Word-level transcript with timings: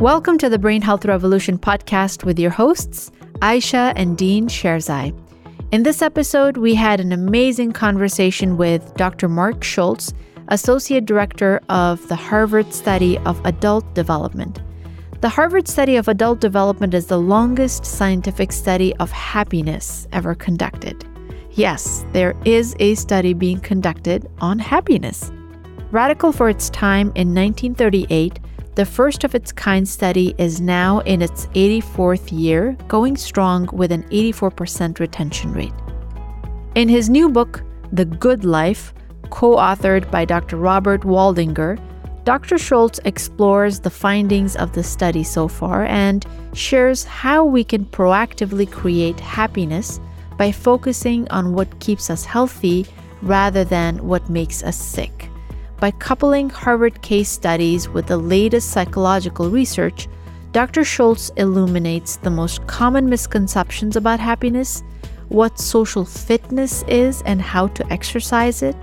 Welcome 0.00 0.38
to 0.38 0.48
the 0.48 0.60
Brain 0.60 0.80
Health 0.80 1.04
Revolution 1.04 1.58
podcast 1.58 2.22
with 2.22 2.38
your 2.38 2.52
hosts, 2.52 3.10
Ayesha 3.42 3.92
and 3.96 4.16
Dean 4.16 4.46
Sherzai. 4.46 5.12
In 5.72 5.82
this 5.82 6.02
episode, 6.02 6.56
we 6.56 6.76
had 6.76 7.00
an 7.00 7.10
amazing 7.10 7.72
conversation 7.72 8.56
with 8.56 8.94
Dr. 8.94 9.28
Marc 9.28 9.64
Schulz, 9.64 10.14
Associate 10.50 11.04
Director 11.04 11.60
of 11.68 12.06
the 12.06 12.14
Harvard 12.14 12.72
Study 12.72 13.18
of 13.26 13.44
Adult 13.44 13.92
Development. 13.94 14.62
The 15.20 15.28
Harvard 15.28 15.66
Study 15.66 15.96
of 15.96 16.06
Adult 16.06 16.38
Development 16.38 16.94
is 16.94 17.06
the 17.06 17.18
longest 17.18 17.84
scientific 17.84 18.52
study 18.52 18.94
of 18.98 19.10
happiness 19.10 20.06
ever 20.12 20.36
conducted. 20.36 21.04
Yes, 21.50 22.06
there 22.12 22.36
is 22.44 22.76
a 22.78 22.94
study 22.94 23.34
being 23.34 23.58
conducted 23.58 24.30
on 24.38 24.60
happiness. 24.60 25.32
Radical 25.90 26.30
for 26.30 26.48
its 26.48 26.70
time 26.70 27.08
in 27.16 27.34
1938, 27.34 28.38
the 28.78 28.86
first 28.86 29.24
of 29.24 29.34
its 29.34 29.50
kind 29.50 29.88
study 29.88 30.36
is 30.38 30.60
now 30.60 31.00
in 31.00 31.20
its 31.20 31.46
84th 31.46 32.30
year, 32.30 32.76
going 32.86 33.16
strong 33.16 33.68
with 33.72 33.90
an 33.90 34.04
84% 34.04 35.00
retention 35.00 35.52
rate. 35.52 35.72
In 36.76 36.88
his 36.88 37.10
new 37.10 37.28
book, 37.28 37.64
The 37.90 38.04
Good 38.04 38.44
Life, 38.44 38.94
co 39.30 39.56
authored 39.56 40.08
by 40.12 40.24
Dr. 40.24 40.58
Robert 40.58 41.00
Waldinger, 41.00 41.76
Dr. 42.22 42.56
Schulz 42.56 43.00
explores 43.04 43.80
the 43.80 43.90
findings 43.90 44.54
of 44.54 44.72
the 44.74 44.84
study 44.84 45.24
so 45.24 45.48
far 45.48 45.84
and 45.86 46.24
shares 46.52 47.02
how 47.02 47.44
we 47.44 47.64
can 47.64 47.84
proactively 47.84 48.70
create 48.70 49.18
happiness 49.18 49.98
by 50.36 50.52
focusing 50.52 51.26
on 51.30 51.52
what 51.52 51.80
keeps 51.80 52.10
us 52.10 52.24
healthy 52.24 52.86
rather 53.22 53.64
than 53.64 54.06
what 54.06 54.30
makes 54.30 54.62
us 54.62 54.76
sick. 54.76 55.27
By 55.80 55.92
coupling 55.92 56.50
Harvard 56.50 57.00
case 57.02 57.28
studies 57.28 57.88
with 57.88 58.08
the 58.08 58.16
latest 58.16 58.70
psychological 58.70 59.48
research, 59.48 60.08
Dr. 60.50 60.82
Schulz 60.82 61.30
illuminates 61.36 62.16
the 62.16 62.30
most 62.30 62.66
common 62.66 63.08
misconceptions 63.08 63.94
about 63.94 64.18
happiness, 64.18 64.82
what 65.28 65.60
social 65.60 66.04
fitness 66.04 66.82
is 66.88 67.22
and 67.26 67.40
how 67.40 67.68
to 67.68 67.92
exercise 67.92 68.60
it, 68.62 68.74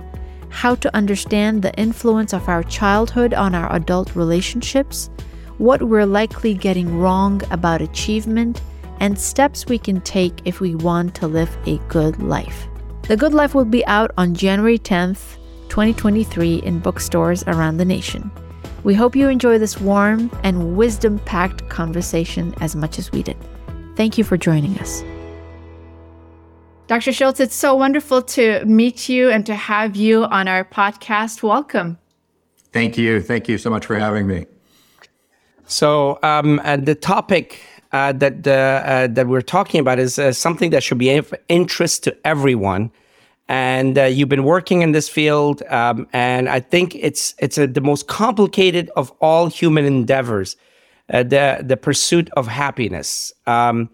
how 0.48 0.74
to 0.76 0.96
understand 0.96 1.60
the 1.60 1.74
influence 1.74 2.32
of 2.32 2.48
our 2.48 2.62
childhood 2.62 3.34
on 3.34 3.54
our 3.54 3.70
adult 3.74 4.16
relationships, 4.16 5.10
what 5.58 5.82
we're 5.82 6.06
likely 6.06 6.54
getting 6.54 6.98
wrong 6.98 7.42
about 7.50 7.82
achievement, 7.82 8.62
and 9.00 9.18
steps 9.18 9.66
we 9.66 9.78
can 9.78 10.00
take 10.00 10.40
if 10.46 10.60
we 10.60 10.74
want 10.74 11.14
to 11.16 11.26
live 11.26 11.54
a 11.66 11.76
good 11.88 12.22
life. 12.22 12.68
The 13.02 13.18
Good 13.18 13.34
Life 13.34 13.54
will 13.54 13.66
be 13.66 13.84
out 13.84 14.12
on 14.16 14.34
January 14.34 14.78
10th 14.78 15.35
2023 15.68 16.56
in 16.56 16.78
bookstores 16.78 17.42
around 17.44 17.76
the 17.76 17.84
nation. 17.84 18.30
We 18.84 18.94
hope 18.94 19.16
you 19.16 19.28
enjoy 19.28 19.58
this 19.58 19.80
warm 19.80 20.30
and 20.42 20.76
wisdom 20.76 21.18
packed 21.20 21.68
conversation 21.68 22.54
as 22.60 22.76
much 22.76 22.98
as 22.98 23.10
we 23.12 23.22
did. 23.22 23.36
Thank 23.96 24.18
you 24.18 24.24
for 24.24 24.36
joining 24.36 24.78
us. 24.78 25.02
Dr. 26.86 27.12
Schulz, 27.12 27.40
it's 27.40 27.54
so 27.54 27.74
wonderful 27.74 28.22
to 28.22 28.64
meet 28.64 29.08
you 29.08 29.30
and 29.30 29.44
to 29.46 29.54
have 29.54 29.96
you 29.96 30.24
on 30.24 30.46
our 30.46 30.64
podcast. 30.64 31.42
Welcome. 31.42 31.98
Thank 32.72 32.96
you. 32.96 33.20
Thank 33.20 33.48
you 33.48 33.58
so 33.58 33.70
much 33.70 33.86
for 33.86 33.98
having 33.98 34.26
me. 34.26 34.46
So, 35.66 36.20
um, 36.22 36.60
the 36.64 36.94
topic 36.94 37.60
uh, 37.92 38.12
that 38.12 38.46
uh, 38.46 38.50
uh, 38.50 39.06
that 39.08 39.26
we're 39.26 39.40
talking 39.40 39.80
about 39.80 39.98
is 39.98 40.18
uh, 40.18 40.32
something 40.32 40.70
that 40.70 40.82
should 40.82 40.98
be 40.98 41.16
of 41.16 41.34
interest 41.48 42.04
to 42.04 42.16
everyone 42.24 42.90
and 43.48 43.96
uh, 43.96 44.04
you've 44.04 44.28
been 44.28 44.44
working 44.44 44.82
in 44.82 44.92
this 44.92 45.08
field, 45.08 45.62
um, 45.68 46.08
and 46.12 46.48
I 46.48 46.60
think 46.60 46.96
it's 46.96 47.34
it's 47.38 47.58
a, 47.58 47.66
the 47.66 47.80
most 47.80 48.08
complicated 48.08 48.90
of 48.96 49.12
all 49.20 49.46
human 49.46 49.84
endeavors, 49.84 50.56
uh, 51.12 51.22
the 51.22 51.62
the 51.62 51.76
pursuit 51.76 52.28
of 52.36 52.48
happiness. 52.48 53.32
Um, 53.46 53.88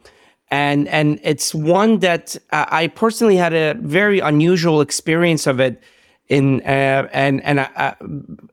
and 0.51 0.89
and 0.89 1.21
it's 1.23 1.55
one 1.55 1.99
that 2.01 2.37
uh, 2.51 2.67
I 2.69 2.87
personally 2.89 3.37
had 3.37 3.53
a 3.53 3.75
very 3.81 4.21
unusual 4.21 4.81
experience 4.81 5.47
of 5.47 5.61
it. 5.61 5.83
In 6.29 6.63
uh, 6.63 7.09
and 7.13 7.43
and 7.43 7.61
uh, 7.61 7.95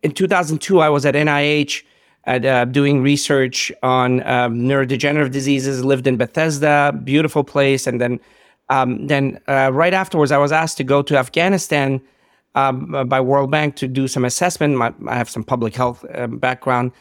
in 0.03 0.11
2002, 0.11 0.81
I 0.81 0.89
was 0.89 1.05
at 1.05 1.15
NIH 1.15 1.83
at, 2.25 2.45
uh, 2.45 2.65
doing 2.65 3.01
research 3.01 3.71
on 3.83 4.21
um, 4.27 4.59
neurodegenerative 4.59 5.31
diseases. 5.31 5.85
Lived 5.85 6.07
in 6.07 6.17
Bethesda, 6.17 6.97
beautiful 7.03 7.43
place, 7.43 7.87
and 7.87 8.01
then 8.01 8.19
um, 8.69 9.07
then 9.07 9.39
uh, 9.47 9.71
right 9.73 9.93
afterwards, 9.93 10.31
I 10.31 10.37
was 10.37 10.51
asked 10.51 10.77
to 10.77 10.83
go 10.83 11.01
to 11.01 11.17
Afghanistan 11.17 12.01
um, 12.55 13.07
by 13.07 13.19
World 13.21 13.51
Bank 13.51 13.75
to 13.77 13.87
do 13.87 14.07
some 14.07 14.25
assessment. 14.25 14.75
My, 14.75 14.93
I 15.07 15.15
have 15.15 15.29
some 15.29 15.43
public 15.43 15.75
health 15.75 16.05
uh, 16.13 16.27
background, 16.27 16.91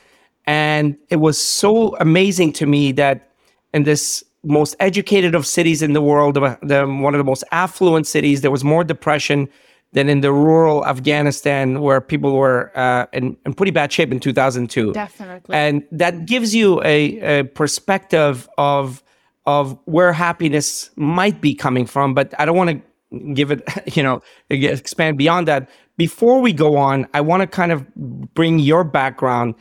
and 0.47 0.97
it 1.11 1.17
was 1.17 1.39
so 1.39 1.97
amazing 1.97 2.53
to 2.55 2.67
me 2.67 2.93
that 2.93 3.31
in 3.75 3.83
this 3.85 4.25
most 4.45 4.77
educated 4.81 5.35
of 5.35 5.47
cities 5.47 5.83
in 5.83 5.93
the 5.93 6.01
world, 6.01 6.35
the, 6.37 6.87
one 6.87 7.15
of 7.15 7.19
the 7.19 7.25
most 7.25 7.45
affluent 7.51 8.07
cities, 8.07 8.41
there 8.41 8.51
was 8.51 8.65
more 8.65 8.85
depression 8.85 9.49
than 9.93 10.09
in 10.09 10.21
the 10.21 10.33
rural 10.33 10.87
Afghanistan 10.87 11.81
where 11.81 12.01
people 12.01 12.37
were 12.37 12.71
uh, 12.77 13.07
in, 13.13 13.37
in, 13.47 13.55
pretty 13.55 13.73
bad 13.73 13.91
shape 13.91 14.13
in 14.13 14.21
2002. 14.21 14.93
Definitely. 14.93 15.55
And 15.55 15.83
that 15.93 16.27
gives 16.27 16.55
you 16.55 16.83
a, 16.83 17.41
a 17.41 17.45
perspective 17.45 18.49
of 18.59 19.03
of 19.49 19.79
where 19.87 20.13
happiness 20.13 20.91
might 20.97 21.41
be 21.41 21.55
coming 21.55 21.87
from, 21.87 22.13
but 22.13 22.35
I 22.39 22.45
don't 22.45 22.55
want 22.55 22.69
to 22.69 23.33
give 23.33 23.51
it, 23.51 23.63
you 23.97 24.03
know, 24.03 24.21
expand 24.51 25.17
beyond 25.17 25.49
that. 25.49 25.71
Before 25.97 26.43
we 26.43 26.53
go 26.53 26.77
on, 26.77 27.09
I 27.15 27.23
want 27.23 27.41
to 27.41 27.47
kind 27.47 27.73
of 27.73 27.87
bring 28.35 28.59
your 28.59 28.85
background 28.85 29.55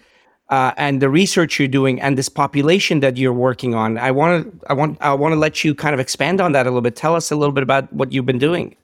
uh, 0.49 0.73
and 0.75 1.01
the 1.01 1.09
research 1.09 1.57
you're 1.57 1.69
doing 1.69 2.01
and 2.01 2.17
this 2.17 2.27
population 2.27 2.99
that 2.99 3.15
you're 3.15 3.31
working 3.31 3.75
on. 3.75 3.97
I 3.97 4.11
want 4.11 4.43
to, 4.43 4.67
I 4.69 4.73
want, 4.73 4.97
I 4.99 5.13
want 5.13 5.31
to 5.31 5.39
let 5.39 5.63
you 5.63 5.73
kind 5.73 5.93
of 5.93 6.01
expand 6.01 6.41
on 6.41 6.51
that 6.51 6.65
a 6.65 6.69
little 6.69 6.81
bit. 6.81 6.97
Tell 6.97 7.15
us 7.15 7.31
a 7.31 7.37
little 7.37 7.53
bit 7.53 7.63
about 7.63 7.91
what 7.93 8.11
you've 8.11 8.25
been 8.25 8.39
doing. 8.39 8.75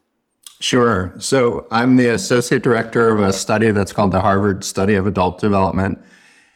Sure. 0.62 1.14
So 1.20 1.68
I'm 1.70 1.98
the 1.98 2.08
associate 2.08 2.64
director 2.64 3.10
of 3.10 3.20
a 3.20 3.34
study 3.34 3.72
that's 3.72 3.92
called 3.92 4.14
the 4.14 4.22
Harvard 4.22 4.64
Study 4.64 4.96
of 4.96 5.06
Adult 5.06 5.40
Development. 5.40 6.02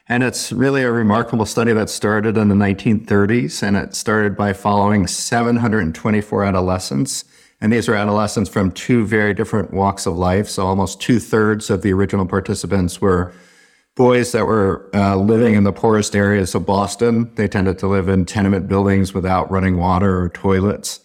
And 0.09 0.23
it's 0.23 0.53
really 0.53 0.84
a 0.84 0.91
remarkable 0.91 1.45
study 1.45 1.73
that 1.73 1.90
started 1.90 2.38
in 2.38 2.47
the 2.47 2.56
1930s, 2.56 3.62
and 3.62 3.75
it 3.75 3.94
started 3.94 4.38
by 4.38 4.53
following 4.53 5.06
724 5.06 6.45
adolescents. 6.45 7.25
And 7.59 7.73
these 7.73 7.90
are 7.90 7.95
adolescents 7.95 8.50
from 8.50 8.72
two 8.72 9.06
very 9.06 9.34
different 9.34 9.73
walks 9.73 10.06
of 10.06 10.16
life. 10.16 10.47
So 10.47 10.66
almost 10.66 11.01
two 11.01 11.19
thirds 11.19 11.69
of 11.69 11.81
the 11.81 11.91
original 11.91 12.25
participants 12.25 13.01
were 13.01 13.34
boys 13.95 14.31
that 14.31 14.45
were 14.45 14.90
uh, 14.94 15.18
living 15.18 15.56
in 15.56 15.63
the 15.63 15.73
poorest 15.73 16.16
areas 16.16 16.56
of 16.56 16.66
Boston. 16.66 17.34
They 17.35 17.47
tended 17.47 17.79
to 17.79 17.88
live 17.88 18.07
in 18.07 18.25
tenement 18.25 18.69
buildings 18.69 19.13
without 19.13 19.51
running 19.51 19.78
water 19.78 20.22
or 20.22 20.29
toilets. 20.29 21.01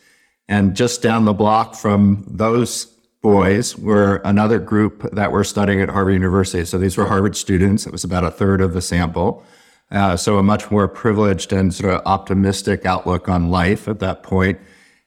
And 0.46 0.76
just 0.76 1.02
down 1.02 1.24
the 1.24 1.32
block 1.32 1.74
from 1.74 2.24
those 2.28 2.86
boys 3.22 3.78
were 3.78 4.16
another 4.24 4.58
group 4.58 5.08
that 5.12 5.32
were 5.32 5.44
studying 5.44 5.80
at 5.80 5.88
Harvard 5.88 6.14
University. 6.14 6.64
So 6.64 6.76
these 6.76 6.96
were 6.96 7.06
Harvard 7.06 7.36
students. 7.36 7.86
It 7.86 7.92
was 7.92 8.04
about 8.04 8.24
a 8.24 8.30
third 8.30 8.60
of 8.60 8.74
the 8.74 8.82
sample. 8.82 9.44
Uh, 9.90 10.16
so 10.16 10.38
a 10.38 10.42
much 10.42 10.70
more 10.70 10.88
privileged 10.88 11.52
and 11.52 11.72
sort 11.72 11.94
of 11.94 12.02
optimistic 12.04 12.84
outlook 12.84 13.28
on 13.28 13.50
life 13.50 13.86
at 13.86 14.00
that 14.00 14.22
point. 14.22 14.58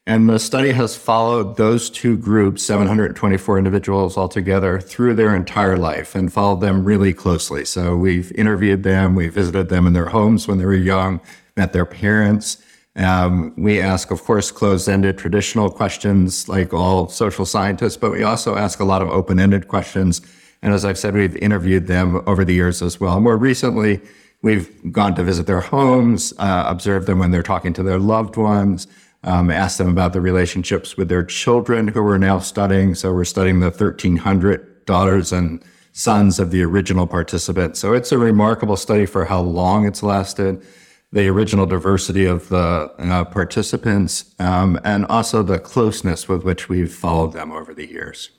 And 0.07 0.29
the 0.29 0.37
study 0.37 0.71
has 0.71 0.95
followed 0.95 1.57
those 1.57 1.89
two 1.89 2.15
groups, 2.15 2.61
724 2.63 3.57
individuals 3.57 4.17
altogether, 4.17 4.79
through 4.79 5.15
their 5.15 5.35
entire 5.35 5.77
life 5.77 6.13
and 6.13 6.31
followed 6.31 6.61
them 6.61 6.85
really 6.85 7.11
closely. 7.11 7.65
So 7.65 7.95
we've 7.95 8.31
interviewed 8.33 8.83
them, 8.83 9.15
we 9.15 9.27
visited 9.29 9.69
them 9.69 9.87
in 9.87 9.93
their 9.93 10.09
homes 10.09 10.47
when 10.47 10.59
they 10.59 10.65
were 10.65 10.75
young, 10.75 11.21
met 11.57 11.73
their 11.73 11.87
parents, 11.87 12.63
um, 12.95 13.53
we 13.57 13.81
ask, 13.81 14.09
of 14.11 14.23
course, 14.23 14.51
closed-ended 14.51 15.17
traditional 15.17 15.69
questions 15.69 16.47
like 16.47 16.73
all 16.73 17.09
social 17.09 17.45
scientists, 17.45 17.97
but 17.97 18.11
we 18.11 18.23
also 18.23 18.55
ask 18.55 18.79
a 18.79 18.85
lot 18.85 19.01
of 19.01 19.09
open-ended 19.09 19.67
questions. 19.67 20.21
And 20.61 20.73
as 20.73 20.85
I've 20.85 20.97
said, 20.97 21.13
we've 21.13 21.35
interviewed 21.37 21.87
them 21.87 22.23
over 22.25 22.45
the 22.45 22.53
years 22.53 22.81
as 22.81 22.99
well. 22.99 23.19
More 23.19 23.35
recently, 23.35 24.01
we've 24.41 24.69
gone 24.93 25.13
to 25.15 25.23
visit 25.23 25.45
their 25.45 25.59
homes, 25.59 26.33
uh, 26.37 26.65
observed 26.67 27.07
them 27.07 27.19
when 27.19 27.31
they're 27.31 27.43
talking 27.43 27.73
to 27.73 27.83
their 27.83 27.99
loved 27.99 28.37
ones, 28.37 28.87
um, 29.23 29.51
asked 29.51 29.77
them 29.77 29.89
about 29.89 30.13
the 30.13 30.21
relationships 30.21 30.95
with 30.95 31.09
their 31.09 31.23
children 31.23 31.89
who 31.89 32.01
we're 32.01 32.17
now 32.17 32.39
studying. 32.39 32.95
So 32.95 33.11
we're 33.13 33.25
studying 33.25 33.59
the 33.59 33.71
1,300 33.71 34.85
daughters 34.85 35.33
and 35.33 35.61
sons 35.91 36.39
of 36.39 36.51
the 36.51 36.61
original 36.61 37.07
participants. 37.07 37.79
So 37.79 37.93
it's 37.93 38.11
a 38.11 38.17
remarkable 38.17 38.77
study 38.77 39.05
for 39.05 39.25
how 39.25 39.41
long 39.41 39.85
it's 39.85 40.03
lasted 40.03 40.65
the 41.11 41.27
original 41.27 41.65
diversity 41.65 42.25
of 42.25 42.49
the 42.49 42.91
uh, 42.97 43.23
participants, 43.25 44.35
um, 44.39 44.79
and 44.83 45.05
also 45.05 45.43
the 45.43 45.59
closeness 45.59 46.27
with 46.27 46.43
which 46.43 46.67
we've 46.69 46.93
followed 46.93 47.33
them 47.33 47.51
over 47.51 47.73
the 47.73 47.87
years. 47.87 48.31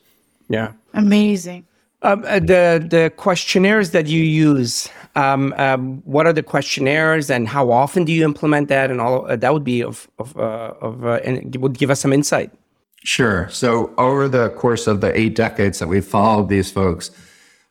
Yeah, 0.49 0.73
amazing. 0.95 1.67
Um, 2.03 2.25
uh, 2.27 2.39
the 2.39 2.87
the 2.89 3.13
questionnaires 3.17 3.91
that 3.91 4.07
you 4.07 4.23
use, 4.23 4.89
um, 5.15 5.55
um, 5.57 6.03
what 6.05 6.27
are 6.27 6.33
the 6.33 6.43
questionnaires, 6.43 7.31
and 7.31 7.49
how 7.49 7.71
often 7.71 8.05
do 8.05 8.13
you 8.13 8.25
implement 8.25 8.69
that? 8.69 8.91
And 8.91 9.01
all 9.01 9.27
uh, 9.27 9.37
that 9.37 9.53
would 9.53 9.65
be 9.65 9.83
of 9.83 10.09
of, 10.19 10.37
uh, 10.37 10.75
of 10.81 11.05
uh, 11.05 11.21
and 11.25 11.57
would 11.57 11.79
give 11.79 11.91
us 11.91 12.01
some 12.01 12.13
insight. 12.13 12.53
Sure. 13.03 13.49
So 13.51 13.95
over 13.99 14.29
the 14.29 14.51
course 14.51 14.87
of 14.87 15.01
the 15.01 15.19
eight 15.19 15.35
decades 15.35 15.79
that 15.79 15.89
we've 15.89 16.05
followed 16.05 16.49
these 16.49 16.71
folks, 16.71 17.11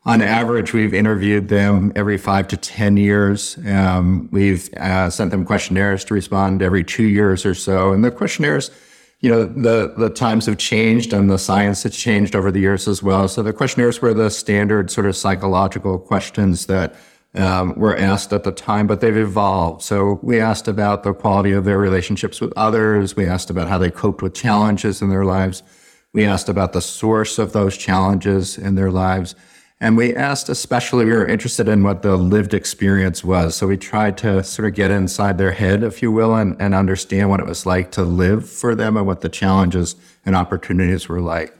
On 0.06 0.22
average, 0.22 0.72
we've 0.72 0.94
interviewed 0.94 1.48
them 1.48 1.92
every 1.96 2.16
five 2.16 2.46
to 2.48 2.56
10 2.56 2.96
years. 2.96 3.58
Um, 3.66 4.28
we've 4.30 4.72
uh, 4.74 5.10
sent 5.10 5.32
them 5.32 5.44
questionnaires 5.44 6.04
to 6.04 6.14
respond 6.14 6.62
every 6.62 6.84
two 6.84 7.08
years 7.08 7.44
or 7.44 7.54
so. 7.54 7.92
And 7.92 8.04
the 8.04 8.12
questionnaires, 8.12 8.70
you 9.18 9.28
know, 9.28 9.44
the, 9.44 9.94
the 9.98 10.08
times 10.08 10.46
have 10.46 10.58
changed 10.58 11.12
and 11.12 11.28
the 11.28 11.38
science 11.38 11.82
has 11.82 11.96
changed 11.96 12.36
over 12.36 12.52
the 12.52 12.60
years 12.60 12.86
as 12.86 13.02
well. 13.02 13.26
So 13.26 13.42
the 13.42 13.52
questionnaires 13.52 14.00
were 14.00 14.14
the 14.14 14.30
standard 14.30 14.92
sort 14.92 15.08
of 15.08 15.16
psychological 15.16 15.98
questions 15.98 16.66
that 16.66 16.94
um, 17.34 17.74
were 17.74 17.96
asked 17.96 18.32
at 18.32 18.44
the 18.44 18.52
time, 18.52 18.86
but 18.86 19.00
they've 19.00 19.16
evolved. 19.16 19.82
So 19.82 20.20
we 20.22 20.38
asked 20.38 20.68
about 20.68 21.02
the 21.02 21.14
quality 21.14 21.50
of 21.50 21.64
their 21.64 21.78
relationships 21.78 22.40
with 22.40 22.52
others. 22.56 23.16
We 23.16 23.26
asked 23.26 23.50
about 23.50 23.66
how 23.66 23.78
they 23.78 23.90
coped 23.90 24.22
with 24.22 24.34
challenges 24.34 25.02
in 25.02 25.08
their 25.08 25.24
lives. 25.24 25.64
We 26.12 26.24
asked 26.24 26.48
about 26.48 26.74
the 26.74 26.80
source 26.80 27.40
of 27.40 27.52
those 27.52 27.76
challenges 27.76 28.56
in 28.56 28.76
their 28.76 28.92
lives. 28.92 29.34
And 29.78 29.96
we 29.96 30.16
asked, 30.16 30.48
especially, 30.48 31.04
we 31.04 31.12
were 31.12 31.26
interested 31.26 31.68
in 31.68 31.82
what 31.82 32.00
the 32.00 32.16
lived 32.16 32.54
experience 32.54 33.22
was. 33.22 33.54
So 33.56 33.66
we 33.66 33.76
tried 33.76 34.16
to 34.18 34.42
sort 34.42 34.66
of 34.66 34.74
get 34.74 34.90
inside 34.90 35.36
their 35.36 35.52
head, 35.52 35.82
if 35.82 36.00
you 36.00 36.10
will, 36.10 36.34
and, 36.34 36.56
and 36.58 36.74
understand 36.74 37.28
what 37.28 37.40
it 37.40 37.46
was 37.46 37.66
like 37.66 37.90
to 37.92 38.02
live 38.02 38.48
for 38.48 38.74
them 38.74 38.96
and 38.96 39.06
what 39.06 39.20
the 39.20 39.28
challenges 39.28 39.94
and 40.24 40.34
opportunities 40.34 41.08
were 41.08 41.20
like. 41.20 41.54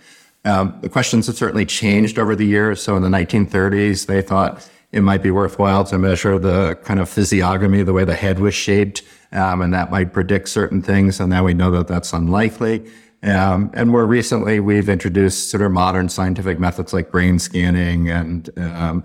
Um, 0.46 0.78
the 0.80 0.88
questions 0.88 1.26
have 1.26 1.36
certainly 1.36 1.66
changed 1.66 2.18
over 2.18 2.34
the 2.34 2.46
years. 2.46 2.80
So 2.80 2.96
in 2.96 3.02
the 3.02 3.10
1930s, 3.10 4.06
they 4.06 4.22
thought 4.22 4.66
it 4.92 5.02
might 5.02 5.22
be 5.22 5.30
worthwhile 5.30 5.84
to 5.84 5.98
measure 5.98 6.38
the 6.38 6.78
kind 6.84 7.00
of 7.00 7.10
physiognomy, 7.10 7.82
the 7.82 7.92
way 7.92 8.04
the 8.04 8.14
head 8.14 8.38
was 8.38 8.54
shaped, 8.54 9.02
um, 9.32 9.60
and 9.60 9.74
that 9.74 9.90
might 9.90 10.14
predict 10.14 10.48
certain 10.48 10.80
things. 10.80 11.20
And 11.20 11.28
now 11.28 11.44
we 11.44 11.52
know 11.52 11.70
that 11.72 11.88
that's 11.88 12.14
unlikely. 12.14 12.90
Um, 13.26 13.70
and 13.74 13.90
more 13.90 14.06
recently, 14.06 14.60
we've 14.60 14.88
introduced 14.88 15.50
sort 15.50 15.62
of 15.62 15.72
modern 15.72 16.08
scientific 16.08 16.60
methods 16.60 16.92
like 16.92 17.10
brain 17.10 17.38
scanning 17.38 18.08
and 18.08 18.50
um, 18.58 19.04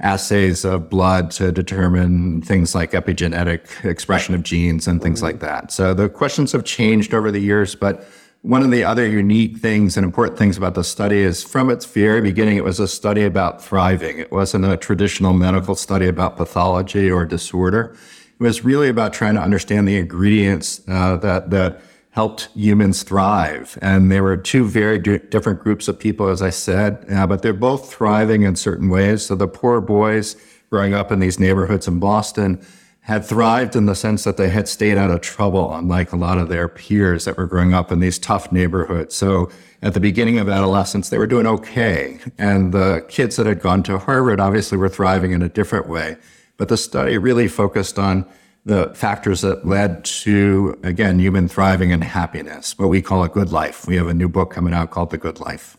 assays 0.00 0.64
of 0.64 0.88
blood 0.88 1.30
to 1.32 1.52
determine 1.52 2.40
things 2.40 2.74
like 2.74 2.92
epigenetic 2.92 3.84
expression 3.84 4.34
of 4.34 4.42
genes 4.42 4.86
and 4.86 5.02
things 5.02 5.22
like 5.22 5.40
that. 5.40 5.72
So 5.72 5.92
the 5.92 6.08
questions 6.08 6.52
have 6.52 6.64
changed 6.64 7.12
over 7.12 7.30
the 7.30 7.40
years, 7.40 7.74
but 7.74 8.08
one 8.42 8.62
of 8.62 8.70
the 8.70 8.84
other 8.84 9.06
unique 9.06 9.58
things 9.58 9.96
and 9.96 10.04
important 10.04 10.38
things 10.38 10.56
about 10.56 10.74
the 10.74 10.84
study 10.84 11.18
is 11.18 11.42
from 11.42 11.68
its 11.70 11.84
very 11.84 12.20
beginning, 12.20 12.56
it 12.56 12.64
was 12.64 12.78
a 12.78 12.86
study 12.86 13.24
about 13.24 13.62
thriving. 13.62 14.18
It 14.18 14.30
wasn't 14.30 14.64
a 14.64 14.76
traditional 14.76 15.32
medical 15.32 15.74
study 15.74 16.06
about 16.06 16.36
pathology 16.36 17.10
or 17.10 17.26
disorder. 17.26 17.96
It 18.38 18.42
was 18.42 18.64
really 18.64 18.88
about 18.88 19.12
trying 19.12 19.34
to 19.34 19.42
understand 19.42 19.88
the 19.88 19.96
ingredients 19.96 20.80
uh, 20.86 21.16
that, 21.16 21.50
that 21.50 21.80
helped 22.18 22.48
humans 22.56 23.04
thrive. 23.04 23.78
And 23.80 24.10
there 24.10 24.24
were 24.24 24.36
two 24.36 24.64
very 24.64 24.98
d- 24.98 25.20
different 25.30 25.60
groups 25.60 25.86
of 25.86 26.00
people, 26.00 26.26
as 26.26 26.42
I 26.42 26.50
said, 26.50 27.06
uh, 27.12 27.28
but 27.28 27.42
they're 27.42 27.52
both 27.52 27.94
thriving 27.94 28.42
in 28.42 28.56
certain 28.56 28.88
ways. 28.88 29.26
So 29.26 29.36
the 29.36 29.46
poor 29.46 29.80
boys 29.80 30.34
growing 30.68 30.94
up 30.94 31.12
in 31.12 31.20
these 31.20 31.38
neighborhoods 31.38 31.86
in 31.86 32.00
Boston 32.00 32.60
had 33.02 33.24
thrived 33.24 33.76
in 33.76 33.86
the 33.86 33.94
sense 33.94 34.24
that 34.24 34.36
they 34.36 34.48
had 34.48 34.66
stayed 34.66 34.98
out 34.98 35.12
of 35.12 35.20
trouble, 35.20 35.72
unlike 35.72 36.10
a 36.10 36.16
lot 36.16 36.38
of 36.38 36.48
their 36.48 36.66
peers 36.66 37.24
that 37.24 37.36
were 37.36 37.46
growing 37.46 37.72
up 37.72 37.92
in 37.92 38.00
these 38.00 38.18
tough 38.18 38.50
neighborhoods. 38.50 39.14
So 39.14 39.48
at 39.80 39.94
the 39.94 40.00
beginning 40.00 40.40
of 40.40 40.48
adolescence, 40.48 41.10
they 41.10 41.18
were 41.18 41.28
doing 41.28 41.46
okay. 41.46 42.18
And 42.36 42.74
the 42.74 43.06
kids 43.08 43.36
that 43.36 43.46
had 43.46 43.60
gone 43.60 43.84
to 43.84 43.96
Harvard 43.96 44.40
obviously 44.40 44.76
were 44.76 44.88
thriving 44.88 45.30
in 45.30 45.40
a 45.40 45.48
different 45.48 45.86
way. 45.88 46.16
But 46.56 46.66
the 46.66 46.76
study 46.76 47.16
really 47.16 47.46
focused 47.46 47.96
on 47.96 48.26
the 48.68 48.92
factors 48.94 49.40
that 49.40 49.66
led 49.66 50.04
to, 50.04 50.78
again, 50.82 51.18
human 51.18 51.48
thriving 51.48 51.90
and 51.90 52.04
happiness, 52.04 52.78
what 52.78 52.90
we 52.90 53.00
call 53.00 53.24
a 53.24 53.28
good 53.28 53.50
life. 53.50 53.86
We 53.86 53.96
have 53.96 54.08
a 54.08 54.14
new 54.14 54.28
book 54.28 54.50
coming 54.52 54.74
out 54.74 54.90
called 54.90 55.10
The 55.10 55.16
Good 55.16 55.40
Life. 55.40 55.78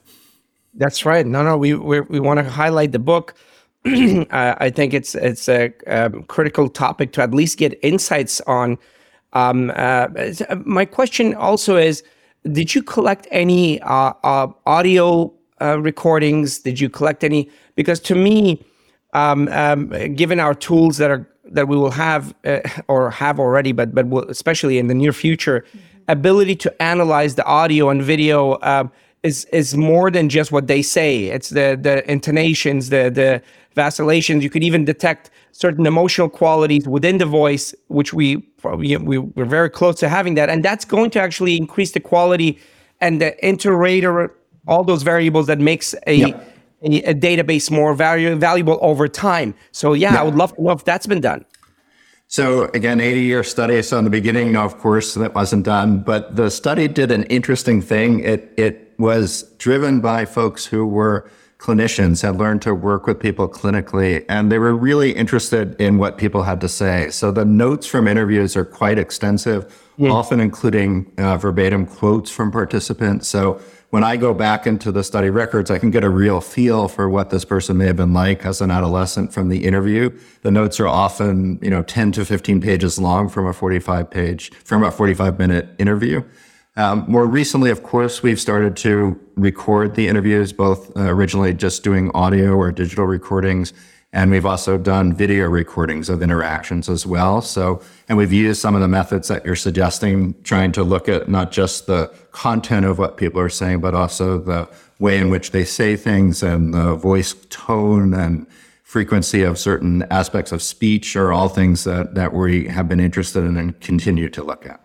That's 0.74 1.06
right. 1.06 1.26
No, 1.26 1.44
no, 1.44 1.56
we 1.56 1.76
we 1.76 2.02
we 2.02 2.20
want 2.20 2.40
to 2.40 2.50
highlight 2.50 2.92
the 2.92 3.00
book. 3.00 3.36
uh, 3.86 4.56
I 4.58 4.70
think 4.72 4.94
it's 4.94 5.14
it's 5.14 5.48
a 5.48 5.72
um, 5.88 6.24
critical 6.24 6.68
topic 6.68 7.12
to 7.14 7.22
at 7.22 7.32
least 7.32 7.58
get 7.58 7.78
insights 7.84 8.42
on. 8.42 8.78
Um, 9.34 9.72
uh, 9.76 10.08
my 10.66 10.86
question 10.86 11.36
also 11.36 11.76
is: 11.76 12.04
Did 12.52 12.74
you 12.74 12.82
collect 12.82 13.28
any 13.30 13.82
uh, 13.82 14.14
uh 14.24 14.48
audio 14.66 15.32
uh, 15.62 15.80
recordings? 15.80 16.60
Did 16.60 16.80
you 16.80 16.90
collect 16.90 17.24
any? 17.24 17.50
Because 17.76 18.00
to 18.02 18.16
me, 18.16 18.64
um, 19.14 19.48
um 19.50 19.90
given 20.16 20.40
our 20.40 20.56
tools 20.56 20.98
that 20.98 21.12
are 21.12 21.28
that 21.52 21.68
we 21.68 21.78
will 21.78 21.92
have 21.92 22.34
uh, 22.46 22.60
or 22.88 23.12
have 23.12 23.40
already, 23.40 23.72
but 23.72 23.94
but 23.94 24.08
will, 24.08 24.30
especially 24.30 24.78
in 24.78 24.88
the 24.88 24.94
near 24.94 25.14
future, 25.14 25.62
mm-hmm. 25.62 25.80
ability 26.08 26.56
to 26.56 26.82
analyze 26.82 27.36
the 27.36 27.46
audio 27.46 27.90
and 27.90 28.02
video 28.04 28.54
uh, 28.54 28.88
is 29.24 29.46
is 29.46 29.76
more 29.76 30.12
than 30.12 30.30
just 30.30 30.52
what 30.52 30.68
they 30.68 30.82
say. 30.82 31.26
It's 31.26 31.50
the 31.50 31.78
the 31.82 32.10
intonations, 32.10 32.90
the 32.90 33.10
the 33.10 33.42
vacillations. 33.76 34.44
You 34.44 34.50
could 34.50 34.64
even 34.64 34.86
detect 34.86 35.32
certain 35.52 35.86
emotional 35.86 36.30
qualities 36.30 36.88
within 36.88 37.18
the 37.18 37.26
voice, 37.26 37.74
which 37.88 38.14
we 38.14 38.44
we 38.64 39.18
we're 39.18 39.46
very 39.46 39.70
close 39.70 39.96
to 40.00 40.10
having 40.10 40.36
that, 40.36 40.50
and 40.50 40.64
that's 40.64 40.86
going 40.86 41.10
to 41.12 41.20
actually 41.20 41.58
increase 41.58 41.92
the 41.92 42.00
quality 42.00 42.60
and 43.02 43.22
the 43.22 43.48
inter-rater, 43.48 44.36
all 44.68 44.84
those 44.84 45.04
variables 45.04 45.48
that 45.48 45.60
makes 45.60 45.96
a 46.06 46.16
yep 46.16 46.59
a, 46.82 47.02
a 47.04 47.14
database 47.14 47.70
more 47.72 47.94
value, 47.94 48.36
valuable 48.36 48.78
over 48.82 49.08
time. 49.08 49.54
So 49.72 49.94
yeah, 49.94 50.14
yeah, 50.14 50.22
I 50.22 50.24
would 50.24 50.36
love 50.36 50.56
to 50.56 50.62
know 50.62 50.72
if 50.72 50.84
that's 50.84 51.08
been 51.08 51.22
done. 51.22 51.46
So 52.28 52.66
again, 52.76 53.02
80 53.02 53.22
year 53.22 53.44
study. 53.44 53.82
So 53.82 53.98
in 53.98 54.04
the 54.04 54.12
beginning, 54.12 54.52
no, 54.52 54.64
of 54.64 54.78
course, 54.78 55.16
that 55.16 55.34
wasn't 55.34 55.66
done, 55.66 56.02
but 56.02 56.36
the 56.36 56.52
study 56.52 56.88
did 56.88 57.12
an 57.12 57.24
interesting 57.24 57.82
thing. 57.82 58.20
It, 58.20 58.54
it 58.56 58.94
was 59.00 59.44
driven 59.58 60.00
by 60.00 60.26
folks 60.26 60.66
who 60.66 60.86
were 60.86 61.30
clinicians, 61.58 62.22
had 62.22 62.38
learned 62.38 62.62
to 62.62 62.74
work 62.74 63.06
with 63.06 63.20
people 63.20 63.50
clinically, 63.50 64.24
and 64.30 64.52
they 64.52 64.60
were 64.60 64.74
really 64.74 65.12
interested 65.12 65.80
in 65.82 65.98
what 65.98 66.18
people 66.18 66.44
had 66.44 66.62
to 66.62 66.70
say. 66.70 67.10
So 67.10 67.32
the 67.32 67.44
notes 67.44 67.86
from 67.86 68.08
interviews 68.08 68.56
are 68.56 68.64
quite 68.64 68.98
extensive, 68.98 69.90
yeah. 69.98 70.10
often 70.10 70.40
including 70.40 71.12
uh, 71.18 71.36
verbatim 71.38 71.86
quotes 71.86 72.32
from 72.32 72.52
participants. 72.52 73.28
So 73.28 73.60
when 73.90 74.04
I 74.04 74.18
go 74.18 74.34
back 74.34 74.68
into 74.68 74.92
the 74.92 75.04
study 75.04 75.30
records, 75.30 75.72
I 75.72 75.80
can 75.80 75.90
get 75.90 76.04
a 76.04 76.10
real 76.10 76.42
feel 76.42 76.88
for 76.88 77.10
what 77.10 77.32
this 77.32 77.44
person 77.44 77.78
may 77.78 77.88
have 77.88 77.96
been 77.96 78.14
like 78.14 78.46
as 78.46 78.62
an 78.62 78.70
adolescent 78.70 79.34
from 79.34 79.50
the 79.50 79.66
interview. 79.66 80.12
The 80.44 80.52
notes 80.52 80.80
are 80.80 80.88
often, 80.88 81.60
you 81.62 81.72
know, 81.72 81.82
10 81.82 82.12
to 82.14 82.26
15 82.26 82.62
pages 82.62 83.00
long 83.00 83.30
from 83.30 83.48
a 83.48 83.54
45 83.54 84.12
page, 84.12 84.52
from 84.64 84.84
a 84.84 84.92
45 84.92 85.40
minute 85.40 85.70
interview. 85.80 86.24
Um, 86.76 87.04
more 87.08 87.26
recently, 87.26 87.72
of 87.72 87.82
course, 87.82 88.22
we've 88.22 88.40
started 88.40 88.78
to 88.78 89.20
record 89.36 89.96
the 89.96 90.08
interviews, 90.08 90.54
both 90.54 90.96
uh, 90.96 91.02
originally 91.02 91.54
just 91.54 91.84
doing 91.84 92.12
audio 92.14 92.54
or 92.54 92.72
digital 92.72 93.06
recordings 93.06 93.74
and 94.12 94.32
we've 94.32 94.46
also 94.46 94.78
done 94.78 95.14
video 95.14 95.48
recordings 95.48 96.10
of 96.10 96.24
interactions 96.24 96.90
as 96.90 97.06
well. 97.06 97.42
So, 97.42 97.82
and 98.08 98.18
we've 98.18 98.34
used 98.34 98.60
some 98.60 98.74
of 98.74 98.82
the 98.82 98.88
methods 98.88 99.28
that 99.28 99.46
you're 99.46 99.56
suggesting, 99.56 100.34
trying 100.44 100.72
to 100.74 100.84
look 100.84 101.08
at 101.08 101.30
not 101.30 101.52
just 101.52 101.86
the 101.86 102.12
content 102.32 102.86
of 102.86 102.98
what 102.98 103.18
people 103.18 103.40
are 103.40 103.50
saying, 103.50 103.82
but 103.82 103.94
also 103.94 104.40
the 104.40 104.68
way 104.98 105.18
in 105.20 105.30
which 105.30 105.52
they 105.52 105.64
say 105.64 105.96
things 105.96 106.42
and 106.42 106.74
the 106.74 106.96
voice 106.96 107.36
tone 107.50 108.14
and 108.14 108.48
frequency 108.84 109.44
of 109.44 109.60
certain 109.60 110.02
aspects 110.10 110.52
of 110.52 110.64
speech 110.64 111.16
are 111.16 111.32
all 111.32 111.48
things 111.48 111.84
that, 111.84 112.16
that 112.16 112.34
we 112.34 112.68
have 112.68 112.90
been 112.90 113.00
interested 113.00 113.44
in 113.44 113.56
and 113.56 113.80
continue 113.80 114.28
to 114.28 114.44
look 114.44 114.66
at. 114.66 114.82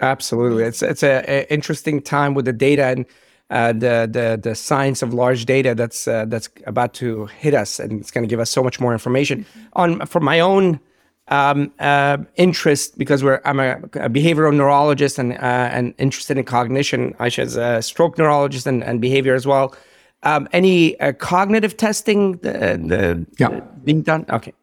Absolutely. 0.00 0.64
It's, 0.64 0.82
it's 0.82 1.02
an 1.02 1.24
interesting 1.50 2.00
time 2.00 2.32
with 2.32 2.46
the 2.46 2.52
data 2.54 2.86
and 2.86 3.04
uh, 3.50 3.72
the 3.72 4.08
the 4.10 4.38
the 4.42 4.54
science 4.54 5.02
of 5.02 5.12
large 5.12 5.44
data 5.44 5.74
that's 5.74 6.08
uh, 6.08 6.24
that's 6.26 6.48
about 6.66 6.94
to 6.94 7.26
hit 7.26 7.54
us, 7.54 7.78
and 7.78 8.00
it's 8.00 8.10
going 8.10 8.24
to 8.24 8.28
give 8.28 8.40
us 8.40 8.50
so 8.50 8.62
much 8.62 8.80
more 8.80 8.92
information. 8.92 9.44
On 9.74 10.04
for 10.06 10.20
my 10.20 10.40
own 10.40 10.80
um, 11.28 11.72
uh, 11.78 12.18
interest, 12.36 12.96
because 12.98 13.22
we're 13.22 13.40
I'm 13.44 13.60
a, 13.60 13.76
a 13.94 14.10
behavioral 14.10 14.54
neurologist 14.54 15.18
and 15.18 15.32
uh, 15.34 15.36
and 15.72 15.94
interested 15.98 16.38
in 16.38 16.44
cognition. 16.44 17.14
Ayesha 17.18 17.42
is 17.42 17.56
a 17.56 17.82
stroke 17.82 18.18
neurologist 18.18 18.66
and, 18.66 18.82
and 18.82 19.00
behavior 19.00 19.34
as 19.34 19.46
well. 19.46 19.74
Um, 20.22 20.48
any 20.52 20.98
uh, 21.00 21.12
cognitive 21.12 21.76
testing 21.76 22.38
the, 22.38 22.80
the, 22.82 23.26
yeah. 23.38 23.60
being 23.84 24.00
done? 24.00 24.24
Okay. 24.30 24.54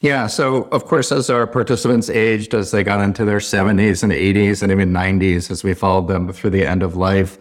Yeah. 0.00 0.26
So, 0.26 0.64
of 0.72 0.86
course, 0.86 1.12
as 1.12 1.28
our 1.28 1.46
participants 1.46 2.08
aged, 2.08 2.54
as 2.54 2.70
they 2.70 2.82
got 2.82 3.02
into 3.02 3.24
their 3.26 3.38
70s 3.38 4.02
and 4.02 4.12
80s 4.12 4.62
and 4.62 4.72
even 4.72 4.92
90s, 4.92 5.50
as 5.50 5.62
we 5.62 5.74
followed 5.74 6.08
them 6.08 6.32
through 6.32 6.50
the 6.50 6.66
end 6.66 6.82
of 6.82 6.96
life, 6.96 7.38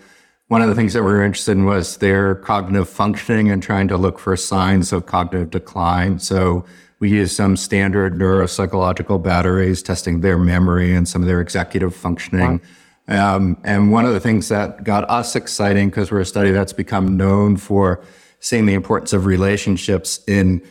one 0.48 0.62
of 0.62 0.70
the 0.70 0.75
things 0.75 0.94
that 0.94 1.04
we 1.04 1.12
were 1.12 1.24
interested 1.24 1.54
in 1.54 1.66
was 1.66 1.98
their 1.98 2.36
cognitive 2.36 2.88
functioning 2.88 3.50
and 3.50 3.64
trying 3.64 3.88
to 3.88 3.98
look 3.98 4.20
for 4.20 4.38
signs 4.38 4.94
of 4.94 5.06
cognitive 5.06 5.50
decline. 5.50 6.20
So 6.20 6.66
we 7.00 7.10
used 7.10 7.36
some 7.36 7.58
standard 7.58 8.14
neuropsychological 8.14 9.24
batteries, 9.24 9.82
testing 9.82 10.22
their 10.22 10.38
memory 10.38 10.94
and 10.94 11.08
some 11.08 11.22
of 11.22 11.28
their 11.28 11.42
executive 11.42 11.96
functioning. 11.96 12.62
Wow. 13.08 13.36
Um, 13.36 13.58
and 13.64 13.92
one 13.92 14.06
of 14.06 14.14
the 14.14 14.20
things 14.20 14.48
that 14.50 14.84
got 14.84 15.10
us 15.10 15.36
exciting, 15.36 15.90
because 15.90 16.12
we're 16.12 16.22
a 16.22 16.25
study 16.25 16.52
that's 16.52 16.74
become 16.74 17.18
known 17.18 17.58
for 17.58 18.04
seeing 18.40 18.66
the 18.66 18.74
importance 18.74 19.14
of 19.14 19.25
relationships 19.25 20.20
in 20.28 20.62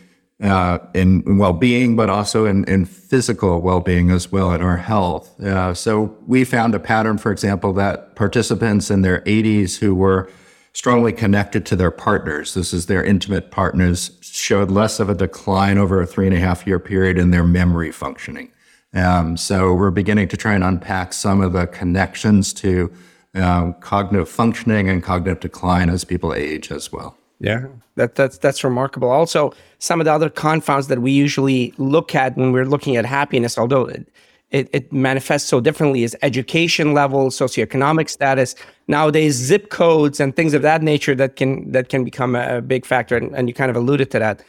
uh, 0.43 0.79
in, 0.95 1.23
in 1.27 1.39
well-being, 1.39 1.97
but 1.97 2.11
also 2.11 2.45
in, 2.45 2.65
in 2.65 2.85
physical 2.85 3.61
well-being 3.61 4.11
as 4.11 4.33
well, 4.33 4.53
in 4.53 4.61
our 4.61 4.77
health. 4.77 5.41
Uh, 5.41 5.73
so 5.75 6.17
we 6.27 6.45
found 6.45 6.75
a 6.75 6.81
pattern, 6.81 7.19
for 7.19 7.31
example, 7.31 7.73
that 7.73 8.17
participants 8.17 8.91
in 8.91 9.03
their 9.03 9.21
80s 9.23 9.79
who 9.79 9.95
were 9.95 10.31
strongly 10.73 11.13
connected 11.13 11.65
to 11.67 11.77
their 11.77 11.93
partners. 11.93 12.55
This 12.55 12.73
is 12.73 12.87
their 12.87 13.05
intimate 13.05 13.51
partners, 13.53 14.19
showed 14.21 14.71
less 14.71 14.99
of 14.99 15.09
a 15.09 15.15
decline 15.15 15.79
over 15.79 16.03
a 16.03 16.07
three 16.07 16.27
and 16.27 16.37
a 16.37 16.41
half 16.41 16.67
year 16.67 16.81
period 16.81 17.17
in 17.17 17.31
their 17.31 17.45
memory 17.45 17.93
functioning. 17.93 18.51
Um, 18.93 19.37
so 19.37 19.73
we're 19.73 19.91
beginning 19.91 20.29
to 20.29 20.37
try 20.37 20.55
and 20.55 20.65
unpack 20.65 21.13
some 21.13 21.41
of 21.41 21.53
the 21.53 21.67
connections 21.69 22.53
to 22.55 22.93
um, 23.35 23.75
cognitive 23.75 24.29
functioning 24.29 24.89
and 24.89 25.03
cognitive 25.03 25.41
decline 25.41 25.89
as 25.91 26.05
people 26.05 26.35
age 26.35 26.71
as 26.71 26.93
well. 26.93 27.17
Yeah, 27.45 27.67
that, 27.97 28.15
that's 28.15 28.39
that's 28.39 28.65
remarkable. 28.65 29.11
Also, 29.11 29.53
some 29.79 30.01
of 30.01 30.07
the 30.07 30.13
other 30.13 30.31
confounds 30.31 30.89
that 30.89 31.01
we 31.03 31.13
usually 31.13 31.75
look 31.77 32.15
at 32.15 32.37
when 32.39 32.53
we're 32.53 32.65
looking 32.65 32.97
at 32.97 33.05
happiness, 33.05 33.59
although 33.59 33.85
it, 33.85 34.09
it, 34.51 34.71
it 34.73 34.93
manifests 34.93 35.47
so 35.47 35.61
differently, 35.61 36.05
is 36.05 36.17
education 36.23 36.95
level, 36.95 37.29
socioeconomic 37.29 38.09
status. 38.09 38.55
Nowadays, 38.89 39.35
zip 39.35 39.69
codes 39.69 40.21
and 40.21 40.35
things 40.35 40.55
of 40.55 40.63
that 40.63 40.83
nature 40.83 41.15
that 41.17 41.37
can 41.37 41.71
that 41.73 41.91
can 41.91 42.03
become 42.03 42.35
a, 42.35 42.63
big 42.63 42.87
factor, 42.87 43.15
and, 43.15 43.35
and 43.37 43.47
you 43.47 43.53
kind 43.53 43.71
of 43.71 43.77
alluded 43.77 44.11
to 44.13 44.19
that. 44.19 44.43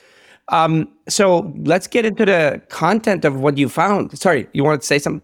Um, 0.47 0.87
so 1.09 1.53
let's 1.65 1.87
get 1.87 2.05
into 2.05 2.23
the 2.23 2.61
content 2.69 3.25
of 3.25 3.41
what 3.41 3.57
you 3.57 3.67
found. 3.67 4.17
Sorry, 4.17 4.47
you 4.53 4.63
wanted 4.63 4.81
to 4.81 4.87
say 4.87 4.99
something? 4.99 5.21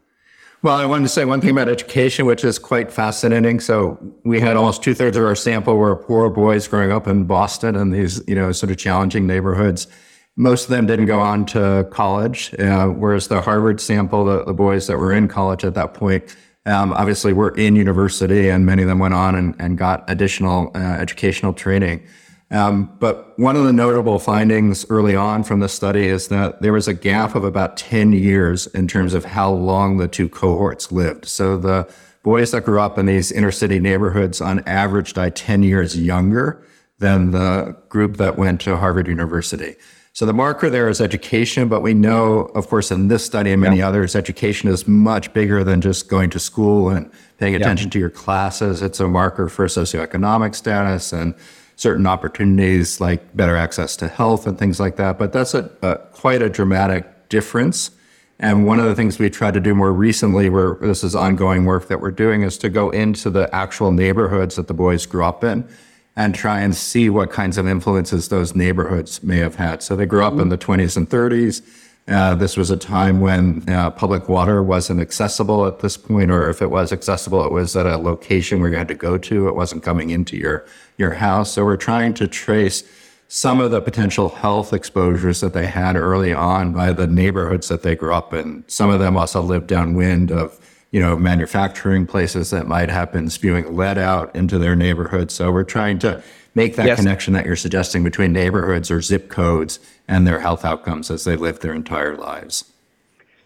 Well, 0.63 0.75
I 0.75 0.86
wanted 0.86 1.06
to 1.06 1.10
say 1.10 1.25
one 1.25 1.41
thing 1.41 1.50
about 1.50 1.70
education, 1.70 2.27
which 2.27 2.44
is 2.44 2.60
quite 2.60 2.91
fascinating. 2.91 3.60
So 3.60 3.98
we 4.24 4.39
had 4.39 4.56
almost 4.56 4.84
two 4.84 4.94
thirds 4.94 5.18
of 5.18 5.24
our 5.24 5.36
sample 5.36 5.75
were 5.75 5.96
poor 5.96 6.30
boys 6.30 6.68
growing 6.68 6.91
up 6.91 7.08
in 7.08 7.24
Boston 7.24 7.75
and 7.75 7.91
these, 7.91 8.22
you 8.27 8.36
know, 8.36 8.51
sort 8.51 8.70
of 8.70 8.77
challenging 8.77 9.25
neighborhoods. 9.25 9.88
Most 10.36 10.65
of 10.65 10.70
them 10.70 10.86
didn't 10.86 11.08
go 11.08 11.20
on 11.20 11.48
to 11.48 11.88
college, 11.89 12.53
uh, 12.60 12.89
whereas 12.89 13.27
the 13.27 13.41
Harvard 13.41 13.82
sample, 13.82 14.24
the, 14.24 14.46
the, 14.46 14.53
boys 14.53 14.86
that 14.86 15.00
were 15.00 15.12
in 15.12 15.27
college 15.27 15.65
at 15.65 15.74
that 15.74 15.96
point, 15.96 16.36
um, 16.68 16.94
obviously 16.94 17.34
were 17.34 17.56
in 17.58 17.75
university, 17.75 18.48
and 18.48 18.63
many 18.63 18.84
of 18.84 18.88
them 18.88 19.00
went 19.00 19.15
on 19.15 19.34
and, 19.34 19.56
and 19.58 19.80
got 19.80 20.08
additional 20.08 20.72
uh, 20.75 20.77
educational 20.77 21.53
training. 21.53 22.03
Um, 22.51 22.93
but 23.00 23.38
one 23.39 23.55
of 23.55 23.63
the 23.63 23.72
notable 23.72 24.20
findings 24.20 24.86
early 24.89 25.15
on 25.15 25.43
from 25.43 25.62
the 25.62 25.70
study 25.70 26.08
is 26.08 26.27
that 26.27 26.62
there 26.62 26.74
was 26.74 26.88
a 26.88 26.93
gap 26.93 27.34
of 27.34 27.46
about 27.46 27.77
10 27.77 28.12
years 28.12 28.67
in 28.67 28.89
terms 28.89 29.13
of 29.13 29.24
how 29.24 29.51
long 29.51 29.98
the 29.98 30.10
two 30.10 30.27
cohorts 30.27 30.91
lived. 30.91 31.25
So 31.25 31.58
the 31.58 31.89
boys 32.24 32.51
that 32.51 32.65
grew 32.65 32.81
up 32.81 32.98
in 32.98 33.05
these 33.05 33.31
inner 33.31 33.51
city 33.51 33.79
neighborhoods 33.79 34.41
on 34.41 34.60
average 34.67 35.13
died 35.13 35.36
10 35.36 35.63
years 35.63 35.98
younger 35.98 36.62
than 37.00 37.31
the 37.31 37.75
group 37.88 38.17
that 38.17 38.38
went 38.38 38.60
to 38.62 38.75
Harvard 38.75 39.08
University. 39.08 39.75
So 40.13 40.25
the 40.25 40.34
marker 40.34 40.70
there 40.70 40.89
is 40.89 41.00
education, 41.00 41.70
but 41.70 41.81
we 41.81 41.93
know, 41.93 42.41
of 42.53 42.67
course, 42.67 42.91
in 42.91 43.08
this 43.08 43.25
study 43.25 43.53
and 43.53 43.62
many 43.62 43.77
yeah. 43.77 43.88
others, 43.88 44.13
education 44.13 44.70
is 44.70 44.86
much 44.86 45.31
bigger 45.31 45.63
than 45.63 45.79
just 45.79 46.10
going 46.10 46.29
to 46.31 46.39
school 46.39 46.89
and 46.89 47.10
paying 47.38 47.55
attention 47.55 47.88
yeah. 47.88 47.91
to 47.91 48.00
your 48.00 48.10
classes. 48.10 48.81
It's 48.81 49.00
a 49.00 49.08
marker 49.08 49.48
for 49.48 49.67
socioeconomic 49.67 50.53
status 50.53 51.13
and 51.13 51.34
certain 51.81 52.05
opportunities 52.05 53.01
like 53.01 53.35
better 53.35 53.55
access 53.55 53.95
to 53.95 54.07
health 54.07 54.45
and 54.45 54.59
things 54.59 54.79
like 54.79 54.97
that. 54.97 55.17
But 55.17 55.33
that's 55.33 55.55
a, 55.55 55.71
a 55.81 55.95
quite 56.13 56.43
a 56.43 56.47
dramatic 56.47 57.27
difference. 57.27 57.89
And 58.38 58.67
one 58.67 58.79
of 58.79 58.85
the 58.85 58.93
things 58.93 59.17
we 59.17 59.31
tried 59.31 59.55
to 59.55 59.59
do 59.59 59.73
more 59.73 59.91
recently, 59.91 60.47
where 60.47 60.75
this 60.79 61.03
is 61.03 61.15
ongoing 61.15 61.65
work 61.65 61.88
that 61.88 62.00
we're 62.00 62.11
doing, 62.11 62.43
is 62.43 62.59
to 62.59 62.69
go 62.69 62.91
into 62.91 63.31
the 63.31 63.53
actual 63.53 63.91
neighborhoods 63.91 64.57
that 64.57 64.67
the 64.67 64.75
boys 64.75 65.07
grew 65.07 65.25
up 65.25 65.43
in 65.43 65.67
and 66.15 66.35
try 66.35 66.59
and 66.59 66.75
see 66.75 67.09
what 67.09 67.31
kinds 67.31 67.57
of 67.57 67.67
influences 67.67 68.29
those 68.29 68.53
neighborhoods 68.53 69.23
may 69.23 69.38
have 69.38 69.55
had. 69.55 69.81
So 69.81 69.95
they 69.95 70.05
grew 70.05 70.23
up 70.23 70.38
in 70.38 70.50
the 70.50 70.59
20s 70.59 70.95
and 70.95 71.09
30s. 71.09 71.63
Uh, 72.08 72.36
this 72.36 72.58
was 72.58 72.72
a 72.72 72.77
time 72.77 73.22
when 73.22 73.63
uh, 73.70 73.89
public 73.91 74.27
water 74.27 74.62
wasn't 74.63 75.00
accessible 75.00 75.65
at 75.65 75.79
this 75.79 75.98
point, 75.98 76.31
or 76.31 76.50
if 76.50 76.62
it 76.62 76.72
was 76.72 76.91
accessible, 76.91 77.46
it 77.46 77.51
was 77.51 77.75
at 77.75 77.86
a 77.86 77.98
location 77.98 78.60
where 78.60 78.72
you 78.72 78.77
had 78.77 78.88
to 78.88 78.96
go 78.96 79.17
to. 79.17 79.48
It 79.48 79.55
wasn't 79.55 79.84
coming 79.84 80.10
into 80.10 80.36
your 80.36 80.65
your 80.98 81.12
house. 81.12 81.53
So 81.53 81.63
we're 81.63 81.77
trying 81.77 82.13
to 82.15 82.27
trace 82.27 82.84
some 83.27 83.62
of 83.62 83.72
the 83.72 83.79
potential 83.79 84.27
health 84.27 84.74
exposures 84.74 85.39
that 85.39 85.53
they 85.53 85.65
had 85.65 85.96
early 85.96 86.34
on 86.34 86.74
by 86.74 86.91
the 86.91 87.08
neighborhoods 87.08 87.70
that 87.70 87.81
they 87.81 87.96
grew 87.96 88.13
up 88.13 88.34
in. 88.34 88.65
Some 88.67 88.89
of 88.89 89.00
them 89.00 89.15
also 89.15 89.41
lived 89.41 89.67
downwind 89.67 90.31
of 90.31 90.60
you 90.91 91.00
know 91.00 91.15
manufacturing 91.15 92.05
places 92.05 92.50
that 92.50 92.67
might 92.67 92.89
have 92.89 93.12
been 93.12 93.29
spewing 93.29 93.75
lead 93.75 93.98
out 93.98 94.33
into 94.36 94.60
their 94.60 94.75
neighborhoods. 94.75 95.33
So 95.33 95.51
we're 95.51 95.63
trying 95.63 96.00
to 96.00 96.21
make 96.53 96.75
that 96.75 96.86
yes. 96.86 97.00
connection 97.00 97.33
that 97.33 97.45
you're 97.45 97.55
suggesting 97.55 98.03
between 98.03 98.33
neighborhoods 98.33 98.91
or 98.91 99.01
zip 99.01 99.29
codes 99.29 99.79
and 100.07 100.27
their 100.27 100.39
health 100.39 100.65
outcomes 100.65 101.10
as 101.10 101.24
they 101.24 101.36
live 101.36 101.60
their 101.60 101.74
entire 101.74 102.15
lives. 102.15 102.65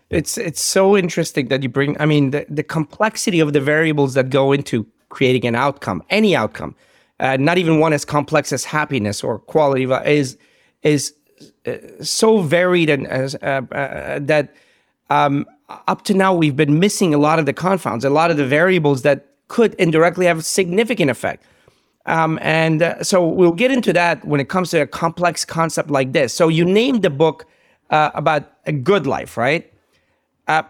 It's 0.09 0.37
it's 0.37 0.61
so 0.61 0.97
interesting 0.97 1.47
that 1.47 1.63
you 1.63 1.69
bring. 1.69 1.99
I 1.99 2.05
mean, 2.05 2.31
the, 2.31 2.45
the 2.49 2.63
complexity 2.63 3.39
of 3.39 3.53
the 3.53 3.61
variables 3.61 4.13
that 4.15 4.29
go 4.29 4.51
into 4.51 4.85
creating 5.09 5.45
an 5.45 5.55
outcome, 5.55 6.03
any 6.09 6.35
outcome, 6.35 6.75
uh, 7.19 7.37
not 7.37 7.57
even 7.57 7.79
one 7.79 7.93
as 7.93 8.05
complex 8.05 8.51
as 8.51 8.65
happiness 8.65 9.23
or 9.23 9.39
quality 9.39 9.83
is 10.05 10.37
is 10.83 11.13
uh, 11.65 11.73
so 12.01 12.41
varied 12.41 12.89
and 12.89 13.07
as 13.07 13.35
uh, 13.35 13.61
uh, 13.71 14.19
that 14.21 14.53
um, 15.09 15.45
up 15.69 16.03
to 16.03 16.13
now 16.13 16.33
we've 16.33 16.55
been 16.55 16.79
missing 16.79 17.13
a 17.13 17.17
lot 17.17 17.39
of 17.39 17.45
the 17.45 17.53
confounds, 17.53 18.05
a 18.05 18.09
lot 18.09 18.31
of 18.31 18.37
the 18.37 18.45
variables 18.45 19.01
that 19.01 19.27
could 19.47 19.73
indirectly 19.75 20.25
have 20.25 20.39
a 20.39 20.41
significant 20.41 21.09
effect. 21.11 21.43
Um, 22.05 22.37
and 22.41 22.83
uh, 22.83 23.03
so 23.03 23.27
we'll 23.27 23.51
get 23.51 23.71
into 23.71 23.91
that 23.93 24.23
when 24.25 24.39
it 24.39 24.47
comes 24.47 24.69
to 24.71 24.81
a 24.81 24.87
complex 24.87 25.43
concept 25.43 25.89
like 25.89 26.13
this. 26.13 26.33
So 26.33 26.49
you 26.49 26.63
named 26.63 27.01
the 27.01 27.09
book 27.09 27.45
uh, 27.89 28.11
about 28.13 28.51
a 28.65 28.71
good 28.71 29.07
life, 29.07 29.37
right? 29.37 29.71
Uh, 30.47 30.63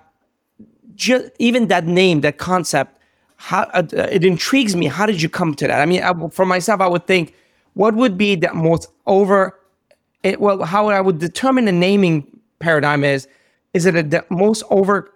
just 0.96 1.30
even 1.40 1.68
that 1.68 1.86
name, 1.86 2.22
that 2.22 2.38
concept, 2.38 2.98
how 3.36 3.64
uh, 3.74 3.84
it 3.94 4.24
intrigues 4.24 4.76
me. 4.76 4.88
How 4.88 5.06
did 5.06 5.22
you 5.22 5.28
come 5.28 5.54
to 5.56 5.68
that? 5.68 5.82
I 5.82 5.86
mean, 5.86 6.02
I, 6.02 6.14
for 6.30 6.46
myself, 6.46 6.80
I 6.80 6.88
would 6.88 7.06
think, 7.06 7.34
what 7.74 7.96
would 7.96 8.18
be 8.18 8.36
the 8.36 8.54
most 8.54 8.88
over? 9.06 9.60
It, 10.24 10.40
well, 10.40 10.64
how 10.64 10.88
I 10.88 11.02
would 11.02 11.20
determine 11.20 11.66
the 11.66 11.74
naming 11.74 12.26
paradigm 12.60 13.04
is: 13.04 13.28
is 13.76 13.86
it 13.86 14.10
the 14.10 14.26
most 14.30 14.64
over? 14.72 15.14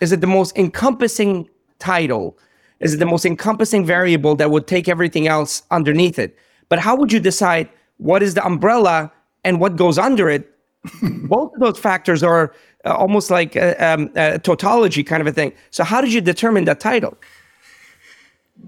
Is 0.00 0.12
it 0.12 0.20
the 0.20 0.32
most 0.38 0.56
encompassing 0.56 1.48
title? 1.80 2.38
is 2.80 2.94
it 2.94 2.98
the 2.98 3.06
most 3.06 3.24
encompassing 3.24 3.84
variable 3.84 4.34
that 4.36 4.50
would 4.50 4.66
take 4.66 4.88
everything 4.88 5.26
else 5.26 5.62
underneath 5.70 6.18
it. 6.18 6.36
But 6.68 6.78
how 6.78 6.96
would 6.96 7.12
you 7.12 7.20
decide 7.20 7.68
what 7.96 8.22
is 8.22 8.34
the 8.34 8.44
umbrella 8.44 9.12
and 9.44 9.60
what 9.60 9.76
goes 9.76 9.98
under 9.98 10.28
it? 10.28 10.50
Both 11.02 11.54
of 11.54 11.60
those 11.60 11.78
factors 11.78 12.22
are 12.22 12.54
uh, 12.84 12.94
almost 12.94 13.30
like 13.30 13.56
a, 13.56 13.74
um, 13.84 14.10
a 14.14 14.38
tautology 14.38 15.02
kind 15.02 15.20
of 15.20 15.26
a 15.26 15.32
thing. 15.32 15.52
So, 15.70 15.82
how 15.82 16.00
did 16.00 16.12
you 16.12 16.20
determine 16.20 16.64
that 16.66 16.78
title? 16.78 17.18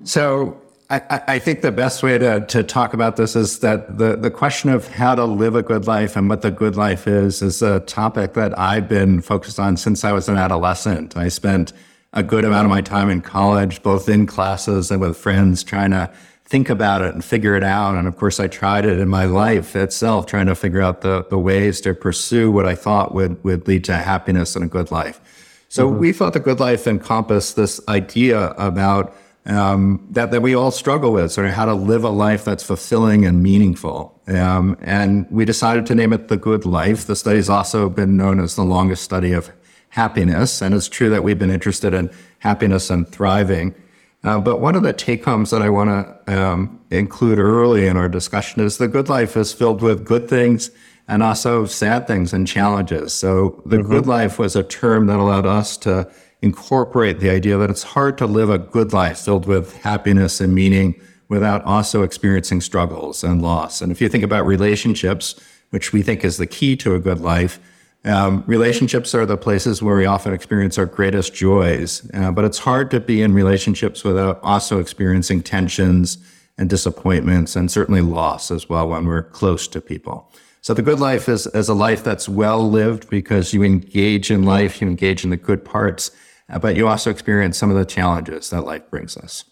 So, 0.02 0.60
I, 0.90 1.22
I, 1.28 1.38
think 1.38 1.60
the 1.60 1.70
best 1.70 2.02
way 2.02 2.18
to, 2.18 2.44
to 2.46 2.64
talk 2.64 2.94
about 2.94 3.14
this 3.14 3.36
is 3.36 3.60
that 3.60 3.96
the, 3.96 4.16
the 4.16 4.30
question 4.30 4.70
of 4.70 4.88
how 4.88 5.14
to 5.14 5.24
live 5.24 5.54
a 5.54 5.62
good 5.62 5.86
life 5.86 6.16
and 6.16 6.28
what 6.28 6.42
the 6.42 6.50
good 6.50 6.74
life 6.74 7.06
is 7.06 7.42
is 7.42 7.62
a 7.62 7.78
topic 7.80 8.34
that 8.34 8.58
I've 8.58 8.88
been 8.88 9.20
focused 9.20 9.60
on 9.60 9.76
since 9.76 10.02
I 10.02 10.10
was 10.10 10.28
an 10.28 10.36
adolescent. 10.36 11.16
I 11.16 11.28
spent 11.28 11.72
a 12.12 12.24
good 12.24 12.44
amount 12.44 12.64
of 12.64 12.70
my 12.70 12.80
time 12.80 13.08
in 13.08 13.20
college, 13.20 13.84
both 13.84 14.08
in 14.08 14.26
classes 14.26 14.90
and 14.90 15.00
with 15.00 15.16
friends, 15.16 15.62
trying 15.62 15.92
to 15.92 16.10
think 16.44 16.68
about 16.68 17.02
it 17.02 17.14
and 17.14 17.24
figure 17.24 17.54
it 17.54 17.62
out. 17.62 17.94
And 17.94 18.08
of 18.08 18.16
course, 18.16 18.40
I 18.40 18.48
tried 18.48 18.84
it 18.84 18.98
in 18.98 19.08
my 19.08 19.26
life 19.26 19.76
itself, 19.76 20.26
trying 20.26 20.46
to 20.46 20.56
figure 20.56 20.82
out 20.82 21.02
the, 21.02 21.24
the 21.30 21.38
ways 21.38 21.80
to 21.82 21.94
pursue 21.94 22.50
what 22.50 22.66
I 22.66 22.74
thought 22.74 23.14
would, 23.14 23.42
would 23.44 23.68
lead 23.68 23.84
to 23.84 23.94
happiness 23.94 24.56
and 24.56 24.64
a 24.64 24.68
good 24.68 24.90
life. 24.90 25.20
So 25.68 25.88
mm-hmm. 25.88 26.00
we 26.00 26.12
thought 26.12 26.32
the 26.32 26.40
good 26.40 26.58
life 26.58 26.88
encompassed 26.88 27.54
this 27.54 27.80
idea 27.86 28.48
about 28.58 29.14
um, 29.46 30.06
that, 30.10 30.30
that 30.30 30.42
we 30.42 30.54
all 30.54 30.70
struggle 30.70 31.12
with, 31.12 31.32
sort 31.32 31.46
of 31.46 31.54
how 31.54 31.64
to 31.64 31.74
live 31.74 32.04
a 32.04 32.10
life 32.10 32.44
that's 32.44 32.62
fulfilling 32.62 33.24
and 33.24 33.42
meaningful. 33.42 34.20
Um, 34.28 34.76
and 34.80 35.26
we 35.30 35.44
decided 35.44 35.86
to 35.86 35.94
name 35.94 36.12
it 36.12 36.28
The 36.28 36.36
Good 36.36 36.66
Life. 36.66 37.06
The 37.06 37.16
study's 37.16 37.48
also 37.48 37.88
been 37.88 38.16
known 38.16 38.40
as 38.40 38.56
the 38.56 38.64
longest 38.64 39.02
study 39.02 39.32
of 39.32 39.50
happiness. 39.90 40.62
And 40.62 40.74
it's 40.74 40.88
true 40.88 41.10
that 41.10 41.24
we've 41.24 41.38
been 41.38 41.50
interested 41.50 41.94
in 41.94 42.10
happiness 42.40 42.90
and 42.90 43.08
thriving. 43.08 43.74
Uh, 44.22 44.38
but 44.38 44.60
one 44.60 44.76
of 44.76 44.82
the 44.82 44.92
take 44.92 45.24
homes 45.24 45.50
that 45.50 45.62
I 45.62 45.70
want 45.70 45.88
to 46.26 46.40
um, 46.40 46.80
include 46.90 47.38
early 47.38 47.86
in 47.86 47.96
our 47.96 48.08
discussion 48.08 48.62
is 48.62 48.76
the 48.76 48.88
good 48.88 49.08
life 49.08 49.36
is 49.36 49.52
filled 49.52 49.80
with 49.80 50.04
good 50.04 50.28
things 50.28 50.70
and 51.08 51.22
also 51.22 51.64
sad 51.64 52.06
things 52.06 52.32
and 52.32 52.46
challenges. 52.46 53.12
So 53.12 53.62
the 53.64 53.78
mm-hmm. 53.78 53.90
good 53.90 54.06
life 54.06 54.38
was 54.38 54.54
a 54.54 54.62
term 54.62 55.06
that 55.06 55.18
allowed 55.18 55.46
us 55.46 55.76
to 55.78 56.08
incorporate 56.42 57.20
the 57.20 57.30
idea 57.30 57.56
that 57.58 57.70
it's 57.70 57.82
hard 57.82 58.16
to 58.18 58.26
live 58.26 58.50
a 58.50 58.58
good 58.58 58.92
life 58.92 59.18
filled 59.18 59.46
with 59.46 59.76
happiness 59.78 60.40
and 60.40 60.54
meaning 60.54 61.00
without 61.28 61.62
also 61.64 62.02
experiencing 62.02 62.60
struggles 62.60 63.22
and 63.22 63.42
loss. 63.42 63.80
And 63.80 63.92
if 63.92 64.00
you 64.00 64.08
think 64.08 64.24
about 64.24 64.46
relationships, 64.46 65.38
which 65.70 65.92
we 65.92 66.02
think 66.02 66.24
is 66.24 66.38
the 66.38 66.46
key 66.46 66.76
to 66.76 66.94
a 66.94 66.98
good 66.98 67.20
life, 67.20 67.60
um, 68.04 68.42
relationships 68.46 69.14
are 69.14 69.26
the 69.26 69.36
places 69.36 69.82
where 69.82 69.94
we 69.94 70.06
often 70.06 70.32
experience 70.32 70.78
our 70.78 70.86
greatest 70.86 71.34
joys, 71.34 72.08
uh, 72.14 72.30
but 72.30 72.44
it's 72.44 72.58
hard 72.58 72.90
to 72.92 73.00
be 73.00 73.20
in 73.20 73.34
relationships 73.34 74.02
without 74.02 74.40
also 74.42 74.80
experiencing 74.80 75.42
tensions 75.42 76.18
and 76.56 76.70
disappointments 76.70 77.56
and 77.56 77.70
certainly 77.70 78.00
loss 78.00 78.50
as 78.50 78.68
well 78.68 78.88
when 78.88 79.04
we're 79.04 79.22
close 79.22 79.68
to 79.68 79.80
people. 79.80 80.32
So 80.62 80.74
the 80.74 80.82
good 80.82 81.00
life 81.00 81.28
is, 81.28 81.46
is 81.48 81.68
a 81.68 81.74
life 81.74 82.02
that's 82.02 82.28
well 82.28 82.68
lived 82.68 83.08
because 83.08 83.54
you 83.54 83.62
engage 83.62 84.30
in 84.30 84.44
life, 84.44 84.80
you 84.80 84.88
engage 84.88 85.24
in 85.24 85.30
the 85.30 85.36
good 85.36 85.64
parts, 85.64 86.10
but 86.58 86.76
you 86.76 86.88
also 86.88 87.10
experience 87.10 87.56
some 87.58 87.70
of 87.70 87.76
the 87.76 87.84
challenges 87.84 88.50
that 88.50 88.62
life 88.62 88.88
brings 88.90 89.16
us. 89.16 89.44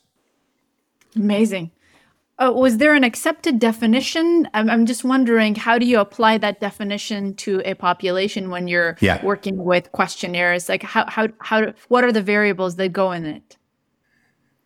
Amazing. 1.17 1.71
uh, 2.39 2.53
was 2.55 2.79
there 2.79 2.95
an 2.95 3.03
accepted 3.03 3.59
definition? 3.59 4.49
I'm, 4.55 4.71
I'm 4.71 4.87
just 4.87 5.03
wondering, 5.03 5.57
how 5.57 5.79
do 5.79 5.87
you 5.87 5.99
apply 5.99 6.39
that 6.39 6.61
definition 6.61 7.35
to 7.37 7.61
a 7.65 7.75
population 7.75 8.49
when 8.51 8.69
you're 8.69 8.97
Yeah. 9.01 9.25
working 9.25 9.65
with 9.65 9.91
questionnaires? 9.93 10.69
Like, 10.69 10.83
how, 10.85 11.05
how, 11.09 11.29
how, 11.41 11.73
what 11.89 12.05
are 12.05 12.13
the 12.13 12.23
variables 12.23 12.77
that 12.77 12.93
go 12.93 13.11
in 13.13 13.27
it? 13.27 13.57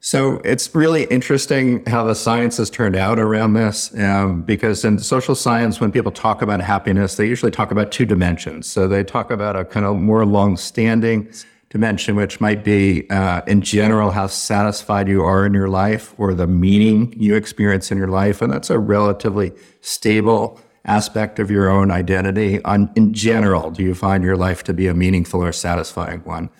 So 0.00 0.40
it's 0.44 0.74
really 0.74 1.04
interesting 1.04 1.84
how 1.86 2.04
the 2.04 2.14
science 2.16 2.56
has 2.56 2.68
turned 2.68 2.96
out 2.96 3.18
around 3.20 3.54
this, 3.54 3.96
um, 3.98 4.42
because 4.42 4.84
in 4.84 4.98
social 4.98 5.36
science, 5.36 5.80
when 5.80 5.92
people 5.92 6.10
talk 6.10 6.42
about 6.42 6.60
happiness, 6.60 7.14
they 7.14 7.26
usually 7.26 7.52
talk 7.52 7.70
about 7.70 7.92
two 7.92 8.04
dimensions. 8.04 8.66
So 8.66 8.88
they 8.88 9.04
talk 9.04 9.30
about 9.30 9.54
a 9.54 9.64
kind 9.64 9.86
of 9.86 9.96
more 9.96 10.26
long-standing 10.26 11.32
dimension, 11.72 12.14
which 12.16 12.38
might 12.38 12.62
be, 12.62 13.08
uh, 13.08 13.40
in 13.46 13.62
general, 13.62 14.10
how 14.10 14.26
satisfied 14.26 15.08
you 15.08 15.24
are 15.24 15.46
in 15.46 15.54
your 15.54 15.70
life 15.70 16.14
or 16.18 16.34
the 16.34 16.46
meaning 16.46 17.14
you 17.16 17.34
experience 17.34 17.90
in 17.90 17.96
your 17.96 18.08
life, 18.08 18.42
and 18.42 18.52
that's 18.52 18.68
a 18.68 18.78
relatively 18.78 19.52
stable 19.80 20.60
aspect 20.84 21.38
of 21.38 21.50
your 21.50 21.70
own 21.70 21.90
identity. 21.90 22.62
On, 22.64 22.90
in 22.94 23.14
general, 23.14 23.70
do 23.70 23.82
you 23.82 23.94
find 23.94 24.22
your 24.22 24.36
life 24.36 24.62
to 24.64 24.74
be 24.74 24.86
a 24.86 24.92
meaningful 24.92 25.42
or 25.42 25.50
satisfying 25.50 26.20
one? 26.24 26.50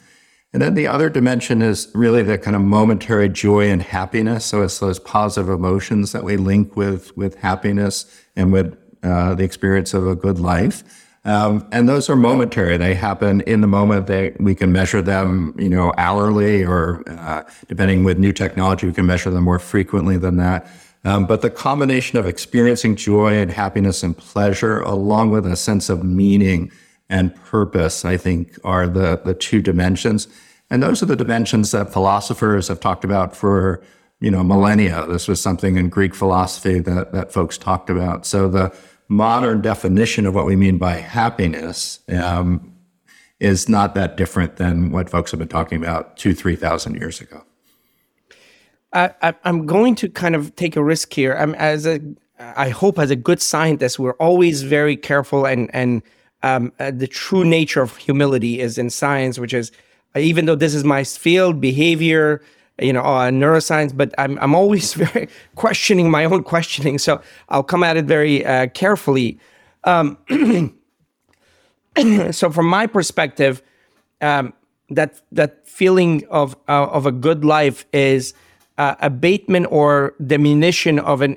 And 0.54 0.62
then 0.62 0.74
the 0.74 0.86
other 0.86 1.10
dimension 1.10 1.60
is 1.60 1.90
really 1.92 2.22
the 2.22 2.38
kind 2.38 2.56
of 2.56 2.62
momentary 2.62 3.28
joy 3.28 3.70
and 3.70 3.82
happiness. 3.82 4.46
So 4.46 4.62
it's 4.62 4.78
those 4.78 4.98
positive 4.98 5.50
emotions 5.50 6.12
that 6.12 6.24
we 6.24 6.38
link 6.38 6.74
with 6.74 7.14
with 7.16 7.36
happiness 7.36 8.06
and 8.34 8.50
with 8.50 8.78
uh, 9.02 9.34
the 9.34 9.44
experience 9.44 9.92
of 9.92 10.06
a 10.06 10.14
good 10.14 10.38
life. 10.38 11.01
Um, 11.24 11.68
and 11.70 11.88
those 11.88 12.10
are 12.10 12.16
momentary; 12.16 12.76
they 12.76 12.94
happen 12.94 13.42
in 13.42 13.60
the 13.60 13.68
moment. 13.68 14.08
They 14.08 14.34
we 14.40 14.54
can 14.54 14.72
measure 14.72 15.02
them, 15.02 15.54
you 15.58 15.68
know, 15.68 15.92
hourly, 15.96 16.64
or 16.64 17.02
uh, 17.08 17.44
depending 17.68 18.02
with 18.02 18.18
new 18.18 18.32
technology, 18.32 18.86
we 18.86 18.92
can 18.92 19.06
measure 19.06 19.30
them 19.30 19.44
more 19.44 19.60
frequently 19.60 20.16
than 20.16 20.36
that. 20.38 20.66
Um, 21.04 21.26
but 21.26 21.42
the 21.42 21.50
combination 21.50 22.18
of 22.18 22.26
experiencing 22.26 22.96
joy 22.96 23.34
and 23.38 23.50
happiness 23.50 24.02
and 24.02 24.16
pleasure, 24.16 24.80
along 24.80 25.30
with 25.30 25.46
a 25.46 25.56
sense 25.56 25.88
of 25.88 26.04
meaning 26.04 26.70
and 27.08 27.34
purpose, 27.44 28.04
I 28.04 28.16
think, 28.16 28.58
are 28.64 28.86
the, 28.86 29.20
the 29.24 29.34
two 29.34 29.60
dimensions. 29.60 30.28
And 30.70 30.82
those 30.82 31.02
are 31.02 31.06
the 31.06 31.16
dimensions 31.16 31.70
that 31.72 31.92
philosophers 31.92 32.68
have 32.68 32.80
talked 32.80 33.04
about 33.04 33.36
for, 33.36 33.82
you 34.20 34.30
know, 34.30 34.42
millennia. 34.44 35.04
This 35.06 35.28
was 35.28 35.40
something 35.40 35.76
in 35.76 35.88
Greek 35.88 36.14
philosophy 36.14 36.78
that, 36.78 37.12
that 37.12 37.32
folks 37.32 37.58
talked 37.58 37.90
about. 37.90 38.24
So 38.24 38.48
the 38.48 38.74
modern 39.12 39.60
definition 39.60 40.26
of 40.26 40.34
what 40.34 40.46
we 40.46 40.56
mean 40.56 40.78
by 40.78 40.94
happiness 40.94 42.00
um, 42.08 42.72
is 43.38 43.68
not 43.68 43.94
that 43.94 44.16
different 44.16 44.56
than 44.56 44.90
what 44.90 45.10
folks 45.10 45.30
have 45.30 45.38
been 45.38 45.48
talking 45.48 45.82
about 45.82 46.16
two, 46.16 46.34
3,000 46.34 46.94
years 46.94 47.20
ago. 47.20 47.44
I, 48.94 49.34
I'm 49.44 49.64
going 49.64 49.94
to 49.96 50.08
kind 50.08 50.34
of 50.34 50.54
take 50.56 50.76
a 50.76 50.82
risk 50.82 51.14
here. 51.14 51.34
I'm 51.34 51.54
as 51.54 51.86
a, 51.86 52.00
I 52.38 52.68
hope 52.68 52.98
as 52.98 53.10
a 53.10 53.16
good 53.16 53.40
scientist, 53.40 53.98
we're 53.98 54.12
always 54.14 54.62
very 54.62 54.96
careful 54.96 55.46
and 55.46 55.70
and 55.74 56.02
um, 56.42 56.72
uh, 56.78 56.90
the 56.90 57.06
true 57.06 57.44
nature 57.44 57.80
of 57.80 57.96
humility 57.96 58.60
is 58.60 58.76
in 58.76 58.90
science, 58.90 59.38
which 59.38 59.54
is 59.54 59.70
uh, 60.14 60.18
even 60.18 60.44
though 60.44 60.56
this 60.56 60.74
is 60.74 60.84
my 60.84 61.04
field, 61.04 61.60
behavior, 61.60 62.42
you 62.80 62.92
know, 62.92 63.02
uh, 63.02 63.30
neuroscience, 63.30 63.96
but 63.96 64.14
I'm 64.18 64.38
I'm 64.38 64.54
always 64.54 64.94
very 64.94 65.28
questioning 65.54 66.10
my 66.10 66.24
own 66.24 66.42
questioning. 66.42 66.98
So 66.98 67.20
I'll 67.48 67.62
come 67.62 67.82
at 67.82 67.96
it 67.96 68.06
very 68.06 68.44
uh, 68.44 68.68
carefully. 68.68 69.38
Um, 69.84 70.18
so 72.32 72.50
from 72.50 72.66
my 72.66 72.86
perspective, 72.86 73.62
um, 74.20 74.52
that 74.90 75.20
that 75.32 75.66
feeling 75.66 76.24
of 76.30 76.56
uh, 76.68 76.86
of 76.86 77.06
a 77.06 77.12
good 77.12 77.44
life 77.44 77.84
is 77.92 78.34
uh, 78.78 78.94
abatement 79.00 79.66
or 79.70 80.14
diminution 80.24 80.98
of 80.98 81.20
an 81.20 81.36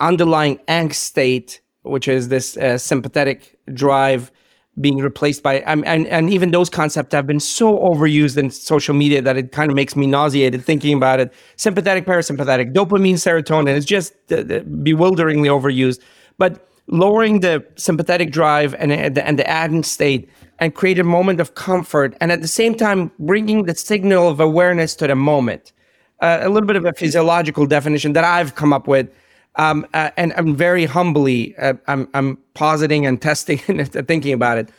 underlying 0.00 0.58
angst 0.68 0.94
state, 0.94 1.60
which 1.82 2.08
is 2.08 2.28
this 2.28 2.56
uh, 2.56 2.78
sympathetic 2.78 3.58
drive 3.72 4.30
being 4.80 4.98
replaced 4.98 5.42
by 5.42 5.60
and 5.60 5.86
and 5.86 6.30
even 6.30 6.50
those 6.50 6.68
concepts 6.68 7.14
have 7.14 7.26
been 7.26 7.40
so 7.40 7.78
overused 7.78 8.36
in 8.36 8.50
social 8.50 8.94
media 8.94 9.22
that 9.22 9.36
it 9.36 9.52
kind 9.52 9.70
of 9.70 9.74
makes 9.74 9.96
me 9.96 10.06
nauseated 10.06 10.62
thinking 10.62 10.94
about 10.94 11.18
it. 11.18 11.32
Sympathetic, 11.56 12.04
parasympathetic, 12.04 12.74
dopamine, 12.74 13.14
serotonin. 13.14 13.74
It's 13.74 13.86
just 13.86 14.12
uh, 14.30 14.36
uh, 14.36 14.60
bewilderingly 14.60 15.48
overused. 15.48 16.00
But 16.36 16.68
lowering 16.88 17.40
the 17.40 17.64
sympathetic 17.76 18.30
drive 18.30 18.74
and, 18.74 18.92
and 18.92 19.16
the, 19.16 19.26
and 19.26 19.38
the 19.38 19.82
state 19.82 20.28
and 20.58 20.74
create 20.74 20.98
a 20.98 21.04
moment 21.04 21.40
of 21.40 21.54
comfort, 21.54 22.16
and 22.20 22.32
at 22.32 22.40
the 22.40 22.48
same 22.48 22.74
time 22.74 23.10
bringing 23.18 23.64
the 23.64 23.74
signal 23.74 24.28
of 24.28 24.40
awareness 24.40 24.94
to 24.96 25.06
the 25.06 25.14
moment. 25.14 25.72
Uh, 26.20 26.38
a 26.40 26.48
little 26.48 26.66
bit 26.66 26.76
of 26.76 26.86
a 26.86 26.94
physiological 26.94 27.66
definition 27.66 28.14
that 28.14 28.24
I've 28.24 28.54
come 28.54 28.72
up 28.72 28.88
with. 28.88 29.10
Um, 29.56 29.86
uh, 29.94 30.10
and 30.16 30.32
I'm 30.36 30.54
very 30.54 30.84
humbly, 30.84 31.56
uh, 31.56 31.74
I'm, 31.86 32.08
I'm 32.14 32.38
positing 32.54 33.06
and 33.06 33.20
testing 33.30 33.60
and 33.68 33.90
thinking 34.06 34.32
about 34.32 34.58
it. 34.58 34.70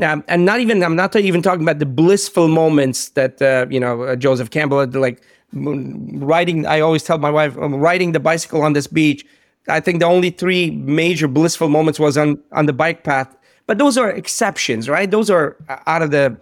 Um, 0.00 0.24
and 0.26 0.44
not 0.44 0.60
even, 0.60 0.82
I'm 0.82 0.96
not 0.96 1.14
even 1.16 1.42
talking 1.42 1.62
about 1.62 1.78
the 1.78 1.86
blissful 1.86 2.48
moments 2.48 3.10
that, 3.10 3.42
uh, 3.42 3.66
you 3.68 3.78
know, 3.78 4.02
uh, 4.02 4.16
Joseph 4.16 4.50
Campbell, 4.50 4.80
had, 4.80 4.94
like 4.94 5.22
riding, 5.52 6.66
I 6.66 6.80
always 6.80 7.02
tell 7.02 7.18
my 7.18 7.30
wife, 7.30 7.56
I'm 7.56 7.76
riding 7.76 8.12
the 8.12 8.20
bicycle 8.20 8.62
on 8.62 8.72
this 8.72 8.86
beach. 8.86 9.26
I 9.68 9.80
think 9.80 10.00
the 10.00 10.06
only 10.06 10.30
three 10.30 10.70
major 10.70 11.28
blissful 11.28 11.68
moments 11.68 12.00
was 12.00 12.16
on, 12.16 12.38
on 12.52 12.66
the 12.66 12.72
bike 12.72 13.04
path. 13.04 13.36
But 13.66 13.78
those 13.78 13.96
are 13.96 14.10
exceptions, 14.10 14.88
right? 14.88 15.10
Those 15.10 15.30
are 15.30 15.56
uh, 15.68 15.78
out 15.86 16.02
of 16.02 16.10
the 16.10 16.36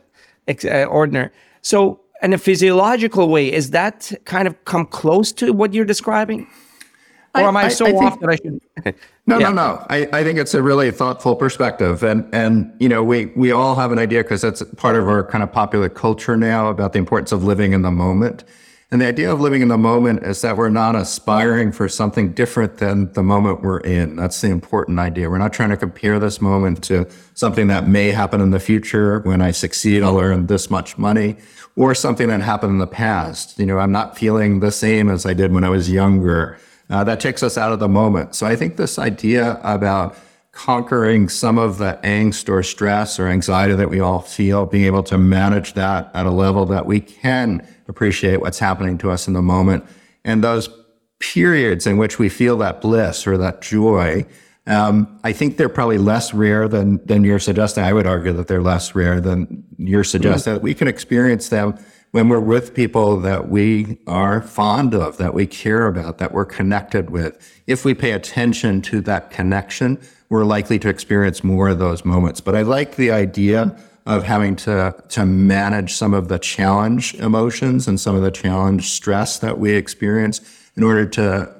uh, 0.64 0.84
ordinary. 0.84 1.30
So, 1.62 2.00
in 2.22 2.32
a 2.32 2.38
physiological 2.38 3.28
way, 3.28 3.50
is 3.50 3.70
that 3.70 4.12
kind 4.24 4.46
of 4.46 4.64
come 4.64 4.86
close 4.86 5.32
to 5.32 5.52
what 5.52 5.72
you're 5.72 5.86
describing? 5.86 6.46
Or 7.34 7.42
am 7.42 7.56
I, 7.56 7.64
I- 7.64 7.68
so 7.68 7.86
I 7.86 7.90
think- 7.92 8.02
off 8.04 8.20
that 8.20 8.30
I 8.30 8.36
should? 8.36 8.60
No, 9.26 9.38
Yeah. 9.38 9.50
no, 9.50 9.54
no. 9.54 9.86
I, 9.88 10.08
I 10.12 10.24
think 10.24 10.40
it's 10.40 10.54
a 10.54 10.62
really 10.62 10.90
thoughtful 10.90 11.36
perspective. 11.36 12.02
And, 12.02 12.28
and, 12.34 12.72
you 12.80 12.88
know, 12.88 13.04
we, 13.04 13.26
we 13.36 13.52
all 13.52 13.76
have 13.76 13.92
an 13.92 13.98
idea 14.00 14.24
because 14.24 14.40
that's 14.40 14.60
part 14.76 14.96
of 14.96 15.06
our 15.08 15.22
kind 15.22 15.44
of 15.44 15.52
popular 15.52 15.88
culture 15.88 16.36
now 16.36 16.68
about 16.68 16.92
the 16.94 16.98
importance 16.98 17.30
of 17.30 17.44
living 17.44 17.72
in 17.72 17.82
the 17.82 17.92
moment. 17.92 18.42
And 18.90 19.00
the 19.00 19.06
idea 19.06 19.32
of 19.32 19.40
living 19.40 19.62
in 19.62 19.68
the 19.68 19.78
moment 19.78 20.24
is 20.24 20.40
that 20.40 20.56
we're 20.56 20.68
not 20.68 20.96
aspiring 20.96 21.70
for 21.70 21.88
something 21.88 22.32
different 22.32 22.78
than 22.78 23.12
the 23.12 23.22
moment 23.22 23.62
we're 23.62 23.78
in. 23.80 24.16
That's 24.16 24.40
the 24.40 24.48
important 24.48 24.98
idea. 24.98 25.30
We're 25.30 25.38
not 25.38 25.52
trying 25.52 25.70
to 25.70 25.76
compare 25.76 26.18
this 26.18 26.40
moment 26.40 26.82
to 26.84 27.08
something 27.34 27.68
that 27.68 27.86
may 27.86 28.10
happen 28.10 28.40
in 28.40 28.50
the 28.50 28.58
future. 28.58 29.20
When 29.20 29.40
I 29.42 29.52
succeed, 29.52 30.02
I'll 30.02 30.18
earn 30.18 30.48
this 30.48 30.70
much 30.70 30.98
money 30.98 31.36
or 31.76 31.94
something 31.94 32.26
that 32.28 32.40
happened 32.40 32.72
in 32.72 32.78
the 32.78 32.88
past. 32.88 33.60
You 33.60 33.66
know, 33.66 33.78
I'm 33.78 33.92
not 33.92 34.18
feeling 34.18 34.58
the 34.58 34.72
same 34.72 35.08
as 35.08 35.24
I 35.24 35.34
did 35.34 35.52
when 35.52 35.62
I 35.62 35.68
was 35.68 35.88
younger. 35.88 36.58
Uh, 36.90 37.04
that 37.04 37.20
takes 37.20 37.42
us 37.42 37.56
out 37.56 37.72
of 37.72 37.78
the 37.78 37.88
moment. 37.88 38.34
So 38.34 38.46
I 38.46 38.56
think 38.56 38.76
this 38.76 38.98
idea 38.98 39.60
about 39.62 40.16
conquering 40.52 41.28
some 41.28 41.58
of 41.58 41.78
the 41.78 41.98
angst 42.02 42.48
or 42.48 42.62
stress 42.62 43.20
or 43.20 43.28
anxiety 43.28 43.74
that 43.74 43.88
we 43.88 44.00
all 44.00 44.20
feel, 44.20 44.66
being 44.66 44.84
able 44.84 45.04
to 45.04 45.16
manage 45.16 45.74
that 45.74 46.10
at 46.12 46.26
a 46.26 46.30
level 46.30 46.66
that 46.66 46.86
we 46.86 47.00
can 47.00 47.66
appreciate 47.88 48.40
what's 48.40 48.58
happening 48.58 48.98
to 48.98 49.10
us 49.10 49.28
in 49.28 49.34
the 49.34 49.42
moment. 49.42 49.84
And 50.24 50.42
those 50.42 50.68
periods 51.20 51.86
in 51.86 51.98
which 51.98 52.18
we 52.18 52.28
feel 52.28 52.56
that 52.58 52.80
bliss 52.80 53.26
or 53.26 53.38
that 53.38 53.62
joy, 53.62 54.26
um, 54.66 55.20
I 55.22 55.32
think 55.32 55.56
they're 55.56 55.68
probably 55.68 55.98
less 55.98 56.34
rare 56.34 56.68
than 56.68 57.04
than 57.06 57.24
you're 57.24 57.38
suggesting. 57.38 57.84
I 57.84 57.92
would 57.92 58.06
argue 58.06 58.32
that 58.32 58.48
they're 58.48 58.62
less 58.62 58.94
rare 58.94 59.20
than 59.20 59.64
you're 59.78 60.04
suggesting. 60.04 60.60
We 60.60 60.74
can 60.74 60.88
experience 60.88 61.48
them 61.48 61.78
when 62.12 62.28
we're 62.28 62.40
with 62.40 62.74
people 62.74 63.20
that 63.20 63.48
we 63.48 63.98
are 64.06 64.42
fond 64.42 64.94
of, 64.94 65.16
that 65.18 65.32
we 65.32 65.46
care 65.46 65.86
about, 65.86 66.18
that 66.18 66.32
we're 66.32 66.44
connected 66.44 67.10
with. 67.10 67.62
If 67.66 67.84
we 67.84 67.94
pay 67.94 68.12
attention 68.12 68.82
to 68.82 69.00
that 69.02 69.30
connection, 69.30 70.00
we're 70.28 70.44
likely 70.44 70.78
to 70.80 70.88
experience 70.88 71.44
more 71.44 71.68
of 71.68 71.78
those 71.78 72.04
moments. 72.04 72.40
But 72.40 72.56
I 72.56 72.62
like 72.62 72.96
the 72.96 73.10
idea 73.10 73.76
of 74.06 74.24
having 74.24 74.56
to 74.56 74.94
to 75.10 75.26
manage 75.26 75.92
some 75.94 76.14
of 76.14 76.28
the 76.28 76.38
challenge 76.38 77.14
emotions 77.14 77.86
and 77.86 78.00
some 78.00 78.16
of 78.16 78.22
the 78.22 78.30
challenge 78.30 78.90
stress 78.90 79.38
that 79.38 79.58
we 79.58 79.72
experience 79.72 80.40
in 80.74 80.82
order 80.82 81.06
to 81.06 81.52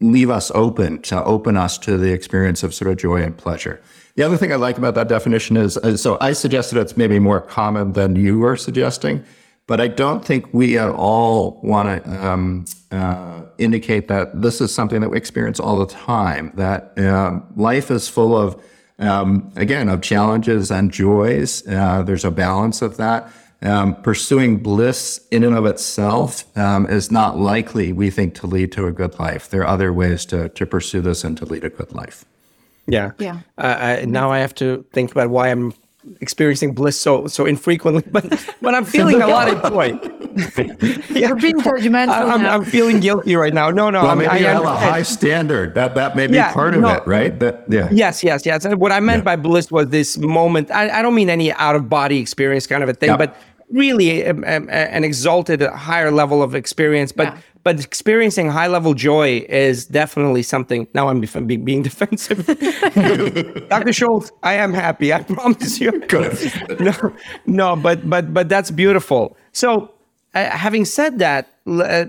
leave 0.00 0.30
us 0.30 0.50
open 0.54 1.00
to 1.02 1.22
open 1.24 1.56
us 1.56 1.78
to 1.78 1.96
the 1.96 2.12
experience 2.12 2.62
of 2.62 2.74
sort 2.74 2.90
of 2.90 2.96
joy 2.96 3.22
and 3.22 3.36
pleasure. 3.36 3.80
The 4.16 4.24
other 4.24 4.36
thing 4.36 4.52
I 4.52 4.56
like 4.56 4.78
about 4.78 4.94
that 4.94 5.08
definition 5.08 5.56
is, 5.56 5.78
so 6.00 6.18
I 6.20 6.32
suggested 6.32 6.78
it's 6.78 6.96
maybe 6.96 7.18
more 7.18 7.40
common 7.40 7.92
than 7.92 8.16
you 8.16 8.38
were 8.38 8.56
suggesting, 8.56 9.24
but 9.72 9.80
I 9.80 9.88
don't 9.88 10.22
think 10.22 10.52
we 10.52 10.76
at 10.76 10.90
all 10.90 11.58
want 11.62 12.04
to 12.04 12.28
um, 12.28 12.66
uh, 12.90 13.40
indicate 13.56 14.06
that 14.08 14.42
this 14.42 14.60
is 14.60 14.74
something 14.74 15.00
that 15.00 15.08
we 15.08 15.16
experience 15.16 15.58
all 15.58 15.78
the 15.78 15.86
time. 15.86 16.52
That 16.56 16.92
um, 16.98 17.50
life 17.56 17.90
is 17.90 18.06
full 18.06 18.36
of 18.36 18.62
um, 18.98 19.50
again 19.56 19.88
of 19.88 20.02
challenges 20.02 20.70
and 20.70 20.92
joys. 20.92 21.66
Uh, 21.66 22.02
there's 22.02 22.26
a 22.26 22.30
balance 22.30 22.82
of 22.82 22.98
that. 22.98 23.32
Um, 23.62 23.94
pursuing 24.02 24.58
bliss 24.58 25.26
in 25.30 25.42
and 25.42 25.56
of 25.56 25.64
itself 25.64 26.44
um, 26.54 26.86
is 26.88 27.10
not 27.10 27.38
likely, 27.38 27.94
we 27.94 28.10
think, 28.10 28.34
to 28.40 28.46
lead 28.46 28.72
to 28.72 28.84
a 28.84 28.92
good 28.92 29.18
life. 29.18 29.48
There 29.48 29.62
are 29.62 29.68
other 29.68 29.90
ways 29.90 30.26
to, 30.26 30.50
to 30.50 30.66
pursue 30.66 31.00
this 31.00 31.24
and 31.24 31.34
to 31.38 31.46
lead 31.46 31.64
a 31.64 31.70
good 31.70 31.94
life. 31.94 32.26
Yeah. 32.86 33.12
Yeah. 33.18 33.38
Uh, 33.56 33.76
I, 33.80 34.04
now 34.04 34.30
I 34.30 34.40
have 34.40 34.54
to 34.56 34.84
think 34.92 35.12
about 35.12 35.30
why 35.30 35.48
I'm 35.48 35.72
experiencing 36.20 36.74
bliss 36.74 37.00
so 37.00 37.26
so 37.26 37.46
infrequently, 37.46 38.02
but 38.10 38.24
but 38.60 38.74
I'm 38.74 38.84
feeling 38.84 39.22
a 39.22 39.26
lot 39.26 39.48
of 39.48 39.62
joy. 39.72 39.98
yeah. 41.10 41.28
You're 41.28 41.36
being 41.36 41.60
judgmental. 41.60 42.08
I, 42.08 42.34
am 42.34 42.44
I'm 42.44 42.64
feeling 42.64 43.00
guilty 43.00 43.36
right 43.36 43.54
now. 43.54 43.70
No, 43.70 43.90
no. 43.90 44.02
Well, 44.02 44.10
I 44.10 44.14
maybe 44.14 44.28
I, 44.28 44.36
you 44.38 44.46
have 44.46 44.64
a 44.64 44.76
high 44.76 45.02
standard. 45.02 45.74
That 45.74 45.94
that 45.94 46.16
may 46.16 46.26
be 46.26 46.34
yeah, 46.34 46.52
part 46.52 46.74
of 46.74 46.80
no, 46.80 46.94
it, 46.94 47.06
right? 47.06 47.38
That 47.38 47.64
yeah. 47.68 47.88
Yes, 47.92 48.24
yes, 48.24 48.44
yes. 48.44 48.64
And 48.64 48.80
what 48.80 48.92
I 48.92 49.00
meant 49.00 49.20
yeah. 49.20 49.24
by 49.24 49.36
bliss 49.36 49.70
was 49.70 49.88
this 49.88 50.18
moment. 50.18 50.70
I, 50.70 50.98
I 50.98 51.02
don't 51.02 51.14
mean 51.14 51.30
any 51.30 51.52
out 51.52 51.76
of 51.76 51.88
body 51.88 52.18
experience 52.18 52.66
kind 52.66 52.82
of 52.82 52.88
a 52.88 52.94
thing, 52.94 53.10
yeah. 53.10 53.16
but 53.16 53.36
really 53.70 54.22
a, 54.22 54.34
a, 54.34 54.60
an 54.70 55.04
exalted, 55.04 55.62
higher 55.62 56.10
level 56.10 56.42
of 56.42 56.54
experience. 56.54 57.12
But 57.12 57.36
but 57.64 57.78
experiencing 57.82 58.50
high 58.50 58.66
level 58.66 58.94
joy 58.94 59.44
is 59.48 59.86
definitely 59.86 60.42
something. 60.42 60.88
Now 60.94 61.08
I'm 61.08 61.20
being, 61.20 61.64
being 61.64 61.82
defensive. 61.90 62.46
Dr. 63.68 63.92
Schulz, 63.92 64.32
I 64.42 64.54
am 64.54 64.72
happy. 64.72 65.12
I 65.12 65.22
promise 65.22 65.80
you. 65.80 66.00
Good. 66.06 66.36
no, 66.80 67.12
no, 67.46 67.76
but 67.76 68.08
but 68.08 68.34
but 68.34 68.48
that's 68.48 68.70
beautiful. 68.70 69.36
So, 69.52 69.92
uh, 70.34 70.50
having 70.50 70.84
said 70.84 71.18
that, 71.18 71.48
uh, 71.66 72.06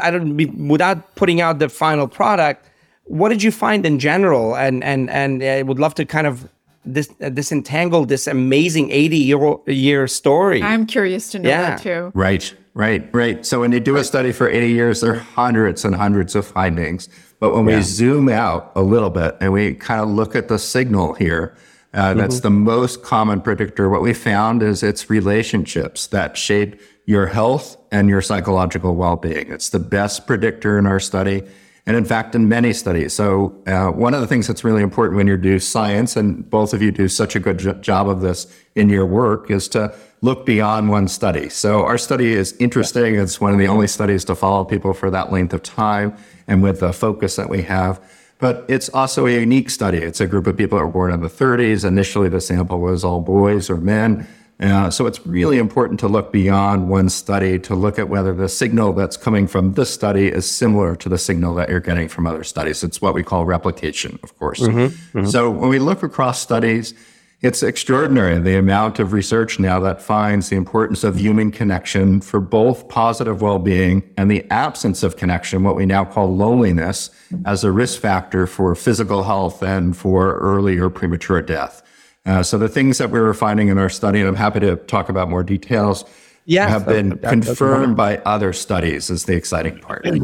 I 0.00 0.10
don't 0.10 0.36
be, 0.36 0.46
without 0.46 1.14
putting 1.16 1.40
out 1.40 1.58
the 1.58 1.68
final 1.68 2.06
product. 2.06 2.68
What 3.04 3.30
did 3.30 3.42
you 3.42 3.50
find 3.50 3.84
in 3.84 3.98
general? 3.98 4.56
And 4.56 4.84
and 4.84 5.10
and 5.10 5.42
I 5.42 5.62
would 5.62 5.78
love 5.78 5.94
to 5.96 6.04
kind 6.04 6.26
of 6.26 6.48
this 6.84 7.12
uh, 7.20 7.28
disentangle 7.28 8.04
this 8.04 8.26
amazing 8.26 8.90
80 8.90 9.16
year 9.16 9.56
year 9.66 10.06
story. 10.08 10.62
I'm 10.62 10.86
curious 10.86 11.30
to 11.32 11.38
know 11.38 11.48
yeah. 11.48 11.62
that 11.62 11.82
too. 11.82 12.12
Right. 12.14 12.54
Right, 12.74 13.06
right. 13.12 13.44
So 13.44 13.60
when 13.60 13.72
you 13.72 13.80
do 13.80 13.96
a 13.96 14.04
study 14.04 14.32
for 14.32 14.48
80 14.48 14.70
years, 14.70 15.02
there 15.02 15.12
are 15.12 15.18
hundreds 15.18 15.84
and 15.84 15.94
hundreds 15.94 16.34
of 16.34 16.46
findings. 16.46 17.06
But 17.38 17.54
when 17.54 17.68
yeah. 17.68 17.76
we 17.76 17.82
zoom 17.82 18.30
out 18.30 18.72
a 18.74 18.82
little 18.82 19.10
bit 19.10 19.36
and 19.40 19.52
we 19.52 19.74
kind 19.74 20.00
of 20.00 20.08
look 20.08 20.34
at 20.34 20.48
the 20.48 20.58
signal 20.58 21.12
here, 21.14 21.54
uh, 21.92 22.10
mm-hmm. 22.10 22.20
that's 22.20 22.40
the 22.40 22.50
most 22.50 23.02
common 23.02 23.42
predictor. 23.42 23.90
What 23.90 24.00
we 24.00 24.14
found 24.14 24.62
is 24.62 24.82
it's 24.82 25.10
relationships 25.10 26.06
that 26.08 26.38
shape 26.38 26.80
your 27.04 27.26
health 27.26 27.76
and 27.90 28.08
your 28.08 28.22
psychological 28.22 28.94
well-being. 28.96 29.52
It's 29.52 29.68
the 29.68 29.78
best 29.78 30.26
predictor 30.26 30.78
in 30.78 30.86
our 30.86 31.00
study. 31.00 31.42
And 31.84 31.96
in 31.96 32.04
fact, 32.04 32.34
in 32.36 32.48
many 32.48 32.72
studies. 32.72 33.12
So, 33.12 33.60
uh, 33.66 33.88
one 33.90 34.14
of 34.14 34.20
the 34.20 34.26
things 34.28 34.46
that's 34.46 34.62
really 34.62 34.82
important 34.82 35.16
when 35.16 35.26
you 35.26 35.36
do 35.36 35.58
science, 35.58 36.16
and 36.16 36.48
both 36.48 36.72
of 36.72 36.80
you 36.80 36.92
do 36.92 37.08
such 37.08 37.34
a 37.34 37.40
good 37.40 37.82
job 37.82 38.08
of 38.08 38.20
this 38.20 38.46
in 38.76 38.88
your 38.88 39.04
work, 39.04 39.50
is 39.50 39.66
to 39.68 39.92
look 40.22 40.46
beyond 40.46 40.88
one 40.88 41.08
study. 41.08 41.48
So 41.48 41.84
our 41.84 41.98
study 41.98 42.32
is 42.32 42.54
interesting. 42.58 43.16
It's 43.16 43.40
one 43.40 43.52
of 43.52 43.58
the 43.58 43.66
only 43.66 43.88
studies 43.88 44.24
to 44.26 44.36
follow 44.36 44.64
people 44.64 44.94
for 44.94 45.10
that 45.10 45.32
length 45.32 45.52
of 45.52 45.62
time 45.64 46.16
and 46.46 46.62
with 46.62 46.80
the 46.80 46.92
focus 46.92 47.36
that 47.36 47.50
we 47.50 47.62
have. 47.62 48.00
But 48.38 48.64
it's 48.68 48.88
also 48.88 49.26
a 49.26 49.40
unique 49.40 49.68
study. 49.68 49.98
It's 49.98 50.20
a 50.20 50.26
group 50.26 50.46
of 50.46 50.56
people 50.56 50.78
that 50.78 50.84
were 50.84 50.92
born 50.92 51.12
in 51.12 51.20
the 51.20 51.28
30s. 51.28 51.84
Initially, 51.84 52.28
the 52.28 52.40
sample 52.40 52.78
was 52.78 53.04
all 53.04 53.20
boys 53.20 53.68
or 53.68 53.76
men. 53.76 54.26
Uh, 54.62 54.88
so 54.90 55.06
it's 55.06 55.26
really 55.26 55.58
important 55.58 55.98
to 56.00 56.06
look 56.06 56.30
beyond 56.30 56.88
one 56.88 57.08
study 57.08 57.58
to 57.58 57.74
look 57.74 57.98
at 57.98 58.08
whether 58.08 58.32
the 58.32 58.48
signal 58.48 58.92
that's 58.92 59.16
coming 59.16 59.48
from 59.48 59.74
this 59.74 59.92
study 59.92 60.28
is 60.28 60.48
similar 60.48 60.94
to 60.94 61.08
the 61.08 61.18
signal 61.18 61.54
that 61.54 61.68
you're 61.68 61.80
getting 61.80 62.08
from 62.08 62.28
other 62.28 62.44
studies. 62.44 62.84
It's 62.84 63.02
what 63.02 63.12
we 63.12 63.24
call 63.24 63.44
replication, 63.44 64.20
of 64.22 64.38
course. 64.38 64.60
Mm-hmm, 64.60 65.18
mm-hmm. 65.18 65.26
So 65.26 65.50
when 65.50 65.68
we 65.68 65.80
look 65.80 66.04
across 66.04 66.40
studies, 66.40 66.94
it's 67.40 67.64
extraordinary 67.64 68.38
the 68.38 68.56
amount 68.56 69.00
of 69.00 69.12
research 69.12 69.58
now 69.58 69.80
that 69.80 70.00
finds 70.00 70.48
the 70.48 70.54
importance 70.54 71.02
of 71.02 71.18
human 71.18 71.50
connection 71.50 72.20
for 72.20 72.38
both 72.38 72.88
positive 72.88 73.42
well 73.42 73.58
being 73.58 74.08
and 74.16 74.30
the 74.30 74.48
absence 74.48 75.02
of 75.02 75.16
connection, 75.16 75.64
what 75.64 75.74
we 75.74 75.84
now 75.84 76.04
call 76.04 76.32
loneliness, 76.32 77.10
as 77.44 77.64
a 77.64 77.72
risk 77.72 78.00
factor 78.00 78.46
for 78.46 78.76
physical 78.76 79.24
health 79.24 79.60
and 79.60 79.96
for 79.96 80.38
early 80.38 80.78
or 80.78 80.88
premature 80.88 81.42
death. 81.42 81.82
Uh, 82.24 82.42
so 82.42 82.56
the 82.56 82.68
things 82.68 82.98
that 82.98 83.10
we 83.10 83.20
were 83.20 83.34
finding 83.34 83.68
in 83.68 83.78
our 83.78 83.88
study, 83.88 84.20
and 84.20 84.28
I'm 84.28 84.36
happy 84.36 84.60
to 84.60 84.76
talk 84.76 85.08
about 85.08 85.28
more 85.28 85.42
details, 85.42 86.04
yes, 86.44 86.68
have 86.68 86.86
been 86.86 87.10
that, 87.10 87.30
confirmed 87.30 87.96
by 87.96 88.18
other 88.18 88.52
studies, 88.52 89.10
is 89.10 89.24
the 89.24 89.34
exciting 89.34 89.78
part. 89.78 90.06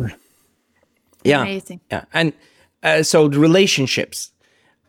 Yeah. 1.25 1.43
Amazing. 1.43 1.81
Yeah. 1.91 2.05
And 2.15 2.33
uh, 2.85 3.03
so 3.03 3.27
the 3.27 3.41
relationships 3.41 4.31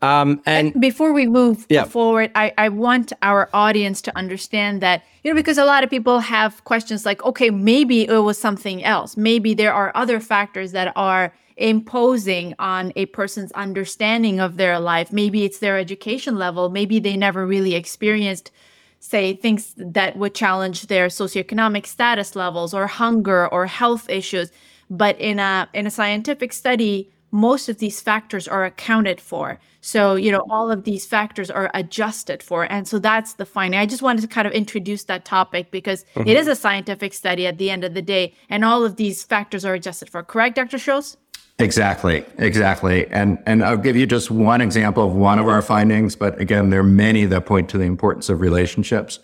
um, 0.02 0.41
and, 0.45 0.72
and, 0.74 0.82
before 0.82 1.12
we 1.12 1.28
move 1.28 1.65
yeah. 1.69 1.84
forward, 1.84 2.32
I, 2.34 2.54
I 2.58 2.69
want 2.69 3.12
our 3.22 3.50
audience 3.54 4.02
to 4.04 4.17
understand 4.17 4.82
that, 4.82 5.04
you 5.24 5.32
know, 5.32 5.36
because 5.36 5.58
a 5.58 5.65
lot 5.65 5.84
of 5.84 5.89
people 5.89 6.19
have 6.19 6.63
questions 6.63 7.06
like, 7.06 7.24
okay, 7.26 7.50
maybe 7.50 8.08
it 8.08 8.19
was 8.19 8.38
something 8.38 8.84
else. 8.84 9.17
Maybe 9.17 9.54
there 9.54 9.74
are 9.74 9.91
other 9.95 10.19
factors 10.22 10.72
that 10.72 10.93
are 10.95 11.34
imposing 11.60 12.56
on 12.58 12.91
a 12.95 13.06
person's 13.08 13.52
understanding 13.52 14.39
of 14.39 14.58
their 14.58 14.80
life. 14.80 15.12
Maybe 15.12 15.43
it's 15.43 15.60
their 15.60 15.78
education 15.78 16.38
level. 16.38 16.69
Maybe 16.69 17.00
they 17.00 17.17
never 17.17 17.45
really 17.45 17.76
experienced, 17.76 18.52
say, 19.00 19.34
things 19.34 19.76
that 19.78 20.17
would 20.17 20.34
challenge 20.34 20.88
their 20.88 21.08
socioeconomic 21.08 21.86
status 21.86 22.36
levels 22.36 22.74
or 22.74 22.88
hunger 22.88 23.48
or 23.48 23.67
health 23.67 24.10
issues. 24.10 24.52
But 24.89 25.19
in 25.19 25.38
a 25.39 25.69
in 25.74 25.86
a 25.86 25.91
scientific 25.91 26.54
study, 26.54 27.12
most 27.32 27.69
of 27.69 27.78
these 27.78 28.02
factors 28.02 28.48
are 28.48 28.65
accounted 28.65 29.22
for. 29.22 29.60
So, 29.82 30.15
you 30.15 30.32
know, 30.32 30.43
all 30.50 30.72
of 30.72 30.84
these 30.84 31.06
factors 31.06 31.52
are 31.52 31.69
adjusted 31.74 32.41
for. 32.41 32.63
And 32.72 32.88
so 32.88 33.00
that's 33.00 33.34
the 33.34 33.45
finding. 33.45 33.80
I 33.80 33.86
just 33.86 34.02
wanted 34.02 34.22
to 34.22 34.28
kind 34.28 34.48
of 34.48 34.54
introduce 34.54 35.04
that 35.06 35.26
topic 35.26 35.72
because 35.72 36.04
mm-hmm. 36.15 36.28
it 36.28 36.36
is 36.36 36.48
a 36.48 36.56
scientific 36.56 37.13
study 37.13 37.45
at 37.45 37.58
the 37.58 37.69
end 37.69 37.84
of 37.84 37.93
the 37.93 38.02
day, 38.02 38.34
and 38.50 38.65
all 38.65 38.84
of 38.84 38.95
these 38.95 39.24
factors 39.24 39.63
are 39.63 39.74
adjusted 39.74 40.10
for. 40.10 40.24
Correct, 40.24 40.56
Dr. 40.56 40.78
Schulz? 40.78 41.17
Exactly, 41.60 42.24
exactly. 42.38 43.06
And 43.08 43.38
and 43.45 43.63
I'll 43.63 43.78
give 43.78 43.98
you 43.98 44.08
just 44.08 44.32
one 44.32 44.62
example 44.62 45.06
of 45.06 45.13
one 45.13 45.39
of 45.39 45.48
our 45.48 45.62
findings, 45.62 46.15
but 46.15 46.39
again, 46.39 46.69
there 46.69 46.80
are 46.80 46.84
many 46.84 47.26
that 47.26 47.45
point 47.45 47.69
to 47.69 47.78
the 47.78 47.84
importance 47.84 48.30
of 48.30 48.39
relationships. 48.39 49.19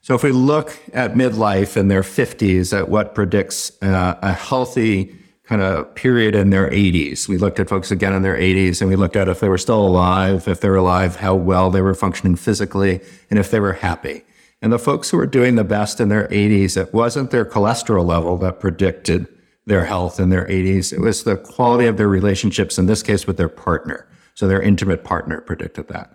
So 0.00 0.14
if 0.14 0.22
we 0.22 0.32
look 0.32 0.78
at 0.94 1.14
midlife 1.14 1.76
in 1.76 1.88
their 1.88 2.02
50s 2.02 2.76
at 2.76 2.88
what 2.88 3.14
predicts 3.14 3.72
uh, 3.82 4.14
a 4.22 4.32
healthy 4.32 5.14
kind 5.44 5.60
of 5.62 5.94
period 5.94 6.34
in 6.34 6.50
their 6.50 6.68
80s. 6.70 7.28
We 7.28 7.38
looked 7.38 7.60
at 7.60 7.68
folks 7.68 7.90
again 7.92 8.12
in 8.12 8.22
their 8.22 8.36
80s 8.36 8.80
and 8.80 8.90
we 8.90 8.96
looked 8.96 9.14
at 9.14 9.28
if 9.28 9.40
they 9.40 9.48
were 9.48 9.58
still 9.58 9.86
alive, 9.86 10.48
if 10.48 10.60
they 10.60 10.68
were 10.68 10.76
alive, 10.76 11.16
how 11.16 11.34
well 11.36 11.70
they 11.70 11.82
were 11.82 11.94
functioning 11.94 12.34
physically, 12.36 13.00
and 13.30 13.38
if 13.38 13.50
they 13.50 13.60
were 13.60 13.74
happy. 13.74 14.24
And 14.60 14.72
the 14.72 14.78
folks 14.78 15.10
who 15.10 15.18
were 15.18 15.26
doing 15.26 15.54
the 15.54 15.62
best 15.64 16.00
in 16.00 16.08
their 16.08 16.26
80s, 16.28 16.76
it 16.76 16.92
wasn't 16.92 17.30
their 17.30 17.44
cholesterol 17.44 18.04
level 18.04 18.36
that 18.38 18.58
predicted 18.58 19.28
their 19.66 19.84
health 19.84 20.20
in 20.20 20.30
their 20.30 20.46
80s. 20.46 20.92
It 20.92 21.00
was 21.00 21.24
the 21.24 21.36
quality 21.36 21.86
of 21.86 21.96
their 21.96 22.08
relationships, 22.08 22.78
in 22.78 22.86
this 22.86 23.02
case 23.02 23.26
with 23.26 23.36
their 23.36 23.48
partner. 23.48 24.06
So 24.34 24.46
their 24.46 24.62
intimate 24.62 25.02
partner 25.02 25.40
predicted 25.40 25.88
that. 25.88 26.12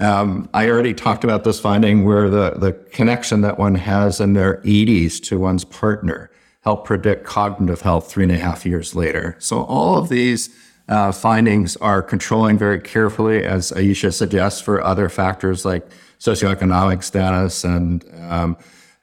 Um, 0.00 0.48
I 0.54 0.68
already 0.68 0.94
talked 0.94 1.24
about 1.24 1.44
this 1.44 1.60
finding 1.60 2.04
where 2.04 2.30
the, 2.30 2.50
the 2.50 2.72
connection 2.72 3.40
that 3.42 3.58
one 3.58 3.74
has 3.74 4.20
in 4.20 4.34
their 4.34 4.58
80s 4.62 5.22
to 5.24 5.38
one's 5.38 5.64
partner 5.64 6.30
help 6.62 6.84
predict 6.84 7.24
cognitive 7.24 7.82
health 7.82 8.10
three 8.10 8.24
and 8.24 8.32
a 8.32 8.38
half 8.38 8.66
years 8.66 8.94
later. 8.94 9.36
So 9.38 9.64
all 9.64 9.96
of 9.96 10.08
these 10.08 10.50
uh, 10.88 11.12
findings 11.12 11.76
are 11.76 12.02
controlling 12.02 12.58
very 12.58 12.80
carefully, 12.80 13.44
as 13.44 13.72
Ayesha 13.72 14.12
suggests, 14.12 14.60
for 14.60 14.82
other 14.82 15.08
factors 15.08 15.64
like 15.64 15.88
socioeconomic 16.18 17.02
status 17.02 17.64
and 17.64 18.04
um, 18.28 18.56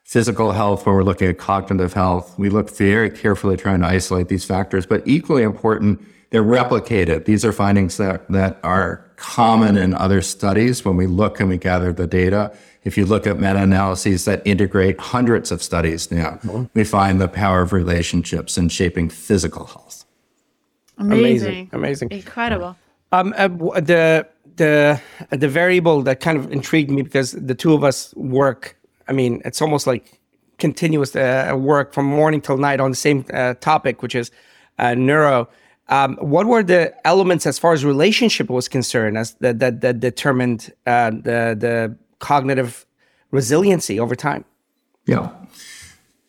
physical 0.06 0.54
health. 0.54 0.86
When 0.86 0.96
we're 0.96 1.04
looking 1.04 1.28
at 1.28 1.38
cognitive 1.38 1.92
health, 1.94 2.40
we 2.40 2.50
look 2.50 2.70
very 2.70 3.10
carefully 3.10 3.58
trying 3.58 3.82
to 3.82 3.88
isolate 3.88 4.30
these 4.30 4.46
factors. 4.46 4.86
But 4.86 5.06
equally 5.06 5.44
important, 5.44 6.02
they're 6.30 6.44
replicated. 6.44 7.26
These 7.26 7.44
are 7.44 7.52
findings 7.52 7.98
that, 7.98 8.26
that 8.32 8.58
are 8.64 9.06
common 9.18 9.76
in 9.76 9.94
other 9.94 10.22
studies 10.22 10.86
when 10.86 10.96
we 10.96 11.06
look 11.06 11.42
and 11.42 11.50
we 11.50 11.58
gather 11.58 11.92
the 11.92 12.08
data 12.08 12.56
if 12.86 12.98
you 12.98 13.06
look 13.06 13.28
at 13.28 13.38
meta 13.38 13.64
analyses 13.64 14.26
that 14.26 14.44
integrate 14.46 15.00
hundreds 15.00 15.52
of 15.52 15.62
studies 15.62 16.12
now, 16.12 16.40
mm-hmm. 16.44 16.66
we 16.76 16.84
find 16.84 17.20
the 17.20 17.28
power 17.28 17.62
of 17.62 17.74
relationships 17.74 18.58
in 18.58 18.70
shaping 18.70 19.10
physical 19.10 19.66
health. 19.66 20.06
Amazing. 21.00 21.70
Amazing. 21.74 22.12
Incredible. 22.12 22.78
Um, 23.12 23.34
uh, 23.36 23.48
the, 23.48 24.28
the, 24.56 25.02
the 25.32 25.50
variable 25.50 26.04
that 26.04 26.20
kind 26.20 26.38
of 26.38 26.52
intrigued 26.52 26.92
me 26.92 27.02
because 27.02 27.32
the 27.32 27.56
two 27.56 27.74
of 27.74 27.84
us 27.84 28.14
work, 28.16 28.78
I 29.08 29.14
mean, 29.14 29.42
it's 29.46 29.62
almost 29.62 29.88
like 29.88 30.20
continuous 30.58 31.16
uh, 31.16 31.54
work 31.58 31.94
from 31.94 32.06
morning 32.06 32.42
till 32.42 32.58
night 32.58 32.80
on 32.80 32.92
the 32.92 32.98
same 32.98 33.26
uh, 33.34 33.56
topic, 33.56 34.02
which 34.02 34.16
is 34.16 34.32
uh, 34.80 34.94
neuro. 34.96 35.50
Um, 35.88 36.16
what 36.16 36.48
were 36.48 36.64
the 36.64 36.94
elements 37.06 37.46
as 37.46 37.60
far 37.60 37.74
as 37.74 37.86
relationship 37.86 38.50
was 38.50 38.68
concerned 38.68 39.18
as 39.18 39.34
that 39.36 39.60
that, 39.60 39.82
that 39.82 40.00
determined 40.00 40.74
uh, 40.88 41.12
the 41.12 41.56
the 41.60 41.96
cognitive 42.20 42.86
resiliency 43.32 44.00
over 44.00 44.16
time. 44.16 44.46
Yeah. 45.06 45.30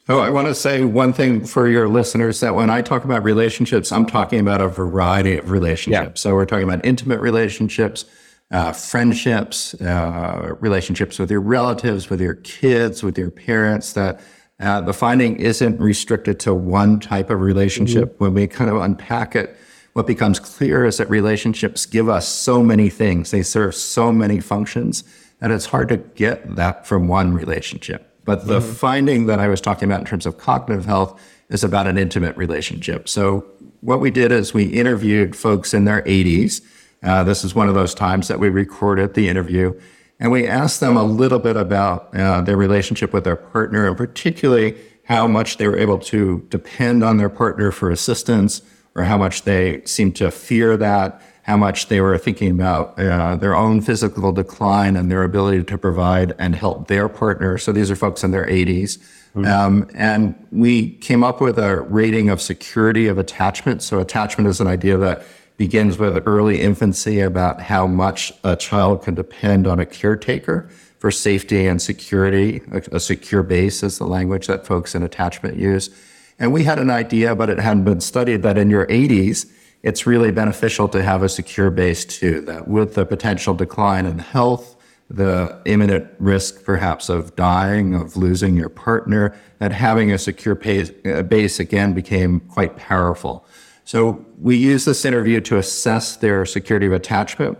Oh, 0.09 0.21
I 0.21 0.31
want 0.31 0.47
to 0.47 0.55
say 0.55 0.85
one 0.85 1.13
thing 1.13 1.45
for 1.45 1.69
your 1.69 1.89
listeners 1.89 2.39
that 2.41 2.55
when 2.55 2.71
I 2.71 2.81
talk 2.81 3.05
about 3.05 3.25
relationships, 3.25 3.91
I'm 3.91 4.07
talking 4.07 4.39
about 4.39 4.61
a 4.61 4.69
variety 4.69 5.37
of 5.37 5.51
relationships. 5.51 6.21
Yeah. 6.21 6.31
So 6.31 6.35
we're 6.35 6.47
talking 6.47 6.69
about 6.69 6.85
intimate 6.85 7.21
relationships, 7.21 8.05
uh, 8.51 8.73
friendships, 8.73 9.75
uh, 9.81 10.55
relationships 10.61 11.19
with 11.19 11.31
your 11.31 11.41
relatives, 11.41 12.09
with 12.09 12.21
your 12.21 12.35
kids, 12.35 13.03
with 13.03 13.19
your 13.19 13.31
parents. 13.31 13.93
That 13.93 14.21
uh, 14.61 14.81
the 14.81 14.93
finding 14.93 15.37
isn't 15.37 15.81
restricted 15.81 16.41
to 16.41 16.55
one 16.55 17.01
type 17.01 17.31
of 17.31 17.41
relationship. 17.41 18.15
Mm-hmm. 18.15 18.25
When 18.25 18.35
we 18.35 18.47
kind 18.47 18.71
of 18.71 18.77
unpack 18.77 19.37
it, 19.37 19.57
what 19.93 20.07
becomes 20.07 20.39
clear 20.39 20.85
is 20.85 20.99
that 20.99 21.09
relationships 21.11 21.87
give 21.87 22.09
us 22.09 22.29
so 22.29 22.63
many 22.63 22.89
things. 22.89 23.31
They 23.31 23.43
serve 23.43 23.75
so 23.75 24.13
many 24.13 24.41
functions 24.41 25.05
that 25.41 25.51
it's 25.51 25.67
hard 25.67 25.89
to 25.89 25.97
get 25.97 26.57
that 26.57 26.87
from 26.87 27.09
one 27.09 27.35
relationship. 27.35 28.13
But 28.25 28.47
the 28.47 28.61
mm-hmm. 28.61 28.73
finding 28.73 29.27
that 29.27 29.39
I 29.39 29.49
was 29.49 29.61
talking 29.61 29.89
about 29.89 30.01
in 30.01 30.07
terms 30.07 30.27
of 30.27 30.39
cognitive 30.39 30.85
health 30.85 31.21
is 31.49 31.63
about 31.63 31.87
an 31.87 31.97
intimate 31.97 32.37
relationship. 32.37 33.09
So 33.09 33.47
what 33.81 34.01
we 34.01 34.11
did 34.11 34.33
is 34.33 34.53
we 34.53 34.65
interviewed 34.65 35.37
folks 35.37 35.73
in 35.73 35.85
their 35.85 36.03
80s. 36.03 36.61
Uh, 37.07 37.23
this 37.23 37.45
is 37.45 37.55
one 37.55 37.69
of 37.69 37.75
those 37.75 37.95
times 37.95 38.27
that 38.27 38.41
we 38.41 38.49
recorded 38.49 39.15
the 39.15 39.29
interview. 39.29 39.73
And 40.19 40.33
we 40.33 40.47
asked 40.47 40.81
them 40.81 40.97
a 40.97 41.05
little 41.05 41.39
bit 41.39 41.57
about 41.57 42.15
uh, 42.17 42.41
their 42.41 42.57
relationship 42.57 43.13
with 43.13 43.25
their 43.25 43.37
partner, 43.37 43.87
and 43.87 43.97
particularly 43.97 44.77
how 45.05 45.29
much 45.29 45.59
they 45.59 45.69
were 45.69 45.79
able 45.79 45.99
to 46.01 46.45
depend 46.49 47.05
on 47.05 47.17
their 47.17 47.29
partner 47.29 47.71
for 47.71 47.91
assistance, 47.91 48.61
or 48.97 49.05
how 49.05 49.17
much 49.17 49.43
they 49.43 49.85
seemed 49.85 50.17
to 50.17 50.31
fear 50.31 50.77
that, 50.77 51.23
how 51.43 51.57
much 51.57 51.87
they 51.87 52.01
were 52.01 52.19
thinking 52.19 52.51
about 52.51 52.99
uh, 52.99 53.37
their 53.37 53.55
own 53.55 53.81
physical 53.81 54.33
decline 54.33 54.97
and 54.97 55.09
their 55.09 55.23
ability 55.23 55.63
to 55.63 55.79
provide 55.79 56.35
and 56.41 56.57
help 56.57 56.89
their 56.89 57.09
partner. 57.09 57.57
So 57.57 57.71
these 57.71 57.89
are 57.89 57.95
folks 57.95 58.25
in 58.25 58.33
their 58.33 58.47
80s. 58.47 58.99
Mm-hmm. 59.37 59.45
Um, 59.45 59.89
and 59.95 60.35
we 60.51 60.93
came 60.97 61.23
up 61.23 61.41
with 61.41 61.59
a 61.59 61.83
rating 61.83 62.31
of 62.31 62.41
security 62.41 63.07
of 63.07 63.19
attachment. 63.19 63.83
So 63.83 64.01
attachment 64.01 64.49
is 64.49 64.61
an 64.61 64.67
idea 64.67 64.97
that 64.97 65.25
begins 65.57 65.99
with 65.99 66.23
early 66.27 66.61
infancy 66.61 67.21
about 67.21 67.63
how 67.63 67.87
much 67.87 68.33
a 68.45 68.57
child 68.57 69.03
can 69.03 69.15
depend 69.15 69.67
on 69.67 69.81
a 69.81 69.87
caretaker 69.87 70.69
for 70.99 71.11
safety 71.11 71.67
and 71.67 71.81
security. 71.81 72.63
A, 72.73 72.97
a 72.97 73.01
secure 73.01 73.43
base 73.43 73.83
is 73.83 73.99
the 73.99 74.07
language 74.07 74.47
that 74.47 74.67
folks 74.67 74.95
in 74.95 75.03
attachment 75.03 75.57
use. 75.57 75.91
And 76.39 76.53
we 76.53 76.65
had 76.65 76.79
an 76.79 76.91
idea, 76.91 77.35
but 77.35 77.49
it 77.49 77.59
hadn't 77.59 77.85
been 77.85 78.01
studied, 78.01 78.43
that 78.43 78.59
in 78.59 78.69
your 78.69 78.87
80s, 78.87 79.51
it's 79.83 80.07
really 80.07 80.31
beneficial 80.31 80.89
to 80.89 81.03
have 81.03 81.23
a 81.23 81.29
secure 81.29 81.71
base 81.71 82.05
too, 82.05 82.41
that 82.43 82.69
with 82.69 82.95
the 82.95 83.07
potential 83.07 83.55
decline 83.55 84.05
in 84.05 84.19
health, 84.19 84.77
the 85.09 85.61
imminent 85.65 86.11
risk 86.19 86.65
perhaps 86.65 87.09
of 87.09 87.37
dying, 87.37 87.95
of 87.95 88.17
losing 88.17 88.57
your 88.57 88.69
partner, 88.69 89.35
that 89.59 89.73
having 89.73 90.11
a 90.11 90.19
secure 90.19 90.59
uh, 91.05 91.23
base 91.23 91.61
again 91.61 91.95
became 91.95 92.41
quite 92.41 92.77
powerful. 92.77 93.47
So 93.87 94.27
we 94.37 94.57
used 94.57 94.85
this 94.85 95.05
interview 95.05 95.41
to 95.43 95.59
assess 95.59 96.17
their 96.17 96.45
security 96.45 96.87
of 96.87 96.93
attachment. 96.93 97.57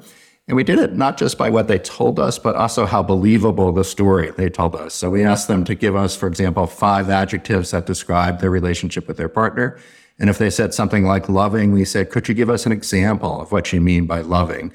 And 0.49 0.57
we 0.57 0.65
did 0.65 0.81
it 0.81 0.95
not 0.95 1.17
just 1.17 1.39
by 1.39 1.51
what 1.51 1.69
they 1.69 1.79
told 1.79 2.19
us, 2.19 2.37
but 2.37 2.57
also 2.57 2.85
how 2.85 3.01
believable 3.01 3.71
the 3.71 3.85
story 3.85 4.33
they 4.33 4.51
told 4.51 4.75
us. 4.75 4.93
So 4.93 5.09
we 5.09 5.23
asked 5.23 5.47
them 5.47 5.65
to 5.65 5.77
give 5.77 5.95
us, 5.95 6.17
for 6.17 6.27
example, 6.27 6.67
five 6.67 7.11
adjectives 7.11 7.71
that 7.71 7.87
describe 7.87 8.41
their 8.41 8.51
relationship 8.51 9.07
with 9.07 9.17
their 9.17 9.29
partner. 9.29 9.79
And 10.19 10.29
if 10.29 10.39
they 10.39 10.51
said 10.51 10.75
something 10.75 11.05
like 11.05 11.29
loving, 11.29 11.71
we 11.71 11.85
said, 11.85 12.11
could 12.11 12.27
you 12.27 12.35
give 12.35 12.51
us 12.51 12.67
an 12.67 12.73
example 12.73 13.41
of 13.41 13.53
what 13.53 13.73
you 13.73 13.81
mean 13.81 14.07
by 14.07 14.21
loving? 14.21 14.73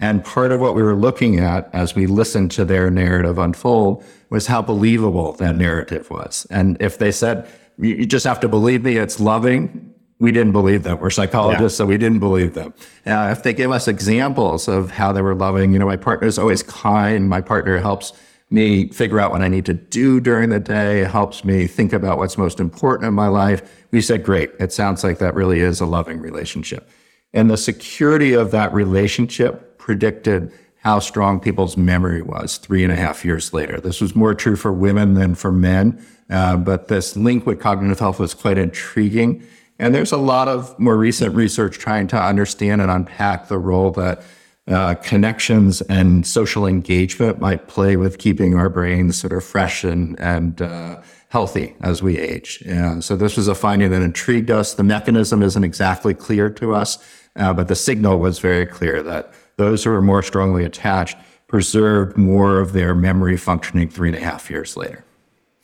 And 0.00 0.24
part 0.24 0.50
of 0.50 0.60
what 0.60 0.74
we 0.74 0.82
were 0.82 0.96
looking 0.96 1.38
at 1.38 1.70
as 1.72 1.94
we 1.94 2.06
listened 2.06 2.50
to 2.52 2.64
their 2.64 2.90
narrative 2.90 3.38
unfold 3.38 4.04
was 4.30 4.48
how 4.48 4.62
believable 4.62 5.32
that 5.34 5.54
narrative 5.54 6.10
was. 6.10 6.44
And 6.50 6.76
if 6.80 6.98
they 6.98 7.12
said, 7.12 7.48
you 7.78 8.04
just 8.04 8.26
have 8.26 8.40
to 8.40 8.48
believe 8.48 8.82
me, 8.82 8.96
it's 8.96 9.20
loving, 9.20 9.94
we 10.20 10.32
didn't 10.32 10.52
believe 10.52 10.82
them. 10.82 10.98
We're 10.98 11.10
psychologists, 11.10 11.78
yeah. 11.78 11.84
so 11.84 11.86
we 11.86 11.96
didn't 11.96 12.18
believe 12.18 12.54
them. 12.54 12.74
Uh, 13.06 13.28
if 13.30 13.42
they 13.42 13.52
give 13.52 13.70
us 13.70 13.86
examples 13.86 14.66
of 14.66 14.90
how 14.90 15.12
they 15.12 15.22
were 15.22 15.34
loving, 15.34 15.72
you 15.72 15.78
know, 15.78 15.86
my 15.86 15.96
partner 15.96 16.26
is 16.26 16.38
always 16.38 16.62
kind. 16.62 17.28
My 17.28 17.40
partner 17.40 17.78
helps 17.78 18.12
me 18.50 18.88
figure 18.88 19.20
out 19.20 19.30
what 19.30 19.42
I 19.42 19.48
need 19.48 19.66
to 19.66 19.74
do 19.74 20.20
during 20.20 20.48
the 20.48 20.58
day, 20.58 21.00
helps 21.00 21.44
me 21.44 21.66
think 21.66 21.92
about 21.92 22.18
what's 22.18 22.38
most 22.38 22.60
important 22.60 23.06
in 23.06 23.14
my 23.14 23.28
life. 23.28 23.84
We 23.90 24.00
said, 24.00 24.24
great. 24.24 24.50
It 24.58 24.72
sounds 24.72 25.04
like 25.04 25.18
that 25.18 25.34
really 25.34 25.60
is 25.60 25.80
a 25.80 25.86
loving 25.86 26.18
relationship. 26.20 26.88
And 27.32 27.50
the 27.50 27.58
security 27.58 28.32
of 28.32 28.50
that 28.52 28.72
relationship 28.72 29.78
predicted 29.78 30.52
how 30.82 30.98
strong 30.98 31.40
people's 31.40 31.76
memory 31.76 32.22
was 32.22 32.56
three 32.56 32.82
and 32.82 32.92
a 32.92 32.96
half 32.96 33.24
years 33.24 33.52
later. 33.52 33.80
This 33.80 34.00
was 34.00 34.16
more 34.16 34.34
true 34.34 34.56
for 34.56 34.72
women 34.72 35.14
than 35.14 35.34
for 35.34 35.52
men, 35.52 36.02
uh, 36.30 36.56
but 36.56 36.88
this 36.88 37.16
link 37.16 37.44
with 37.44 37.60
cognitive 37.60 37.98
health 37.98 38.18
was 38.18 38.32
quite 38.32 38.56
intriguing. 38.56 39.42
And 39.78 39.94
there's 39.94 40.12
a 40.12 40.16
lot 40.16 40.48
of 40.48 40.76
more 40.78 40.96
recent 40.96 41.34
research 41.34 41.78
trying 41.78 42.08
to 42.08 42.20
understand 42.20 42.80
and 42.80 42.90
unpack 42.90 43.48
the 43.48 43.58
role 43.58 43.90
that 43.92 44.22
uh, 44.66 44.94
connections 44.96 45.80
and 45.82 46.26
social 46.26 46.66
engagement 46.66 47.40
might 47.40 47.68
play 47.68 47.96
with 47.96 48.18
keeping 48.18 48.54
our 48.54 48.68
brains 48.68 49.18
sort 49.18 49.32
of 49.32 49.42
fresh 49.44 49.84
and, 49.84 50.18
and 50.20 50.60
uh, 50.60 51.00
healthy 51.28 51.74
as 51.80 52.02
we 52.02 52.18
age. 52.18 52.62
And 52.66 53.02
so 53.02 53.16
this 53.16 53.36
was 53.36 53.48
a 53.48 53.54
finding 53.54 53.90
that 53.90 54.02
intrigued 54.02 54.50
us. 54.50 54.74
The 54.74 54.82
mechanism 54.82 55.42
isn't 55.42 55.64
exactly 55.64 56.12
clear 56.12 56.50
to 56.50 56.74
us, 56.74 56.98
uh, 57.36 57.54
but 57.54 57.68
the 57.68 57.76
signal 57.76 58.18
was 58.18 58.40
very 58.40 58.66
clear 58.66 59.02
that 59.02 59.32
those 59.56 59.84
who 59.84 59.90
are 59.90 60.02
more 60.02 60.22
strongly 60.22 60.64
attached 60.64 61.16
preserved 61.46 62.16
more 62.16 62.58
of 62.58 62.72
their 62.74 62.94
memory 62.94 63.36
functioning 63.36 63.88
three 63.88 64.08
and 64.08 64.18
a 64.18 64.20
half 64.20 64.50
years 64.50 64.76
later. 64.76 65.04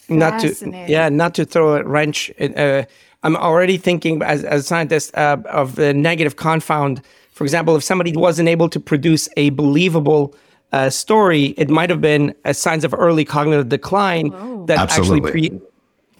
Not 0.08 0.40
to, 0.40 0.84
yeah, 0.88 1.08
not 1.08 1.34
to 1.34 1.44
throw 1.44 1.76
a 1.76 1.84
wrench 1.84 2.30
in, 2.30 2.54
uh, 2.56 2.84
I'm 3.22 3.36
already 3.36 3.78
thinking 3.78 4.22
as, 4.22 4.44
as 4.44 4.60
a 4.60 4.64
scientist 4.64 5.14
uh, 5.16 5.38
of 5.46 5.76
the 5.76 5.94
negative 5.94 6.36
confound. 6.36 7.00
For 7.32 7.44
example, 7.44 7.74
if 7.74 7.82
somebody 7.82 8.14
wasn't 8.14 8.48
able 8.48 8.68
to 8.68 8.78
produce 8.78 9.28
a 9.36 9.50
believable 9.50 10.34
uh, 10.72 10.90
story, 10.90 11.54
it 11.56 11.70
might 11.70 11.88
have 11.88 12.00
been 12.00 12.34
a 12.44 12.52
signs 12.52 12.84
of 12.84 12.94
early 12.94 13.24
cognitive 13.24 13.68
decline 13.68 14.30
oh. 14.34 14.66
that 14.66 14.78
Absolutely. 14.78 15.28
actually 15.28 15.60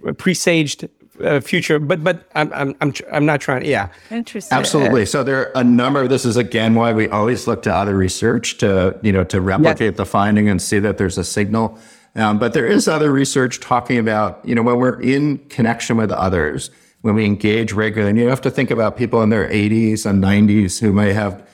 pre- 0.03 0.13
presaged 0.15 0.89
uh, 1.23 1.41
future. 1.41 1.79
But 1.79 2.03
but 2.03 2.29
I'm 2.35 2.53
I'm 2.53 2.75
I'm 2.81 2.95
I'm 3.13 3.27
not 3.27 3.41
trying. 3.41 3.65
Yeah, 3.65 3.89
interesting. 4.11 4.57
Absolutely. 4.57 5.07
So 5.07 5.23
there 5.23 5.39
are 5.49 5.53
a 5.55 5.65
number. 5.65 6.09
This 6.09 6.25
is 6.25 6.37
again 6.37 6.75
why 6.75 6.93
we 6.93 7.09
always 7.09 7.47
look 7.47 7.63
to 7.65 7.75
other 7.75 7.97
research 7.97 8.59
to 8.59 8.99
you 9.03 9.13
know 9.13 9.25
to 9.25 9.41
replicate 9.41 9.97
the 9.97 10.07
finding 10.07 10.49
and 10.49 10.61
see 10.61 10.79
that 10.79 10.99
there's 10.99 11.19
a 11.19 11.25
signal. 11.25 11.79
Um, 12.17 12.39
but 12.39 12.53
there 12.53 12.67
is 12.67 12.87
other 12.87 13.11
research 13.11 13.61
talking 13.61 13.99
about 13.99 14.41
you 14.45 14.55
know 14.55 14.63
when 14.63 14.79
we're 14.79 15.01
in 15.01 15.39
connection 15.49 15.97
with 15.97 16.11
others 16.11 16.71
when 17.05 17.15
we 17.15 17.27
engage 17.27 17.75
regularly. 17.75 18.09
And 18.09 18.19
you 18.19 18.29
have 18.29 18.41
to 18.41 18.51
think 18.51 18.71
about 18.71 18.97
people 18.97 19.23
in 19.23 19.29
their 19.29 19.47
80s 19.47 20.07
and 20.07 20.25
90s 20.25 20.81
who 20.81 20.91
may 20.91 21.13
have, 21.13 21.47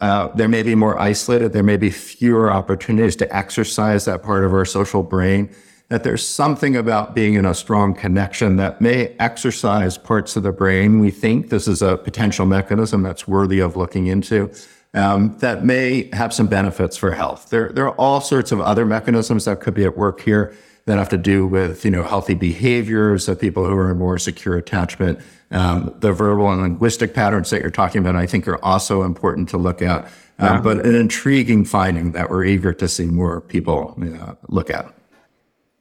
uh, 0.00 0.28
they 0.28 0.46
may 0.46 0.62
be 0.62 0.74
more 0.74 0.98
isolated. 0.98 1.52
There 1.52 1.62
may 1.62 1.76
be 1.76 1.90
fewer 1.90 2.50
opportunities 2.50 3.14
to 3.16 3.36
exercise 3.36 4.06
that 4.06 4.22
part 4.22 4.42
of 4.42 4.54
our 4.54 4.64
social 4.64 5.02
brain. 5.02 5.54
That 5.90 6.02
there's 6.02 6.26
something 6.26 6.76
about 6.76 7.14
being 7.14 7.34
in 7.34 7.44
a 7.44 7.52
strong 7.52 7.92
connection 7.92 8.56
that 8.56 8.80
may 8.80 9.14
exercise 9.18 9.98
parts 9.98 10.34
of 10.34 10.44
the 10.44 10.50
brain. 10.50 11.00
We 11.00 11.10
think 11.10 11.50
this 11.50 11.68
is 11.68 11.82
a 11.82 11.98
potential 11.98 12.46
mechanism 12.46 13.02
that's 13.02 13.28
worthy 13.28 13.60
of 13.60 13.76
looking 13.76 14.06
into. 14.06 14.50
Um, 14.96 15.36
that 15.38 15.62
may 15.62 16.08
have 16.14 16.32
some 16.32 16.46
benefits 16.46 16.96
for 16.96 17.10
health. 17.10 17.50
There, 17.50 17.68
there 17.68 17.86
are 17.86 17.94
all 17.96 18.22
sorts 18.22 18.50
of 18.50 18.60
other 18.60 18.86
mechanisms 18.86 19.44
that 19.44 19.60
could 19.60 19.74
be 19.74 19.84
at 19.84 19.94
work 19.96 20.22
here 20.22 20.56
that 20.86 20.98
have 20.98 21.08
to 21.10 21.18
do 21.18 21.46
with 21.46 21.84
you 21.84 21.90
know 21.90 22.02
healthy 22.02 22.34
behaviors 22.34 23.28
of 23.28 23.38
people 23.38 23.66
who 23.66 23.74
are 23.74 23.90
in 23.90 23.98
more 23.98 24.18
secure 24.18 24.56
attachment. 24.56 25.20
Um, 25.50 25.94
the 25.98 26.12
verbal 26.12 26.50
and 26.50 26.62
linguistic 26.62 27.14
patterns 27.14 27.50
that 27.50 27.60
you're 27.60 27.70
talking 27.70 28.00
about, 28.00 28.16
I 28.16 28.26
think, 28.26 28.48
are 28.48 28.64
also 28.64 29.02
important 29.02 29.48
to 29.50 29.58
look 29.58 29.82
at. 29.82 30.04
Um, 30.38 30.56
yeah. 30.56 30.60
But 30.60 30.86
an 30.86 30.94
intriguing 30.94 31.64
finding 31.64 32.12
that 32.12 32.30
we're 32.30 32.44
eager 32.44 32.72
to 32.72 32.88
see 32.88 33.06
more 33.06 33.40
people 33.40 33.96
uh, 34.00 34.34
look 34.48 34.70
at. 34.70 34.92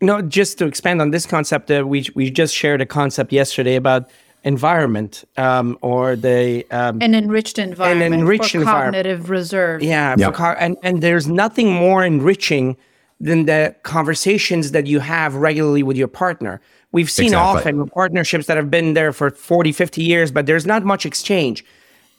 No, 0.02 0.22
just 0.22 0.58
to 0.60 0.66
expand 0.66 1.02
on 1.02 1.12
this 1.12 1.26
concept, 1.26 1.72
uh, 1.72 1.86
we 1.88 2.06
we 2.16 2.30
just 2.30 2.54
shared 2.54 2.82
a 2.82 2.86
concept 2.86 3.32
yesterday 3.32 3.76
about 3.76 4.10
environment 4.46 5.26
um, 5.38 5.78
or 5.82 6.16
the 6.16 6.66
um, 6.72 7.02
an 7.02 7.14
enriched 7.14 7.60
environment, 7.60 8.14
an 8.14 8.20
enriched 8.22 8.52
for 8.52 8.64
cognitive 8.64 9.30
reserve. 9.30 9.84
Yeah, 9.84 10.16
yep. 10.18 10.36
co- 10.36 10.56
and 10.58 10.78
and 10.84 11.02
there's 11.02 11.28
nothing 11.28 11.74
more 11.74 12.06
enriching 12.06 12.78
than 13.20 13.46
the 13.46 13.76
conversations 13.84 14.72
that 14.72 14.88
you 14.88 15.00
have 15.00 15.36
regularly 15.36 15.84
with 15.84 15.98
your 15.98 16.08
partner. 16.08 16.62
We've 16.92 17.12
seen 17.12 17.28
exactly. 17.28 17.60
often 17.60 17.90
partnerships 17.90 18.46
that 18.46 18.56
have 18.56 18.72
been 18.72 18.94
there 18.94 19.12
for 19.12 19.30
40, 19.30 19.72
50 19.72 20.02
years, 20.02 20.32
but 20.32 20.46
there's 20.46 20.66
not 20.66 20.84
much 20.86 21.06
exchange. 21.06 21.66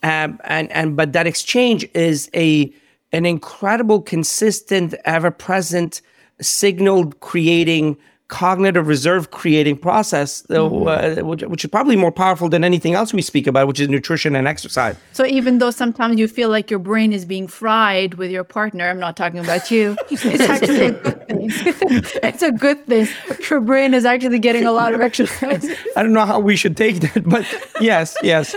Um, 0.03 0.39
and, 0.45 0.71
and, 0.71 0.97
but 0.97 1.13
that 1.13 1.27
exchange 1.27 1.89
is 1.95 2.31
a, 2.35 2.71
an 3.13 3.25
incredible, 3.25 4.03
consistent, 4.03 4.95
ever 5.05 5.31
present 5.31 6.03
signal 6.41 7.13
creating 7.21 7.97
cognitive 8.29 8.89
reserve 8.89 9.31
creating 9.31 9.77
process, 9.77 10.43
mm-hmm. 10.43 10.89
uh, 10.89 11.25
which, 11.25 11.43
which, 11.43 11.65
is 11.65 11.71
probably 11.71 11.95
more 11.95 12.11
powerful 12.11 12.49
than 12.49 12.65
anything 12.65 12.95
else 12.95 13.13
we 13.13 13.23
speak 13.23 13.47
about, 13.47 13.69
which 13.69 13.79
is 13.79 13.89
nutrition 13.89 14.35
and 14.35 14.49
exercise. 14.49 14.97
So 15.13 15.25
even 15.25 15.59
though 15.59 15.71
sometimes 15.71 16.19
you 16.19 16.27
feel 16.27 16.49
like 16.49 16.69
your 16.69 16.81
brain 16.81 17.13
is 17.13 17.25
being 17.25 17.47
fried 17.47 18.15
with 18.15 18.33
your 18.33 18.43
partner, 18.43 18.89
I'm 18.89 18.99
not 18.99 19.17
talking 19.17 19.39
about 19.39 19.71
you. 19.71 19.97
It's 20.27 20.49
actually 20.49 20.87
a 20.87 20.93
good 20.93 21.29
thing. 21.29 21.39
it's 22.23 22.43
a 22.43 22.51
good 22.51 22.85
thing. 22.87 23.07
Your 23.49 23.61
brain 23.61 23.95
is 23.95 24.05
actually 24.05 24.41
getting 24.41 24.65
a 24.65 24.73
lot 24.73 24.93
of 24.93 25.01
exercise. 25.01 25.65
I 25.95 26.03
don't 26.03 26.13
know 26.13 26.27
how 26.27 26.41
we 26.41 26.57
should 26.57 26.77
take 26.77 27.01
that, 27.01 27.23
but 27.29 27.47
yes, 27.81 28.17
yes, 28.23 28.57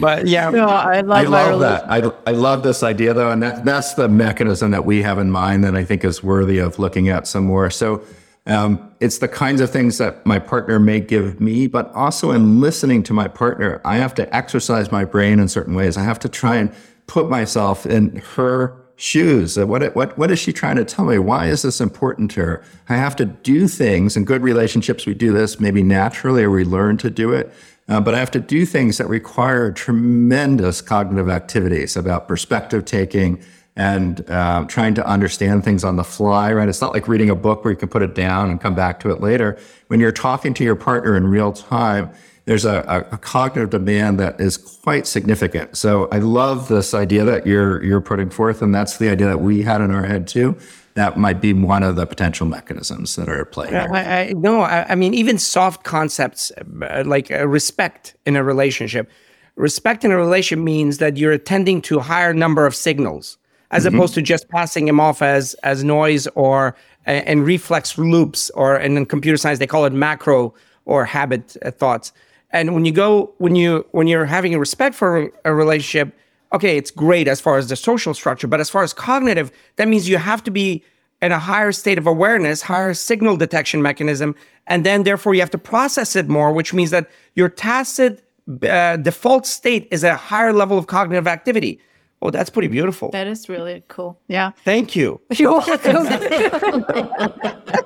but 0.00 0.26
yeah. 0.26 0.48
No, 0.48 0.66
I 0.66 1.00
love, 1.02 1.18
I 1.18 1.24
love 1.24 1.60
that. 1.60 1.90
I, 1.90 2.30
I 2.30 2.32
love 2.32 2.62
this 2.62 2.82
idea 2.82 3.12
though, 3.12 3.30
and 3.30 3.42
that, 3.42 3.64
that's 3.64 3.94
the 3.94 4.08
mechanism 4.08 4.70
that 4.70 4.86
we 4.86 5.02
have 5.02 5.18
in 5.18 5.30
mind 5.30 5.64
that 5.64 5.76
I 5.76 5.84
think 5.84 6.04
is 6.04 6.22
worthy 6.22 6.58
of 6.58 6.78
looking 6.78 7.08
at 7.08 7.26
some 7.26 7.44
more. 7.44 7.68
So 7.68 8.02
um, 8.46 8.92
it's 9.00 9.18
the 9.18 9.28
kinds 9.28 9.60
of 9.60 9.70
things 9.70 9.98
that 9.98 10.24
my 10.26 10.38
partner 10.38 10.78
may 10.78 11.00
give 11.00 11.40
me, 11.40 11.68
but 11.68 11.92
also 11.92 12.32
in 12.32 12.60
listening 12.60 13.02
to 13.04 13.12
my 13.12 13.28
partner, 13.28 13.80
I 13.84 13.96
have 13.96 14.14
to 14.14 14.34
exercise 14.34 14.90
my 14.90 15.04
brain 15.04 15.38
in 15.38 15.48
certain 15.48 15.74
ways. 15.74 15.96
I 15.96 16.02
have 16.02 16.18
to 16.20 16.28
try 16.28 16.56
and 16.56 16.74
put 17.06 17.30
myself 17.30 17.86
in 17.86 18.16
her 18.34 18.76
shoes. 18.96 19.58
What, 19.58 19.94
what, 19.94 20.18
what 20.18 20.30
is 20.30 20.38
she 20.38 20.52
trying 20.52 20.76
to 20.76 20.84
tell 20.84 21.04
me? 21.04 21.18
Why 21.18 21.46
is 21.46 21.62
this 21.62 21.80
important 21.80 22.30
to 22.32 22.40
her? 22.40 22.64
I 22.88 22.96
have 22.96 23.16
to 23.16 23.24
do 23.24 23.68
things. 23.68 24.16
In 24.16 24.24
good 24.24 24.42
relationships, 24.42 25.06
we 25.06 25.14
do 25.14 25.32
this 25.32 25.60
maybe 25.60 25.82
naturally 25.82 26.42
or 26.42 26.50
we 26.50 26.64
learn 26.64 26.98
to 26.98 27.10
do 27.10 27.32
it. 27.32 27.52
Uh, 27.88 28.00
but 28.00 28.14
I 28.14 28.18
have 28.18 28.30
to 28.32 28.40
do 28.40 28.64
things 28.64 28.98
that 28.98 29.08
require 29.08 29.72
tremendous 29.72 30.80
cognitive 30.80 31.28
activities 31.28 31.96
about 31.96 32.28
perspective 32.28 32.84
taking 32.84 33.42
and 33.76 34.28
uh, 34.28 34.64
trying 34.68 34.94
to 34.94 35.06
understand 35.06 35.64
things 35.64 35.82
on 35.82 35.96
the 35.96 36.04
fly, 36.04 36.52
right? 36.52 36.68
It's 36.68 36.80
not 36.80 36.92
like 36.92 37.08
reading 37.08 37.30
a 37.30 37.34
book 37.34 37.64
where 37.64 37.72
you 37.72 37.78
can 37.78 37.88
put 37.88 38.02
it 38.02 38.14
down 38.14 38.50
and 38.50 38.60
come 38.60 38.74
back 38.74 39.00
to 39.00 39.10
it 39.10 39.20
later. 39.20 39.58
When 39.86 39.98
you're 39.98 40.12
talking 40.12 40.52
to 40.54 40.64
your 40.64 40.76
partner 40.76 41.16
in 41.16 41.26
real 41.26 41.52
time, 41.52 42.12
there's 42.44 42.64
a, 42.64 43.06
a, 43.12 43.18
cognitive 43.18 43.70
demand 43.70 44.18
that 44.18 44.40
is 44.40 44.56
quite 44.56 45.06
significant. 45.06 45.76
So 45.76 46.08
I 46.10 46.18
love 46.18 46.68
this 46.68 46.92
idea 46.92 47.24
that 47.24 47.46
you're 47.46 47.82
you're 47.84 48.00
putting 48.00 48.30
forth, 48.30 48.62
and 48.62 48.74
that's 48.74 48.98
the 48.98 49.08
idea 49.08 49.28
that 49.28 49.40
we 49.40 49.62
had 49.62 49.80
in 49.80 49.92
our 49.92 50.04
head 50.04 50.26
too. 50.26 50.56
That 50.94 51.16
might 51.16 51.40
be 51.40 51.52
one 51.52 51.82
of 51.82 51.96
the 51.96 52.04
potential 52.04 52.46
mechanisms 52.46 53.16
that 53.16 53.28
are 53.28 53.40
at 53.40 53.52
play. 53.52 53.68
I, 53.68 54.20
I, 54.20 54.32
no, 54.32 54.62
I, 54.62 54.86
I, 54.90 54.94
mean 54.96 55.14
even 55.14 55.38
soft 55.38 55.84
concepts 55.84 56.50
uh, 56.50 57.04
like 57.06 57.30
uh, 57.30 57.46
respect 57.46 58.16
in 58.26 58.36
a 58.36 58.42
relationship. 58.42 59.08
Respect 59.54 60.04
in 60.04 60.10
a 60.10 60.16
relationship 60.16 60.62
means 60.62 60.98
that 60.98 61.16
you're 61.16 61.32
attending 61.32 61.80
to 61.82 61.98
a 61.98 62.02
higher 62.02 62.34
number 62.34 62.66
of 62.66 62.74
signals 62.74 63.38
as 63.72 63.84
mm-hmm. 63.84 63.96
opposed 63.96 64.14
to 64.14 64.22
just 64.22 64.48
passing 64.48 64.86
them 64.86 65.00
off 65.00 65.22
as 65.22 65.54
as 65.62 65.82
noise 65.82 66.26
or 66.34 66.76
and 67.04 67.44
reflex 67.44 67.98
loops 67.98 68.48
or 68.50 68.76
and 68.76 68.96
in 68.96 69.04
computer 69.04 69.36
science 69.36 69.58
they 69.58 69.66
call 69.66 69.84
it 69.84 69.92
macro 69.92 70.54
or 70.84 71.04
habit 71.04 71.56
uh, 71.62 71.70
thoughts 71.70 72.12
and 72.52 72.74
when 72.74 72.84
you 72.84 72.92
go 72.92 73.32
when 73.38 73.56
you 73.56 73.86
when 73.92 74.06
you're 74.06 74.26
having 74.26 74.54
a 74.54 74.58
respect 74.58 74.94
for 74.94 75.30
a 75.44 75.54
relationship, 75.54 76.14
okay, 76.52 76.76
it's 76.76 76.90
great 76.90 77.26
as 77.26 77.40
far 77.40 77.56
as 77.56 77.68
the 77.68 77.76
social 77.76 78.12
structure, 78.14 78.46
but 78.46 78.60
as 78.60 78.68
far 78.68 78.82
as 78.82 78.92
cognitive, 78.92 79.50
that 79.76 79.88
means 79.88 80.08
you 80.08 80.18
have 80.18 80.44
to 80.44 80.50
be 80.50 80.84
in 81.22 81.32
a 81.32 81.38
higher 81.38 81.72
state 81.72 81.98
of 81.98 82.06
awareness, 82.06 82.62
higher 82.62 82.92
signal 82.92 83.36
detection 83.36 83.80
mechanism, 83.80 84.34
and 84.66 84.84
then 84.84 85.04
therefore 85.04 85.34
you 85.34 85.40
have 85.40 85.50
to 85.50 85.58
process 85.58 86.14
it 86.14 86.28
more, 86.28 86.52
which 86.52 86.74
means 86.74 86.90
that 86.90 87.08
your 87.34 87.48
tacit 87.48 88.22
uh, 88.68 88.96
default 88.96 89.46
state 89.46 89.88
is 89.90 90.04
a 90.04 90.16
higher 90.16 90.52
level 90.52 90.76
of 90.76 90.88
cognitive 90.88 91.26
activity. 91.26 91.80
Oh, 92.24 92.30
that's 92.30 92.50
pretty 92.50 92.68
beautiful. 92.68 93.10
That 93.10 93.26
is 93.26 93.48
really 93.48 93.82
cool. 93.88 94.20
Yeah. 94.28 94.52
Thank 94.64 94.94
you. 94.94 95.20
You're 95.32 95.58
welcome. 95.58 96.06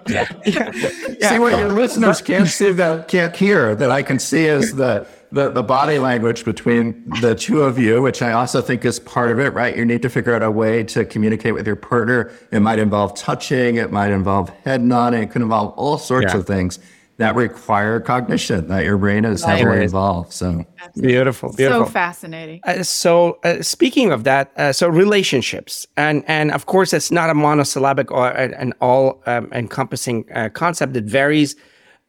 yeah. 0.08 0.28
Yeah. 0.46 1.30
See 1.30 1.38
what 1.38 1.58
your 1.58 1.72
listeners 1.72 2.20
can't 2.20 2.46
see 2.46 2.70
that 2.72 3.08
can't 3.08 3.34
hear 3.34 3.74
that 3.74 3.90
I 3.90 4.02
can 4.02 4.18
see 4.18 4.44
is 4.44 4.74
the, 4.74 5.06
the 5.32 5.50
the 5.50 5.62
body 5.62 5.98
language 5.98 6.44
between 6.44 7.08
the 7.20 7.34
two 7.34 7.62
of 7.62 7.78
you, 7.78 8.02
which 8.02 8.22
I 8.22 8.32
also 8.32 8.60
think 8.60 8.84
is 8.84 9.00
part 9.00 9.30
of 9.30 9.40
it, 9.40 9.52
right? 9.54 9.76
You 9.76 9.84
need 9.84 10.02
to 10.02 10.10
figure 10.10 10.34
out 10.34 10.42
a 10.42 10.50
way 10.50 10.84
to 10.84 11.04
communicate 11.04 11.54
with 11.54 11.66
your 11.66 11.76
partner. 11.76 12.30
It 12.52 12.60
might 12.60 12.78
involve 12.78 13.16
touching, 13.16 13.76
it 13.76 13.90
might 13.90 14.12
involve 14.12 14.50
head 14.64 14.82
nodding, 14.82 15.24
it 15.24 15.30
could 15.30 15.42
involve 15.42 15.72
all 15.76 15.98
sorts 15.98 16.32
yeah. 16.32 16.38
of 16.38 16.46
things 16.46 16.78
that 17.18 17.34
require 17.34 17.98
cognition 18.00 18.68
that 18.68 18.84
your 18.84 18.98
brain 18.98 19.24
is 19.24 19.42
heavily 19.42 19.84
involved. 19.84 20.32
So 20.32 20.66
beautiful, 21.00 21.52
beautiful, 21.52 21.86
so 21.86 21.90
fascinating. 21.90 22.60
Uh, 22.64 22.82
so 22.82 23.38
uh, 23.42 23.62
speaking 23.62 24.12
of 24.12 24.24
that, 24.24 24.52
uh, 24.56 24.72
so 24.72 24.88
relationships, 24.88 25.86
and 25.96 26.24
and 26.26 26.50
of 26.52 26.66
course, 26.66 26.92
it's 26.92 27.10
not 27.10 27.30
a 27.30 27.34
monosyllabic 27.34 28.10
or 28.10 28.28
an 28.30 28.74
all 28.80 29.22
um, 29.26 29.50
encompassing 29.52 30.26
uh, 30.34 30.48
concept. 30.50 30.96
It 30.96 31.04
varies. 31.04 31.56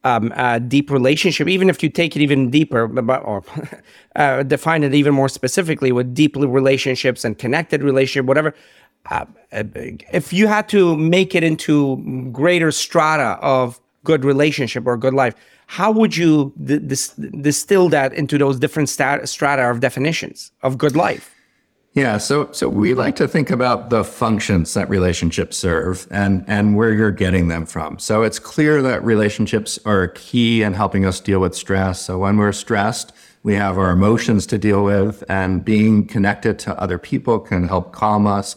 Um, 0.04 0.32
deep 0.68 0.92
relationship, 0.92 1.48
even 1.48 1.68
if 1.68 1.82
you 1.82 1.90
take 1.90 2.14
it 2.14 2.22
even 2.22 2.50
deeper, 2.50 2.86
or 3.18 3.42
uh, 4.16 4.44
define 4.44 4.84
it 4.84 4.94
even 4.94 5.12
more 5.12 5.28
specifically 5.28 5.90
with 5.90 6.14
deep 6.14 6.36
relationships 6.36 7.24
and 7.24 7.36
connected 7.36 7.82
relationship, 7.82 8.24
whatever. 8.24 8.54
Uh, 9.10 9.26
if 9.50 10.32
you 10.32 10.46
had 10.46 10.68
to 10.68 10.96
make 10.96 11.34
it 11.34 11.42
into 11.42 12.30
greater 12.30 12.70
strata 12.70 13.38
of 13.42 13.80
good 14.10 14.24
relationship 14.32 14.82
or 14.86 14.96
good 14.96 15.16
life 15.22 15.34
how 15.68 15.92
would 15.92 16.16
you 16.16 16.52
dis- 16.64 17.14
distill 17.42 17.90
that 17.90 18.14
into 18.14 18.38
those 18.38 18.58
different 18.58 18.88
stat- 18.88 19.28
strata 19.28 19.70
of 19.70 19.80
definitions 19.80 20.50
of 20.62 20.78
good 20.78 20.96
life? 20.96 21.34
Yeah 21.92 22.16
so 22.16 22.50
so 22.52 22.68
we 22.68 22.94
like 22.94 23.16
to 23.16 23.28
think 23.28 23.50
about 23.50 23.90
the 23.90 24.02
functions 24.02 24.72
that 24.74 24.88
relationships 24.88 25.58
serve 25.58 26.08
and 26.10 26.44
and 26.46 26.74
where 26.76 26.92
you're 26.92 27.18
getting 27.24 27.48
them 27.48 27.66
from. 27.66 27.98
So 27.98 28.22
it's 28.22 28.38
clear 28.38 28.80
that 28.82 29.04
relationships 29.04 29.78
are 29.84 30.08
key 30.08 30.62
in 30.62 30.72
helping 30.72 31.04
us 31.04 31.20
deal 31.20 31.40
with 31.40 31.54
stress. 31.54 32.00
So 32.00 32.18
when 32.18 32.38
we're 32.38 32.52
stressed 32.52 33.12
we 33.42 33.54
have 33.54 33.76
our 33.78 33.90
emotions 33.90 34.46
to 34.46 34.58
deal 34.58 34.82
with 34.82 35.22
and 35.28 35.64
being 35.64 36.06
connected 36.06 36.58
to 36.60 36.80
other 36.80 36.98
people 36.98 37.38
can 37.38 37.68
help 37.68 37.92
calm 37.92 38.26
us. 38.26 38.56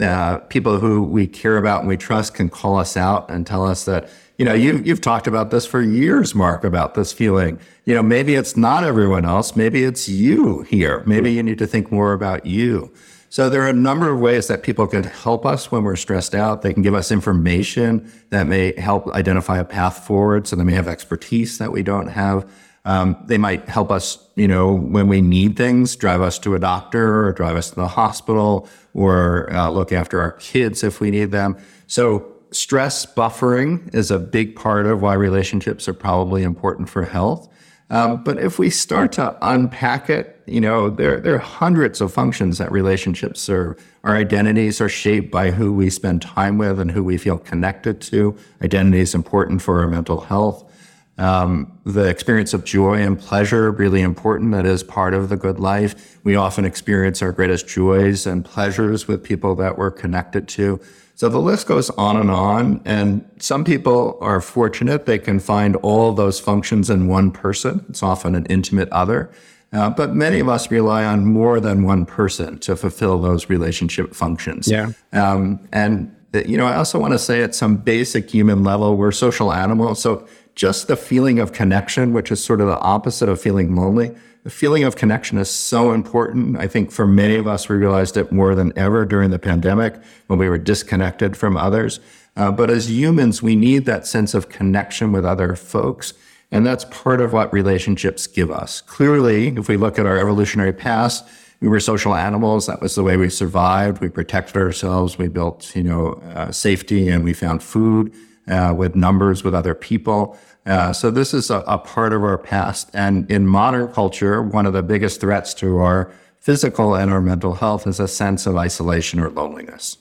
Uh, 0.00 0.38
people 0.54 0.78
who 0.78 1.02
we 1.02 1.26
care 1.26 1.58
about 1.58 1.80
and 1.80 1.88
we 1.88 1.96
trust 1.96 2.34
can 2.34 2.48
call 2.48 2.78
us 2.78 2.96
out 2.96 3.30
and 3.30 3.46
tell 3.46 3.64
us 3.66 3.84
that 3.84 4.08
you 4.38 4.44
know, 4.44 4.54
you, 4.54 4.78
you've 4.78 5.00
talked 5.00 5.26
about 5.26 5.50
this 5.50 5.66
for 5.66 5.82
years, 5.82 6.34
Marc, 6.34 6.64
about 6.64 6.94
this 6.94 7.12
feeling. 7.12 7.58
You 7.84 7.94
know, 7.94 8.02
maybe 8.02 8.34
it's 8.34 8.56
not 8.56 8.84
everyone 8.84 9.24
else. 9.24 9.54
Maybe 9.54 9.84
it's 9.84 10.08
you 10.08 10.62
here. 10.62 11.02
Maybe 11.06 11.32
you 11.32 11.42
need 11.42 11.58
to 11.58 11.66
think 11.66 11.92
more 11.92 12.12
about 12.12 12.46
you. 12.46 12.92
So 13.28 13.48
there 13.48 13.62
are 13.62 13.68
a 13.68 13.72
number 13.72 14.10
of 14.10 14.20
ways 14.20 14.48
that 14.48 14.62
people 14.62 14.86
can 14.86 15.04
help 15.04 15.46
us 15.46 15.72
when 15.72 15.84
we're 15.84 15.96
stressed 15.96 16.34
out. 16.34 16.60
They 16.62 16.74
can 16.74 16.82
give 16.82 16.94
us 16.94 17.10
information 17.10 18.12
that 18.30 18.46
may 18.46 18.78
help 18.78 19.08
identify 19.08 19.58
a 19.58 19.64
path 19.64 20.06
forward. 20.06 20.46
So 20.46 20.56
they 20.56 20.64
may 20.64 20.74
have 20.74 20.88
expertise 20.88 21.56
that 21.58 21.72
we 21.72 21.82
don't 21.82 22.08
have. 22.08 22.46
Um, 22.84 23.16
they 23.26 23.38
might 23.38 23.68
help 23.68 23.90
us, 23.90 24.18
you 24.34 24.48
know, 24.48 24.74
when 24.74 25.08
we 25.08 25.20
need 25.20 25.56
things, 25.56 25.94
drive 25.96 26.20
us 26.20 26.38
to 26.40 26.54
a 26.54 26.58
doctor 26.58 27.24
or 27.24 27.32
drive 27.32 27.56
us 27.56 27.70
to 27.70 27.76
the 27.76 27.88
hospital 27.88 28.68
or 28.92 29.50
uh, 29.52 29.70
look 29.70 29.92
after 29.92 30.20
our 30.20 30.32
kids 30.32 30.82
if 30.82 31.00
we 31.00 31.10
need 31.10 31.30
them. 31.30 31.56
So 31.86 32.31
stress 32.52 33.06
buffering 33.06 33.94
is 33.94 34.10
a 34.10 34.18
big 34.18 34.56
part 34.56 34.86
of 34.86 35.02
why 35.02 35.14
relationships 35.14 35.88
are 35.88 35.94
probably 35.94 36.42
important 36.42 36.88
for 36.88 37.04
health. 37.04 37.48
Um, 37.90 38.24
but 38.24 38.38
if 38.38 38.58
we 38.58 38.70
start 38.70 39.12
to 39.12 39.36
unpack 39.42 40.08
it, 40.08 40.40
you 40.46 40.62
know, 40.62 40.88
there, 40.88 41.20
there 41.20 41.34
are 41.34 41.38
hundreds 41.38 42.00
of 42.00 42.12
functions 42.12 42.56
that 42.56 42.72
relationships 42.72 43.40
serve. 43.40 43.84
Our 44.02 44.16
identities 44.16 44.80
are 44.80 44.88
shaped 44.88 45.30
by 45.30 45.50
who 45.50 45.74
we 45.74 45.90
spend 45.90 46.22
time 46.22 46.56
with 46.56 46.80
and 46.80 46.90
who 46.90 47.04
we 47.04 47.18
feel 47.18 47.36
connected 47.36 48.00
to. 48.02 48.36
Identity 48.62 49.00
is 49.00 49.14
important 49.14 49.60
for 49.60 49.80
our 49.82 49.88
mental 49.88 50.22
health. 50.22 50.70
Um, 51.18 51.78
the 51.84 52.08
experience 52.08 52.54
of 52.54 52.64
joy 52.64 53.02
and 53.02 53.18
pleasure 53.18 53.70
really 53.70 54.00
important. 54.00 54.52
That 54.52 54.64
is 54.64 54.82
part 54.82 55.12
of 55.12 55.28
the 55.28 55.36
good 55.36 55.60
life. 55.60 56.18
We 56.24 56.34
often 56.34 56.64
experience 56.64 57.20
our 57.20 57.32
greatest 57.32 57.68
joys 57.68 58.26
and 58.26 58.42
pleasures 58.42 59.06
with 59.06 59.22
people 59.22 59.54
that 59.56 59.76
we're 59.76 59.90
connected 59.90 60.48
to. 60.48 60.80
So 61.14 61.28
the 61.28 61.38
list 61.38 61.66
goes 61.66 61.90
on 61.90 62.16
and 62.16 62.30
on. 62.30 62.80
And 62.84 63.28
some 63.38 63.64
people 63.64 64.18
are 64.20 64.40
fortunate. 64.40 65.06
They 65.06 65.18
can 65.18 65.40
find 65.40 65.76
all 65.76 66.12
those 66.12 66.40
functions 66.40 66.90
in 66.90 67.06
one 67.06 67.30
person. 67.30 67.84
It's 67.88 68.02
often 68.02 68.34
an 68.34 68.46
intimate 68.46 68.88
other. 68.90 69.30
Uh, 69.72 69.88
but 69.88 70.14
many 70.14 70.40
of 70.40 70.48
us 70.48 70.70
rely 70.70 71.04
on 71.04 71.24
more 71.24 71.58
than 71.60 71.82
one 71.82 72.04
person 72.04 72.58
to 72.58 72.76
fulfill 72.76 73.20
those 73.20 73.48
relationship 73.48 74.14
functions. 74.14 74.68
Yeah. 74.68 74.92
Um, 75.12 75.66
and, 75.72 76.14
you 76.46 76.58
know, 76.58 76.66
I 76.66 76.76
also 76.76 76.98
want 76.98 77.12
to 77.12 77.18
say 77.18 77.42
at 77.42 77.54
some 77.54 77.76
basic 77.76 78.30
human 78.30 78.64
level, 78.64 78.96
we're 78.96 79.12
social 79.12 79.52
animals. 79.52 80.02
So 80.02 80.26
just 80.54 80.88
the 80.88 80.96
feeling 80.96 81.38
of 81.38 81.52
connection, 81.52 82.12
which 82.12 82.30
is 82.30 82.44
sort 82.44 82.60
of 82.60 82.66
the 82.66 82.78
opposite 82.80 83.28
of 83.28 83.40
feeling 83.40 83.74
lonely, 83.74 84.14
the 84.44 84.50
feeling 84.50 84.82
of 84.82 84.96
connection 84.96 85.38
is 85.38 85.50
so 85.50 85.92
important. 85.92 86.56
I 86.58 86.66
think 86.66 86.90
for 86.90 87.06
many 87.06 87.36
of 87.36 87.46
us, 87.46 87.68
we 87.68 87.76
realized 87.76 88.16
it 88.16 88.32
more 88.32 88.54
than 88.54 88.72
ever 88.76 89.04
during 89.04 89.30
the 89.30 89.38
pandemic 89.38 89.94
when 90.26 90.38
we 90.38 90.48
were 90.48 90.58
disconnected 90.58 91.36
from 91.36 91.56
others. 91.56 92.00
Uh, 92.36 92.50
but 92.50 92.70
as 92.70 92.90
humans, 92.90 93.42
we 93.42 93.54
need 93.54 93.84
that 93.84 94.06
sense 94.06 94.34
of 94.34 94.48
connection 94.48 95.12
with 95.12 95.24
other 95.24 95.54
folks. 95.54 96.14
And 96.50 96.66
that's 96.66 96.84
part 96.86 97.20
of 97.20 97.32
what 97.32 97.52
relationships 97.52 98.26
give 98.26 98.50
us. 98.50 98.80
Clearly, 98.82 99.48
if 99.48 99.68
we 99.68 99.76
look 99.76 99.98
at 99.98 100.06
our 100.06 100.18
evolutionary 100.18 100.72
past, 100.72 101.24
we 101.60 101.68
were 101.68 101.78
social 101.78 102.14
animals. 102.14 102.66
That 102.66 102.82
was 102.82 102.96
the 102.96 103.04
way 103.04 103.16
we 103.16 103.30
survived. 103.30 104.00
We 104.00 104.08
protected 104.08 104.56
ourselves. 104.56 105.18
We 105.18 105.28
built, 105.28 105.74
you 105.76 105.84
know, 105.84 106.14
uh, 106.34 106.50
safety 106.50 107.08
and 107.08 107.22
we 107.22 107.32
found 107.32 107.62
food 107.62 108.12
uh, 108.48 108.74
with 108.76 108.96
numbers 108.96 109.44
with 109.44 109.54
other 109.54 109.74
people. 109.74 110.36
Uh, 110.64 110.92
so 110.92 111.10
this 111.10 111.34
is 111.34 111.50
a, 111.50 111.58
a, 111.66 111.78
part 111.78 112.12
of 112.12 112.22
our 112.22 112.38
past. 112.38 112.88
And 112.94 113.28
in 113.30 113.46
modern 113.46 113.92
culture, 113.92 114.42
one 114.42 114.64
of 114.64 114.72
the 114.72 114.82
biggest 114.82 115.20
threats 115.20 115.54
to 115.54 115.78
our 115.78 116.12
physical 116.38 116.94
and 116.94 117.10
our 117.10 117.20
mental 117.20 117.54
health 117.54 117.86
is 117.86 117.98
a 117.98 118.06
sense 118.06 118.46
of 118.46 118.56
isolation 118.56 119.18
or 119.18 119.28
loneliness. 119.30 119.98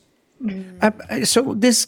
Uh, 0.81 0.91
so 1.23 1.53
this 1.55 1.87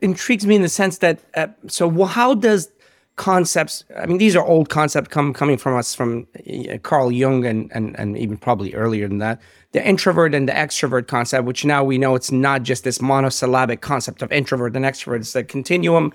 intrigues 0.00 0.46
me 0.46 0.56
in 0.56 0.62
the 0.62 0.68
sense 0.68 0.98
that, 0.98 1.20
uh, 1.34 1.48
so 1.68 2.04
how 2.04 2.34
does 2.34 2.70
concepts, 3.16 3.84
I 3.96 4.06
mean, 4.06 4.18
these 4.18 4.34
are 4.34 4.44
old 4.44 4.68
concepts 4.68 5.08
come, 5.08 5.32
coming 5.32 5.56
from 5.56 5.76
us 5.76 5.94
from 5.94 6.26
uh, 6.48 6.78
Carl 6.78 7.12
Jung 7.12 7.44
and, 7.44 7.70
and, 7.74 7.98
and 7.98 8.16
even 8.16 8.36
probably 8.36 8.74
earlier 8.74 9.06
than 9.06 9.18
that, 9.18 9.40
the 9.72 9.86
introvert 9.86 10.34
and 10.34 10.48
the 10.48 10.52
extrovert 10.52 11.06
concept, 11.06 11.44
which 11.44 11.64
now 11.64 11.84
we 11.84 11.98
know 11.98 12.14
it's 12.14 12.32
not 12.32 12.62
just 12.62 12.84
this 12.84 13.00
monosyllabic 13.00 13.80
concept 13.80 14.22
of 14.22 14.32
introvert 14.32 14.74
and 14.76 14.84
extrovert, 14.84 15.20
it's 15.20 15.34
a 15.34 15.44
continuum 15.44 16.12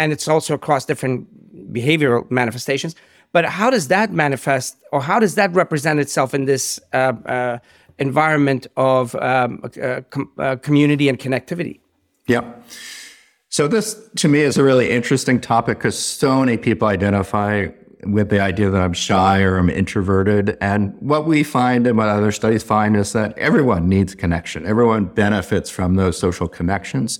and 0.00 0.12
it's 0.12 0.28
also 0.34 0.54
across 0.54 0.82
different 0.84 1.16
behavioral 1.72 2.22
manifestations. 2.30 2.92
But 3.32 3.44
how 3.44 3.68
does 3.70 3.86
that 3.88 4.08
manifest, 4.12 4.76
or 4.92 5.00
how 5.00 5.18
does 5.20 5.34
that 5.34 5.50
represent 5.54 6.00
itself 6.00 6.34
in 6.34 6.46
this 6.46 6.80
uh, 6.92 7.12
uh, 7.36 7.58
environment 8.00 8.66
of 8.76 9.14
um, 9.16 9.62
uh, 9.62 10.00
com- 10.10 10.32
uh, 10.38 10.56
community 10.56 11.08
and 11.08 11.18
connectivity. 11.18 11.80
Yeah. 12.26 12.50
So 13.50 13.68
this 13.68 14.08
to 14.16 14.28
me 14.28 14.40
is 14.40 14.56
a 14.56 14.64
really 14.64 14.90
interesting 14.90 15.40
topic 15.40 15.78
because 15.78 15.98
so 15.98 16.40
many 16.40 16.56
people 16.56 16.88
identify 16.88 17.68
with 18.04 18.30
the 18.30 18.40
idea 18.40 18.70
that 18.70 18.80
I'm 18.80 18.94
shy 18.94 19.42
or 19.42 19.58
I'm 19.58 19.68
introverted. 19.68 20.56
And 20.60 20.96
what 21.00 21.26
we 21.26 21.42
find 21.42 21.86
and 21.86 21.98
what 21.98 22.08
other 22.08 22.32
studies 22.32 22.62
find 22.62 22.96
is 22.96 23.12
that 23.12 23.36
everyone 23.36 23.88
needs 23.88 24.14
connection. 24.14 24.64
Everyone 24.64 25.04
benefits 25.04 25.68
from 25.68 25.96
those 25.96 26.18
social 26.18 26.48
connections. 26.48 27.18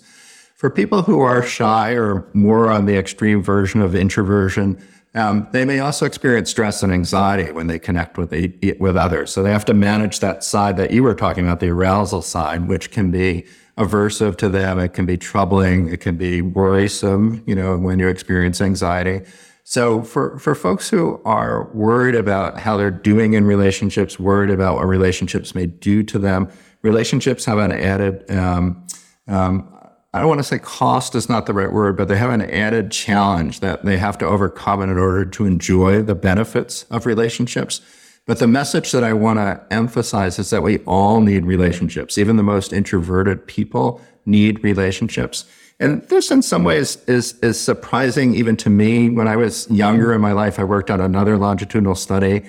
For 0.60 0.68
people 0.68 1.00
who 1.00 1.20
are 1.20 1.42
shy 1.42 1.92
or 1.92 2.28
more 2.34 2.70
on 2.70 2.84
the 2.84 2.94
extreme 2.94 3.42
version 3.42 3.80
of 3.80 3.94
introversion, 3.94 4.78
um, 5.14 5.48
they 5.52 5.64
may 5.64 5.80
also 5.80 6.04
experience 6.04 6.50
stress 6.50 6.82
and 6.82 6.92
anxiety 6.92 7.50
when 7.50 7.66
they 7.66 7.78
connect 7.78 8.18
with 8.18 8.28
the, 8.28 8.76
with 8.78 8.94
others. 8.94 9.32
So 9.32 9.42
they 9.42 9.52
have 9.52 9.64
to 9.64 9.72
manage 9.72 10.20
that 10.20 10.44
side 10.44 10.76
that 10.76 10.90
you 10.90 11.02
were 11.02 11.14
talking 11.14 11.46
about, 11.46 11.60
the 11.60 11.70
arousal 11.70 12.20
side, 12.20 12.68
which 12.68 12.90
can 12.90 13.10
be 13.10 13.46
aversive 13.78 14.36
to 14.36 14.50
them. 14.50 14.78
It 14.78 14.92
can 14.92 15.06
be 15.06 15.16
troubling. 15.16 15.88
It 15.88 16.02
can 16.02 16.18
be 16.18 16.42
worrisome, 16.42 17.42
you 17.46 17.54
know, 17.54 17.78
when 17.78 17.98
you 17.98 18.08
experience 18.08 18.60
anxiety. 18.60 19.22
So 19.64 20.02
for, 20.02 20.38
for 20.38 20.54
folks 20.54 20.90
who 20.90 21.22
are 21.24 21.70
worried 21.72 22.14
about 22.14 22.58
how 22.58 22.76
they're 22.76 22.90
doing 22.90 23.32
in 23.32 23.46
relationships, 23.46 24.20
worried 24.20 24.50
about 24.50 24.74
what 24.74 24.86
relationships 24.86 25.54
may 25.54 25.64
do 25.64 26.02
to 26.02 26.18
them, 26.18 26.50
relationships 26.82 27.46
have 27.46 27.56
an 27.56 27.72
added, 27.72 28.30
um, 28.30 28.86
um, 29.26 29.74
I 30.12 30.18
don't 30.18 30.28
want 30.28 30.40
to 30.40 30.44
say 30.44 30.58
cost 30.58 31.14
is 31.14 31.28
not 31.28 31.46
the 31.46 31.54
right 31.54 31.72
word, 31.72 31.96
but 31.96 32.08
they 32.08 32.16
have 32.16 32.30
an 32.30 32.42
added 32.42 32.90
challenge 32.90 33.60
that 33.60 33.84
they 33.84 33.96
have 33.96 34.18
to 34.18 34.26
overcome 34.26 34.82
in 34.82 34.90
order 34.90 35.24
to 35.24 35.46
enjoy 35.46 36.02
the 36.02 36.16
benefits 36.16 36.84
of 36.90 37.06
relationships. 37.06 37.80
But 38.26 38.40
the 38.40 38.48
message 38.48 38.90
that 38.90 39.04
I 39.04 39.12
want 39.12 39.38
to 39.38 39.62
emphasize 39.70 40.38
is 40.38 40.50
that 40.50 40.64
we 40.64 40.78
all 40.78 41.20
need 41.20 41.46
relationships. 41.46 42.18
Even 42.18 42.36
the 42.36 42.42
most 42.42 42.72
introverted 42.72 43.46
people 43.46 44.00
need 44.26 44.64
relationships. 44.64 45.44
And 45.78 46.02
this, 46.08 46.30
in 46.30 46.42
some 46.42 46.64
ways, 46.64 46.96
is 47.06 47.38
is 47.38 47.58
surprising 47.58 48.34
even 48.34 48.56
to 48.58 48.68
me. 48.68 49.08
When 49.08 49.26
I 49.26 49.36
was 49.36 49.70
younger 49.70 50.12
in 50.12 50.20
my 50.20 50.32
life, 50.32 50.58
I 50.58 50.64
worked 50.64 50.90
on 50.90 51.00
another 51.00 51.38
longitudinal 51.38 51.94
study, 51.94 52.42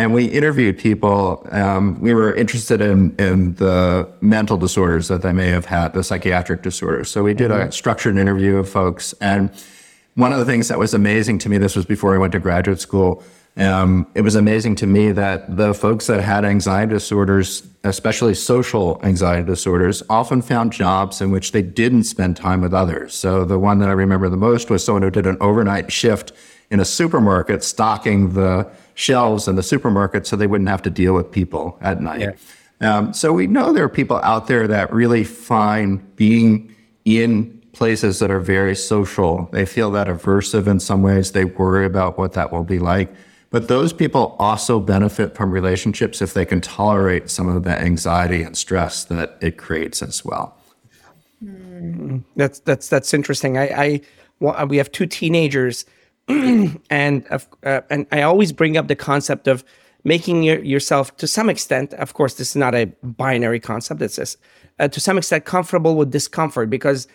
and 0.00 0.14
we 0.14 0.24
interviewed 0.24 0.78
people. 0.78 1.46
Um, 1.50 2.00
we 2.00 2.14
were 2.14 2.34
interested 2.34 2.80
in 2.80 3.14
in 3.18 3.54
the 3.54 4.10
mental 4.20 4.56
disorders 4.56 5.08
that 5.08 5.20
they 5.22 5.32
may 5.32 5.48
have 5.48 5.66
had, 5.66 5.92
the 5.92 6.02
psychiatric 6.02 6.62
disorders. 6.62 7.10
So 7.10 7.22
we 7.22 7.34
did 7.34 7.50
a 7.50 7.54
mm-hmm. 7.54 7.70
structured 7.70 8.16
interview 8.16 8.56
of 8.56 8.68
folks, 8.68 9.12
and 9.20 9.50
one 10.14 10.32
of 10.32 10.38
the 10.38 10.46
things 10.46 10.68
that 10.68 10.78
was 10.78 10.94
amazing 10.94 11.38
to 11.40 11.48
me. 11.48 11.58
This 11.58 11.76
was 11.76 11.84
before 11.84 12.14
I 12.14 12.18
went 12.18 12.32
to 12.32 12.40
graduate 12.40 12.80
school 12.80 13.22
um, 13.56 14.06
it 14.14 14.22
was 14.22 14.36
amazing 14.36 14.76
to 14.76 14.86
me 14.86 15.12
that 15.12 15.56
the 15.56 15.74
folks 15.74 16.06
that 16.06 16.22
had 16.22 16.44
anxiety 16.44 16.92
disorders, 16.92 17.62
especially 17.84 18.34
social 18.34 19.00
anxiety 19.02 19.44
disorders, 19.44 20.02
often 20.08 20.40
found 20.40 20.72
jobs 20.72 21.20
in 21.20 21.30
which 21.30 21.52
they 21.52 21.62
didn't 21.62 22.04
spend 22.04 22.36
time 22.36 22.60
with 22.60 22.72
others. 22.72 23.14
So 23.14 23.44
the 23.44 23.58
one 23.58 23.78
that 23.80 23.88
I 23.88 23.92
remember 23.92 24.28
the 24.28 24.36
most 24.36 24.70
was 24.70 24.84
someone 24.84 25.02
who 25.02 25.10
did 25.10 25.26
an 25.26 25.36
overnight 25.40 25.90
shift 25.92 26.32
in 26.70 26.80
a 26.80 26.84
supermarket, 26.84 27.64
stocking 27.64 28.34
the 28.34 28.70
shelves 28.94 29.48
in 29.48 29.56
the 29.56 29.62
supermarket 29.62 30.26
so 30.26 30.36
they 30.36 30.46
wouldn't 30.46 30.68
have 30.68 30.82
to 30.82 30.90
deal 30.90 31.14
with 31.14 31.30
people 31.30 31.78
at 31.80 32.00
night. 32.00 32.20
Yeah. 32.20 32.32
Um, 32.80 33.12
so 33.12 33.32
we 33.32 33.46
know 33.46 33.72
there 33.72 33.84
are 33.84 33.88
people 33.88 34.16
out 34.22 34.46
there 34.46 34.66
that 34.68 34.92
really 34.92 35.24
find 35.24 36.16
being 36.16 36.74
in 37.04 37.60
places 37.72 38.18
that 38.18 38.30
are 38.30 38.40
very 38.40 38.74
social. 38.74 39.48
They 39.52 39.66
feel 39.66 39.90
that 39.92 40.06
aversive 40.06 40.66
in 40.66 40.80
some 40.80 41.02
ways. 41.02 41.32
They 41.32 41.44
worry 41.44 41.84
about 41.86 42.18
what 42.18 42.32
that 42.34 42.52
will 42.52 42.64
be 42.64 42.78
like. 42.78 43.12
But 43.50 43.68
those 43.68 43.92
people 43.92 44.36
also 44.38 44.78
benefit 44.78 45.34
from 45.34 45.50
relationships 45.50 46.22
if 46.22 46.34
they 46.34 46.44
can 46.44 46.60
tolerate 46.60 47.30
some 47.30 47.48
of 47.48 47.64
the 47.64 47.78
anxiety 47.78 48.42
and 48.42 48.56
stress 48.56 49.04
that 49.04 49.36
it 49.40 49.58
creates 49.58 50.02
as 50.02 50.24
well. 50.24 50.56
Mm. 51.44 52.22
That's 52.36 52.60
that's 52.60 52.88
that's 52.88 53.12
interesting. 53.12 53.58
I, 53.58 53.64
I 53.68 54.00
well, 54.38 54.66
we 54.66 54.76
have 54.76 54.92
two 54.92 55.06
teenagers, 55.06 55.84
and 56.90 57.26
uh, 57.30 57.80
and 57.90 58.06
I 58.12 58.22
always 58.22 58.52
bring 58.52 58.76
up 58.76 58.88
the 58.88 58.96
concept 58.96 59.48
of 59.48 59.64
making 60.04 60.42
your, 60.42 60.62
yourself 60.64 61.16
to 61.18 61.26
some 61.26 61.50
extent. 61.50 61.92
Of 61.94 62.14
course, 62.14 62.34
this 62.34 62.50
is 62.50 62.56
not 62.56 62.74
a 62.74 62.86
binary 63.02 63.60
concept. 63.60 64.00
It's 64.02 64.16
just, 64.16 64.38
uh, 64.78 64.88
to 64.88 65.00
some 65.00 65.18
extent 65.18 65.44
comfortable 65.44 65.94
with 65.96 66.10
discomfort 66.10 66.70
because 66.70 67.06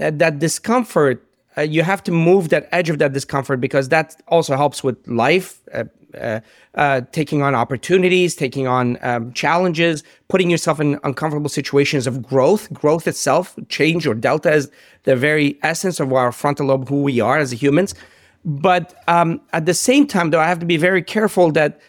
uh, 0.00 0.10
that 0.14 0.38
discomfort 0.38 1.22
uh, 1.56 1.62
you 1.62 1.82
have 1.82 2.02
to 2.04 2.12
move 2.12 2.48
that 2.50 2.68
edge 2.72 2.90
of 2.90 2.98
that 2.98 3.12
discomfort 3.12 3.60
because 3.60 3.88
that 3.88 4.16
also 4.28 4.56
helps 4.56 4.84
with 4.84 4.96
life, 5.08 5.60
uh, 5.74 5.84
uh, 6.16 6.40
uh, 6.76 7.00
taking 7.12 7.42
on 7.42 7.54
opportunities, 7.54 8.34
taking 8.34 8.66
on 8.66 8.96
um, 9.02 9.32
challenges, 9.32 10.04
putting 10.28 10.48
yourself 10.48 10.80
in 10.80 10.98
uncomfortable 11.02 11.48
situations 11.48 12.06
of 12.06 12.22
growth. 12.22 12.72
Growth 12.72 13.08
itself, 13.08 13.58
change 13.68 14.06
or 14.06 14.14
delta 14.14 14.52
is 14.52 14.70
the 15.04 15.16
very 15.16 15.58
essence 15.62 15.98
of 15.98 16.12
our 16.12 16.30
frontal 16.30 16.66
lobe, 16.66 16.88
who 16.88 17.02
we 17.02 17.20
are 17.20 17.38
as 17.38 17.50
humans. 17.50 17.94
But 18.44 18.94
um, 19.06 19.40
at 19.52 19.66
the 19.66 19.74
same 19.74 20.06
time, 20.06 20.30
though, 20.30 20.40
I 20.40 20.46
have 20.46 20.60
to 20.60 20.66
be 20.66 20.76
very 20.76 21.02
careful 21.02 21.52
that 21.52 21.80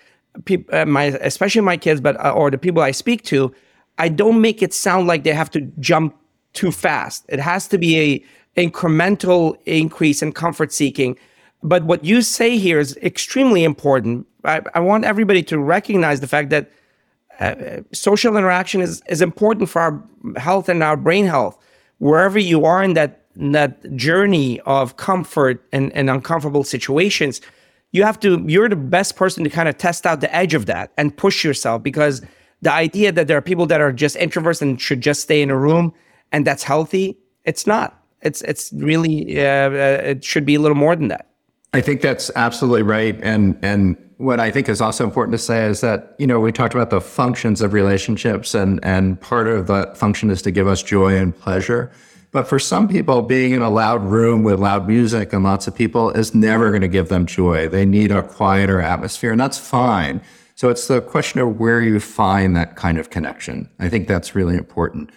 people, 0.46 0.76
uh, 0.76 0.86
my 0.86 1.06
especially 1.22 1.62
my 1.62 1.78
kids, 1.78 2.02
but 2.02 2.24
uh, 2.24 2.32
or 2.32 2.52
the 2.52 2.58
people 2.58 2.82
I 2.82 2.92
speak 2.92 3.24
to, 3.26 3.54
I 3.98 4.10
don't 4.10 4.42
make 4.42 4.62
it 4.62 4.74
sound 4.74 5.08
like 5.08 5.24
they 5.24 5.34
have 5.34 5.52
to 5.52 5.62
jump 5.80 6.16
too 6.54 6.72
fast. 6.72 7.26
It 7.30 7.40
has 7.40 7.68
to 7.70 7.78
be 7.78 8.00
a 8.00 8.26
incremental 8.58 9.58
increase 9.66 10.22
in 10.22 10.34
comfort 10.34 10.74
seeking. 10.74 11.18
But 11.64 11.84
what 11.84 12.04
you 12.04 12.22
say 12.22 12.58
here 12.58 12.80
is 12.80 12.98
extremely 12.98 13.64
important. 13.64 14.28
I, 14.44 14.62
I 14.74 14.80
want 14.80 15.06
everybody 15.06 15.44
to 15.44 15.60
recognize 15.60 16.20
the 16.20 16.28
fact 16.28 16.50
that 16.50 16.72
uh, 17.40 17.82
social 17.94 18.36
interaction 18.36 18.82
is, 18.82 19.02
is 19.08 19.22
important 19.22 19.70
for 19.70 19.82
our 19.82 20.04
health 20.38 20.70
and 20.70 20.84
our 20.84 20.98
brain 20.98 21.26
health. 21.26 21.58
Wherever 22.00 22.40
you 22.40 22.66
are 22.66 22.84
in 22.84 22.94
that, 22.94 23.21
that 23.36 23.96
journey 23.96 24.60
of 24.62 24.98
comfort 24.98 25.66
and, 25.72 25.92
and 25.94 26.10
uncomfortable 26.10 26.64
situations, 26.64 27.42
you 27.92 28.04
have 28.04 28.20
to, 28.22 28.44
you're 28.48 28.70
the 28.70 28.76
best 28.76 29.16
person 29.16 29.44
to 29.44 29.50
kind 29.50 29.68
of 29.68 29.78
test 29.78 30.06
out 30.06 30.22
the 30.22 30.34
edge 30.36 30.54
of 30.54 30.66
that 30.66 30.92
and 30.98 31.16
push 31.16 31.44
yourself 31.44 31.84
because 31.84 32.22
the 32.62 32.72
idea 32.72 33.12
that 33.12 33.28
there 33.28 33.38
are 33.38 33.42
people 33.42 33.66
that 33.66 33.82
are 33.82 33.92
just 33.92 34.16
introverts 34.18 34.62
and 34.62 34.80
should 34.80 35.02
just 35.02 35.22
stay 35.22 35.42
in 35.42 35.50
a 35.50 35.58
room 35.58 35.94
and 36.32 36.46
that's 36.46 36.64
healthy, 36.64 37.18
it's 37.44 37.66
not 37.66 38.02
it's 38.22 38.42
it's 38.44 38.72
really 38.74 39.40
uh, 39.40 39.70
it 39.72 40.24
should 40.24 40.46
be 40.46 40.56
a 40.56 40.60
little 40.60 40.78
more 40.78 40.96
than 40.96 41.08
that. 41.10 41.28
I 41.74 41.82
think 41.82 42.02
that's 42.02 42.30
absolutely 42.36 42.84
right, 42.84 43.18
and 43.22 43.58
and 43.62 43.98
what 44.18 44.40
I 44.40 44.52
think 44.52 44.70
is 44.70 44.82
also 44.82 45.04
important 45.04 45.34
to 45.34 45.38
say 45.38 45.66
is 45.66 45.82
that 45.82 46.16
you 46.20 46.28
know 46.28 46.40
we 46.40 46.52
talked 46.52 46.74
about 46.74 46.90
the 46.90 47.02
functions 47.02 47.62
of 47.62 47.74
relationships, 47.74 48.54
and 48.54 48.80
and 48.84 49.20
part 49.20 49.48
of 49.48 49.68
that 49.68 49.98
function 49.98 50.30
is 50.30 50.42
to 50.44 50.52
give 50.52 50.68
us 50.68 50.84
joy 50.84 51.18
and 51.18 51.38
pleasure. 51.38 51.92
But 52.32 52.48
for 52.48 52.60
some 52.60 52.88
people, 52.88 53.22
being 53.22 53.52
in 53.52 53.62
a 53.62 53.70
loud 53.70 54.04
room 54.04 54.44
with 54.44 54.60
loud 54.60 54.88
music 54.88 55.34
and 55.34 55.44
lots 55.44 55.68
of 55.68 55.76
people 55.76 56.12
is 56.12 56.34
never 56.34 56.70
going 56.70 56.82
to 56.82 56.88
give 56.88 57.10
them 57.10 57.26
joy. 57.26 57.68
They 57.68 57.86
need 57.86 58.12
a 58.12 58.24
quieter 58.24 58.80
atmosphere, 58.80 59.32
and 59.32 59.40
that's 59.40 59.58
fine. 59.58 60.22
So 60.56 60.70
it's 60.70 60.88
the 60.88 61.02
question 61.02 61.42
of 61.42 61.60
where 61.60 61.82
you 61.82 62.00
find 62.00 62.56
that 62.56 62.78
kind 62.78 62.98
of 62.98 63.10
connection. 63.10 63.70
I 63.80 63.90
think 63.90 64.08
that's 64.08 64.34
really 64.34 64.56
important. 64.56 65.10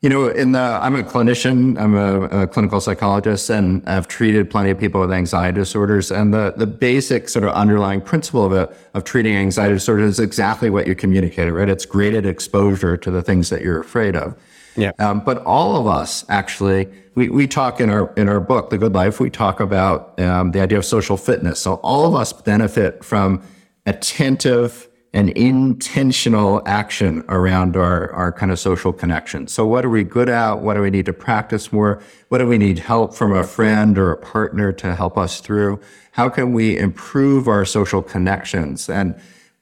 You 0.00 0.08
know, 0.08 0.28
in 0.28 0.52
the, 0.52 0.60
I'm 0.60 0.94
a 0.94 1.02
clinician, 1.02 1.78
I'm 1.78 1.94
a, 1.94 2.42
a, 2.42 2.46
clinical 2.46 2.80
psychologist, 2.80 3.50
and 3.50 3.86
I've 3.86 4.08
treated 4.08 4.48
plenty 4.48 4.70
of 4.70 4.78
people 4.78 5.00
with 5.00 5.12
anxiety 5.12 5.58
disorders. 5.58 6.10
And 6.10 6.32
the, 6.32 6.54
the 6.56 6.66
basic 6.66 7.28
sort 7.28 7.44
of 7.44 7.50
underlying 7.50 8.00
principle 8.00 8.50
of 8.50 8.76
of 8.94 9.04
treating 9.04 9.36
anxiety 9.36 9.74
disorders 9.74 10.12
is 10.12 10.20
exactly 10.20 10.70
what 10.70 10.86
you 10.86 10.94
communicated, 10.94 11.52
right? 11.52 11.68
It's 11.68 11.84
graded 11.84 12.24
exposure 12.24 12.96
to 12.96 13.10
the 13.10 13.22
things 13.22 13.50
that 13.50 13.60
you're 13.60 13.80
afraid 13.80 14.16
of. 14.16 14.36
Yeah. 14.76 14.92
Um, 14.98 15.20
but 15.20 15.38
all 15.44 15.76
of 15.76 15.86
us 15.86 16.24
actually, 16.28 16.88
we, 17.14 17.28
we 17.28 17.46
talk 17.46 17.80
in 17.80 17.90
our 17.90 18.12
in 18.14 18.28
our 18.28 18.40
book, 18.40 18.70
The 18.70 18.78
Good 18.78 18.94
Life, 18.94 19.20
we 19.20 19.30
talk 19.30 19.60
about 19.60 20.18
um, 20.20 20.52
the 20.52 20.60
idea 20.60 20.78
of 20.78 20.84
social 20.84 21.16
fitness. 21.16 21.60
So 21.60 21.74
all 21.74 22.06
of 22.06 22.14
us 22.14 22.32
benefit 22.32 23.04
from 23.04 23.42
attentive 23.86 24.88
and 25.12 25.30
intentional 25.30 26.62
action 26.66 27.24
around 27.28 27.76
our, 27.76 28.12
our 28.12 28.30
kind 28.30 28.52
of 28.52 28.58
social 28.60 28.92
connection. 28.92 29.48
So 29.48 29.66
what 29.66 29.84
are 29.84 29.90
we 29.90 30.04
good 30.04 30.28
at? 30.28 30.60
What 30.60 30.74
do 30.74 30.82
we 30.82 30.90
need 30.90 31.06
to 31.06 31.12
practice 31.12 31.72
more? 31.72 32.00
What 32.28 32.38
do 32.38 32.46
we 32.46 32.58
need 32.58 32.78
help 32.78 33.14
from 33.14 33.32
a 33.32 33.42
friend 33.42 33.98
or 33.98 34.12
a 34.12 34.16
partner 34.16 34.70
to 34.72 34.94
help 34.94 35.18
us 35.18 35.40
through? 35.40 35.80
How 36.12 36.28
can 36.28 36.52
we 36.52 36.78
improve 36.78 37.48
our 37.48 37.64
social 37.64 38.02
connections? 38.02 38.88
And 38.88 39.20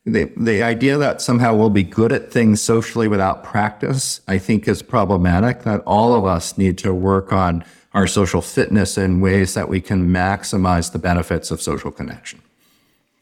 the, 0.08 0.32
the 0.36 0.62
idea 0.62 0.98
that 0.98 1.20
somehow 1.20 1.54
we'll 1.54 1.70
be 1.70 1.82
good 1.82 2.12
at 2.12 2.32
things 2.32 2.60
socially 2.60 3.08
without 3.08 3.44
practice, 3.44 4.20
I 4.26 4.38
think 4.38 4.66
is 4.66 4.82
problematic, 4.82 5.62
that 5.62 5.82
all 5.86 6.14
of 6.14 6.24
us 6.24 6.58
need 6.58 6.78
to 6.78 6.94
work 6.94 7.32
on 7.32 7.64
our 7.94 8.06
social 8.06 8.42
fitness 8.42 8.98
in 8.98 9.20
ways 9.20 9.54
that 9.54 9.68
we 9.68 9.80
can 9.80 10.08
maximize 10.08 10.92
the 10.92 10.98
benefits 10.98 11.50
of 11.50 11.60
social 11.60 11.90
connection. 11.90 12.40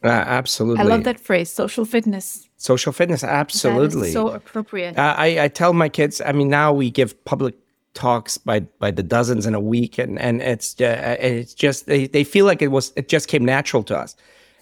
Uh, 0.02 0.08
absolutely. 0.08 0.80
I 0.80 0.84
love 0.84 1.04
that 1.04 1.18
phrase, 1.18 1.50
social 1.50 1.84
fitness. 1.84 2.48
Social 2.56 2.92
fitness, 2.92 3.24
absolutely. 3.24 4.12
so 4.12 4.28
appropriate. 4.28 4.96
Uh, 4.96 5.14
I, 5.16 5.44
I 5.44 5.48
tell 5.48 5.72
my 5.72 5.88
kids, 5.88 6.20
I 6.24 6.32
mean, 6.32 6.48
now 6.48 6.72
we 6.72 6.90
give 6.90 7.22
public 7.24 7.54
talks 7.96 8.36
by 8.36 8.60
by 8.60 8.90
the 8.90 9.02
dozens 9.02 9.46
in 9.46 9.54
a 9.54 9.60
week 9.60 9.96
and 9.96 10.18
and 10.18 10.42
it's 10.42 10.78
uh, 10.80 11.16
it's 11.18 11.54
just 11.54 11.86
they, 11.86 12.06
they 12.06 12.24
feel 12.24 12.44
like 12.44 12.60
it 12.60 12.68
was 12.68 12.92
it 12.94 13.08
just 13.08 13.26
came 13.26 13.42
natural 13.42 13.82
to 13.82 13.96
us 13.96 14.14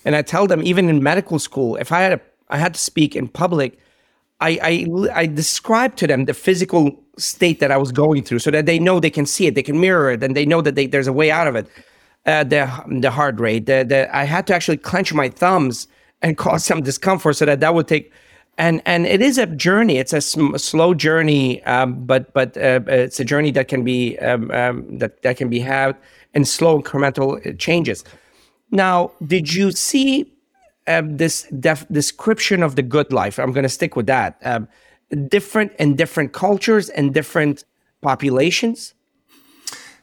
and 0.04 0.16
i 0.16 0.22
tell 0.22 0.46
them 0.46 0.62
even 0.62 0.88
in 0.88 1.02
medical 1.02 1.38
school 1.38 1.76
if 1.76 1.92
i 1.92 2.00
had 2.00 2.12
a, 2.12 2.20
i 2.48 2.58
had 2.58 2.74
to 2.74 2.80
speak 2.80 3.14
in 3.16 3.28
public 3.28 3.78
I, 4.40 4.58
I, 4.62 5.20
I 5.22 5.26
describe 5.26 5.96
to 5.96 6.06
them 6.06 6.26
the 6.26 6.34
physical 6.34 7.02
state 7.16 7.60
that 7.60 7.70
I 7.70 7.76
was 7.76 7.92
going 7.92 8.24
through 8.24 8.40
so 8.40 8.50
that 8.50 8.66
they 8.66 8.78
know 8.78 9.00
they 9.00 9.10
can 9.10 9.26
see 9.26 9.46
it, 9.46 9.54
they 9.54 9.62
can 9.62 9.80
mirror 9.80 10.10
it, 10.10 10.22
and 10.22 10.36
they 10.36 10.44
know 10.44 10.60
that 10.60 10.74
they, 10.74 10.86
there's 10.86 11.06
a 11.06 11.12
way 11.12 11.30
out 11.30 11.46
of 11.46 11.56
it. 11.56 11.68
Uh, 12.26 12.42
the 12.42 12.66
the 13.00 13.10
heart 13.10 13.38
rate, 13.38 13.66
the, 13.66 13.84
the, 13.86 14.16
I 14.16 14.24
had 14.24 14.46
to 14.46 14.54
actually 14.54 14.78
clench 14.78 15.12
my 15.12 15.28
thumbs 15.28 15.86
and 16.22 16.36
cause 16.44 16.64
some 16.64 16.82
discomfort 16.82 17.36
so 17.36 17.44
that 17.44 17.60
that 17.60 17.74
would 17.74 17.86
take. 17.86 18.12
And 18.56 18.80
and 18.86 19.04
it 19.06 19.20
is 19.20 19.36
a 19.36 19.46
journey. 19.46 19.98
It's 19.98 20.12
a, 20.12 20.20
sm- 20.20 20.56
slow 20.56 20.94
journey, 20.94 21.62
um, 21.64 22.04
but 22.06 22.32
but 22.32 22.56
uh, 22.56 22.80
it's 22.86 23.20
a 23.20 23.24
journey 23.24 23.50
that 23.50 23.68
can 23.68 23.82
be 23.84 24.16
um, 24.20 24.50
um, 24.52 24.98
that 24.98 25.22
that 25.22 25.36
can 25.36 25.50
be 25.50 25.58
had 25.58 25.96
in 26.34 26.44
slow 26.44 26.80
incremental 26.80 27.44
uh, 27.46 27.52
changes. 27.58 28.04
Now, 28.70 29.12
did 29.24 29.52
you 29.52 29.70
see 29.72 30.34
um, 30.86 31.16
this 31.16 31.44
def- 31.58 31.88
description 31.88 32.62
of 32.62 32.76
the 32.76 32.82
good 32.82 33.12
life. 33.12 33.38
I'm 33.38 33.52
going 33.52 33.64
to 33.64 33.68
stick 33.68 33.96
with 33.96 34.06
that. 34.06 34.38
Um, 34.44 34.68
different 35.28 35.72
in 35.78 35.96
different 35.96 36.32
cultures 36.32 36.88
and 36.90 37.14
different 37.14 37.64
populations. 38.00 38.94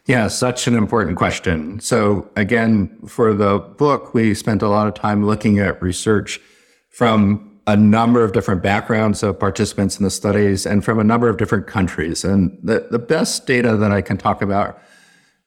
Yeah, 0.07 0.27
such 0.27 0.67
an 0.67 0.75
important 0.75 1.17
question. 1.17 1.79
So, 1.79 2.29
again, 2.35 2.97
for 3.07 3.33
the 3.33 3.59
book, 3.59 4.13
we 4.13 4.33
spent 4.33 4.61
a 4.61 4.67
lot 4.67 4.87
of 4.87 4.95
time 4.95 5.25
looking 5.25 5.59
at 5.59 5.81
research 5.81 6.39
from 6.89 7.59
a 7.67 7.77
number 7.77 8.23
of 8.23 8.33
different 8.33 8.63
backgrounds 8.63 9.21
of 9.21 9.39
participants 9.39 9.99
in 9.99 10.03
the 10.03 10.09
studies 10.09 10.65
and 10.65 10.83
from 10.83 10.99
a 10.99 11.03
number 11.03 11.29
of 11.29 11.37
different 11.37 11.67
countries. 11.67 12.23
And 12.23 12.57
the, 12.63 12.87
the 12.89 12.97
best 12.97 13.45
data 13.45 13.77
that 13.77 13.91
I 13.91 14.01
can 14.01 14.17
talk 14.17 14.41
about 14.41 14.81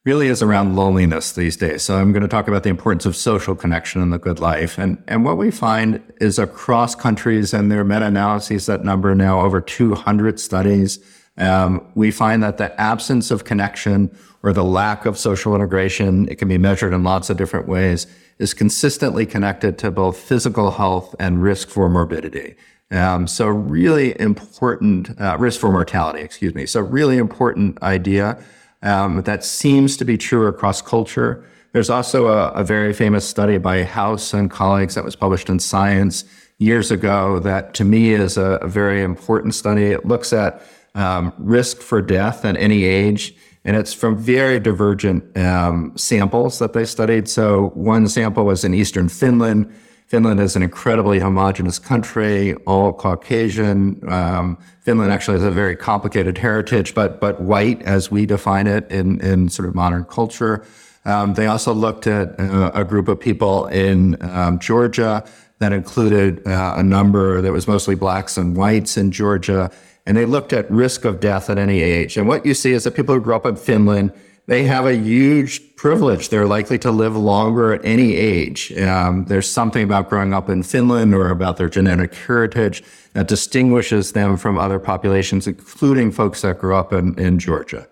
really 0.04 0.28
is 0.28 0.42
around 0.42 0.76
loneliness 0.76 1.32
these 1.32 1.56
days. 1.56 1.82
So 1.82 1.96
I'm 1.96 2.12
going 2.12 2.22
to 2.22 2.28
talk 2.28 2.46
about 2.46 2.62
the 2.62 2.68
importance 2.68 3.06
of 3.06 3.16
social 3.16 3.54
connection 3.54 4.02
in 4.02 4.10
the 4.10 4.18
good 4.18 4.38
life. 4.38 4.76
And, 4.76 5.02
and 5.08 5.24
what 5.24 5.38
we 5.38 5.50
find 5.50 6.02
is 6.20 6.38
across 6.38 6.94
countries, 6.94 7.54
and 7.54 7.72
there 7.72 7.80
are 7.80 7.84
meta-analyses 7.84 8.66
that 8.66 8.84
number 8.84 9.14
now 9.14 9.40
over 9.40 9.62
200 9.62 10.38
studies, 10.38 10.98
um, 11.38 11.84
we 11.94 12.10
find 12.10 12.42
that 12.42 12.58
the 12.58 12.78
absence 12.78 13.30
of 13.30 13.44
connection 13.44 14.14
or 14.42 14.52
the 14.52 14.62
lack 14.62 15.06
of 15.06 15.18
social 15.18 15.54
integration, 15.54 16.28
it 16.28 16.36
can 16.36 16.48
be 16.48 16.58
measured 16.58 16.92
in 16.92 17.02
lots 17.02 17.30
of 17.30 17.38
different 17.38 17.66
ways, 17.66 18.06
is 18.38 18.52
consistently 18.52 19.24
connected 19.24 19.78
to 19.78 19.90
both 19.90 20.18
physical 20.18 20.72
health 20.72 21.14
and 21.18 21.42
risk 21.42 21.70
for 21.70 21.88
morbidity. 21.88 22.56
Um, 22.90 23.26
so 23.26 23.48
really 23.48 24.18
important, 24.20 25.18
uh, 25.18 25.36
risk 25.40 25.60
for 25.60 25.72
mortality, 25.72 26.20
excuse 26.20 26.54
me. 26.54 26.66
So 26.66 26.80
really 26.80 27.16
important 27.16 27.82
idea. 27.82 28.38
Um, 28.84 29.22
that 29.22 29.42
seems 29.44 29.96
to 29.96 30.04
be 30.04 30.18
true 30.18 30.46
across 30.46 30.82
culture. 30.82 31.42
There's 31.72 31.90
also 31.90 32.28
a, 32.28 32.48
a, 32.50 32.62
very 32.62 32.92
famous 32.92 33.26
study 33.26 33.56
by 33.56 33.82
House 33.82 34.34
and 34.34 34.50
colleagues 34.50 34.94
that 34.94 35.04
was 35.04 35.16
published 35.16 35.48
in 35.48 35.58
Science 35.58 36.24
years 36.58 36.90
ago 36.90 37.38
that 37.40 37.74
to 37.74 37.84
me 37.84 38.12
is 38.12 38.36
a, 38.36 38.58
a 38.60 38.68
very 38.68 39.02
important 39.02 39.54
study. 39.54 39.86
It 39.86 40.04
looks 40.04 40.32
at 40.32 40.62
um, 40.94 41.32
risk 41.38 41.78
for 41.78 42.02
death 42.02 42.44
at 42.44 42.56
any 42.58 42.84
age, 42.84 43.34
and 43.64 43.74
it's 43.74 43.94
from 43.94 44.16
very 44.16 44.60
divergent 44.60 45.36
um, 45.36 45.92
samples 45.96 46.58
that 46.58 46.74
they 46.74 46.84
studied. 46.84 47.26
So 47.26 47.70
one 47.74 48.06
sample 48.06 48.44
was 48.44 48.64
in 48.64 48.74
Eastern 48.74 49.08
Finland 49.08 49.74
Finland 50.06 50.38
is 50.38 50.54
an 50.54 50.62
incredibly 50.62 51.18
homogenous 51.18 51.78
country, 51.78 52.54
all 52.66 52.92
Caucasian. 52.92 54.00
Um, 54.08 54.58
Finland 54.82 55.10
actually 55.12 55.38
has 55.38 55.46
a 55.46 55.50
very 55.50 55.76
complicated 55.76 56.38
heritage, 56.38 56.94
but 56.94 57.20
but 57.20 57.40
white 57.40 57.82
as 57.82 58.10
we 58.10 58.26
define 58.26 58.66
it 58.66 58.90
in 58.90 59.20
in 59.20 59.48
sort 59.48 59.68
of 59.68 59.74
modern 59.74 60.04
culture. 60.04 60.64
Um, 61.06 61.34
they 61.34 61.46
also 61.46 61.74
looked 61.74 62.06
at 62.06 62.38
uh, 62.40 62.70
a 62.74 62.84
group 62.84 63.08
of 63.08 63.20
people 63.20 63.66
in 63.66 64.16
um, 64.22 64.58
Georgia 64.58 65.24
that 65.58 65.72
included 65.72 66.46
uh, 66.46 66.74
a 66.76 66.82
number 66.82 67.40
that 67.40 67.52
was 67.52 67.66
mostly 67.68 67.94
blacks 67.94 68.36
and 68.36 68.56
whites 68.56 68.96
in 68.96 69.10
Georgia, 69.10 69.70
and 70.06 70.16
they 70.16 70.26
looked 70.26 70.52
at 70.52 70.70
risk 70.70 71.04
of 71.04 71.20
death 71.20 71.48
at 71.50 71.58
any 71.58 71.80
age. 71.80 72.16
And 72.16 72.28
what 72.28 72.44
you 72.44 72.54
see 72.54 72.72
is 72.72 72.84
that 72.84 72.92
people 72.92 73.14
who 73.14 73.20
grew 73.20 73.36
up 73.36 73.46
in 73.46 73.56
Finland 73.56 74.12
they 74.46 74.64
have 74.64 74.84
a 74.84 74.94
huge 74.94 75.76
privilege. 75.76 76.28
They're 76.28 76.46
likely 76.46 76.78
to 76.80 76.90
live 76.90 77.16
longer 77.16 77.72
at 77.72 77.84
any 77.84 78.14
age. 78.14 78.72
Um, 78.78 79.24
there's 79.24 79.50
something 79.50 79.82
about 79.82 80.10
growing 80.10 80.34
up 80.34 80.50
in 80.50 80.62
Finland 80.62 81.14
or 81.14 81.30
about 81.30 81.56
their 81.56 81.68
genetic 81.68 82.14
heritage 82.14 82.82
that 83.14 83.26
distinguishes 83.26 84.12
them 84.12 84.36
from 84.36 84.58
other 84.58 84.78
populations, 84.78 85.46
including 85.46 86.12
folks 86.12 86.42
that 86.42 86.58
grew 86.58 86.76
up 86.76 86.92
in, 86.92 87.18
in 87.18 87.38
Georgia. 87.38 87.86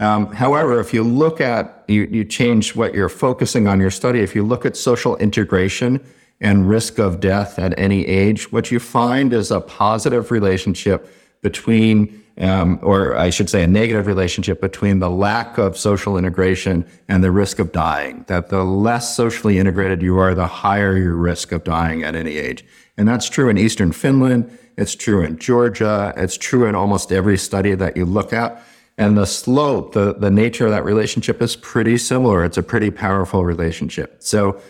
Um, 0.00 0.32
however, 0.32 0.80
if 0.80 0.92
you 0.92 1.04
look 1.04 1.40
at, 1.40 1.84
you, 1.86 2.08
you 2.10 2.24
change 2.24 2.74
what 2.74 2.94
you're 2.94 3.08
focusing 3.08 3.68
on 3.68 3.78
your 3.78 3.90
study, 3.90 4.20
if 4.20 4.34
you 4.34 4.42
look 4.42 4.66
at 4.66 4.76
social 4.76 5.16
integration 5.18 6.00
and 6.40 6.68
risk 6.68 6.98
of 6.98 7.20
death 7.20 7.58
at 7.58 7.78
any 7.78 8.04
age, 8.06 8.50
what 8.50 8.72
you 8.72 8.80
find 8.80 9.32
is 9.32 9.52
a 9.52 9.60
positive 9.60 10.32
relationship 10.32 11.08
between 11.42 12.21
um, 12.38 12.78
or 12.82 13.16
I 13.16 13.30
should 13.30 13.50
say, 13.50 13.62
a 13.62 13.66
negative 13.66 14.06
relationship 14.06 14.60
between 14.60 14.98
the 14.98 15.10
lack 15.10 15.58
of 15.58 15.76
social 15.76 16.16
integration 16.16 16.86
and 17.08 17.22
the 17.22 17.30
risk 17.30 17.58
of 17.58 17.72
dying. 17.72 18.24
That 18.28 18.48
the 18.48 18.64
less 18.64 19.16
socially 19.16 19.58
integrated 19.58 20.02
you 20.02 20.18
are, 20.18 20.34
the 20.34 20.46
higher 20.46 20.96
your 20.96 21.16
risk 21.16 21.52
of 21.52 21.64
dying 21.64 22.02
at 22.02 22.14
any 22.14 22.36
age. 22.36 22.64
And 22.96 23.06
that's 23.08 23.28
true 23.28 23.48
in 23.48 23.58
Eastern 23.58 23.92
Finland. 23.92 24.58
It's 24.76 24.94
true 24.94 25.22
in 25.22 25.38
Georgia. 25.38 26.12
It's 26.16 26.36
true 26.36 26.66
in 26.66 26.74
almost 26.74 27.12
every 27.12 27.36
study 27.36 27.74
that 27.74 27.96
you 27.96 28.04
look 28.04 28.32
at. 28.32 28.62
And 28.98 29.16
the 29.16 29.26
slope, 29.26 29.92
the, 29.92 30.14
the 30.14 30.30
nature 30.30 30.66
of 30.66 30.72
that 30.72 30.84
relationship 30.84 31.40
is 31.42 31.56
pretty 31.56 31.98
similar. 31.98 32.44
It's 32.44 32.58
a 32.58 32.62
pretty 32.62 32.90
powerful 32.90 33.44
relationship. 33.44 34.16
So, 34.20 34.60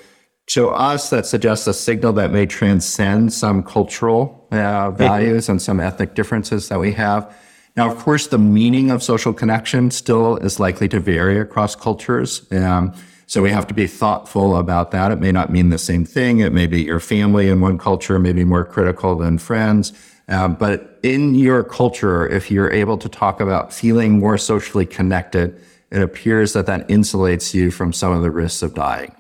to 0.49 0.69
us, 0.69 1.11
that 1.11 1.25
suggests 1.25 1.69
a 1.69 1.73
signal 1.73 2.13
that 2.15 2.33
may 2.33 2.47
transcend 2.47 3.33
some 3.33 3.63
cultural 3.63 4.49
uh, 4.51 4.91
values 4.91 5.49
and 5.49 5.63
some 5.63 5.79
ethnic 5.79 6.15
differences 6.15 6.69
that 6.69 6.81
we 6.81 6.93
have. 6.93 7.33
Now, 7.77 7.91
of 7.91 7.99
course, 7.99 8.27
the 8.27 8.39
meaning 8.39 8.91
of 8.91 9.03
social 9.03 9.33
connection 9.33 9.91
still 9.91 10.37
is 10.37 10.61
likely 10.61 10.89
to 10.89 11.01
vary 11.01 11.39
across 11.39 11.75
cultures. 11.75 12.47
Um, 12.53 12.93
so 13.27 13.41
we 13.41 13.51
have 13.51 13.67
to 13.69 13.75
be 13.75 13.87
thoughtful 13.87 14.57
about 14.59 14.91
that. 14.91 15.11
It 15.11 15.19
may 15.19 15.33
not 15.33 15.51
mean 15.51 15.71
the 15.71 15.79
same 15.79 16.05
thing. 16.05 16.41
It 16.41 16.53
may 16.53 16.67
be 16.67 16.83
your 16.83 17.01
family 17.01 17.49
in 17.49 17.63
one 17.63 17.79
culture 17.79 18.19
may 18.19 18.35
be 18.35 18.45
more 18.45 18.65
critical 18.65 19.17
than 19.17 19.39
friends. 19.39 19.95
Um, 20.29 20.55
but 20.55 20.99
in 21.03 21.35
your 21.35 21.65
culture, 21.65 22.29
if 22.29 22.51
you're 22.51 22.71
able 22.71 22.99
to 22.99 23.09
talk 23.09 23.41
about 23.41 23.73
feeling 23.73 24.19
more 24.19 24.37
socially 24.37 24.85
connected, 24.85 25.59
it 25.91 26.03
appears 26.03 26.53
that 26.53 26.67
that 26.67 26.87
insulates 26.89 27.55
you 27.55 27.71
from 27.71 27.93
some 27.93 28.13
of 28.13 28.23
the 28.23 28.31
risks 28.31 28.63
of 28.63 28.75
dying, 28.75 29.15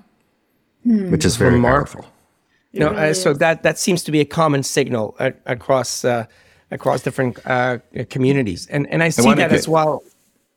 hmm. 0.85 1.11
which 1.11 1.25
is 1.25 1.37
very 1.37 1.53
Remarkable. 1.53 2.03
powerful. 2.03 2.13
You 2.73 2.81
know, 2.81 2.89
uh, 2.89 3.13
so 3.13 3.35
that 3.35 3.63
that 3.65 3.79
seems 3.79 4.03
to 4.05 4.13
be 4.13 4.21
a 4.21 4.25
common 4.25 4.63
signal 4.63 5.15
uh, 5.19 5.33
across 5.45 6.05
uh, 6.05 6.25
across 6.73 7.03
different 7.03 7.39
uh, 7.47 7.79
communities. 8.11 8.67
And 8.67 8.87
and 8.89 9.03
I 9.03 9.11
see 9.11 9.29
I 9.29 9.35
that 9.35 9.53
as 9.53 9.69
well. 9.69 10.03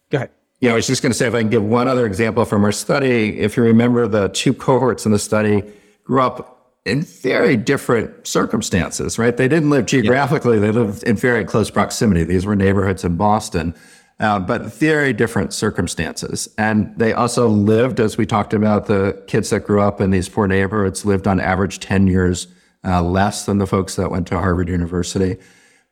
Go 0.09 0.17
ahead. 0.17 0.31
Yeah, 0.61 0.71
I 0.71 0.75
was 0.75 0.87
just 0.87 1.01
going 1.01 1.11
to 1.11 1.17
say, 1.17 1.27
if 1.27 1.35
I 1.35 1.41
can 1.41 1.49
give 1.49 1.63
one 1.63 1.87
other 1.87 2.05
example 2.05 2.45
from 2.45 2.63
our 2.63 2.71
study, 2.71 3.39
if 3.39 3.57
you 3.57 3.63
remember 3.63 4.07
the 4.07 4.29
two 4.29 4.53
cohorts 4.53 5.05
in 5.05 5.11
the 5.11 5.19
study 5.19 5.63
grew 6.05 6.21
up 6.21 6.55
in 6.85 7.01
very 7.01 7.57
different 7.57 8.25
circumstances, 8.25 9.19
right? 9.19 9.35
They 9.35 9.47
didn't 9.47 9.69
live 9.69 9.85
geographically, 9.85 10.55
yeah. 10.55 10.61
they 10.61 10.71
lived 10.71 11.03
in 11.03 11.17
very 11.17 11.43
close 11.43 11.69
proximity. 11.69 12.23
These 12.23 12.45
were 12.45 12.55
neighborhoods 12.55 13.03
in 13.03 13.17
Boston, 13.17 13.75
uh, 14.19 14.39
but 14.39 14.61
very 14.61 15.11
different 15.11 15.51
circumstances. 15.51 16.47
And 16.57 16.97
they 16.97 17.11
also 17.11 17.47
lived, 17.47 17.99
as 17.99 18.17
we 18.17 18.25
talked 18.25 18.53
about, 18.53 18.85
the 18.85 19.21
kids 19.27 19.49
that 19.49 19.61
grew 19.61 19.81
up 19.81 19.99
in 19.99 20.11
these 20.11 20.29
poor 20.29 20.47
neighborhoods 20.47 21.05
lived 21.05 21.27
on 21.27 21.39
average 21.39 21.79
10 21.79 22.07
years 22.07 22.47
uh, 22.85 23.01
less 23.01 23.45
than 23.45 23.57
the 23.57 23.67
folks 23.67 23.95
that 23.95 24.11
went 24.11 24.27
to 24.27 24.39
Harvard 24.39 24.69
University. 24.69 25.37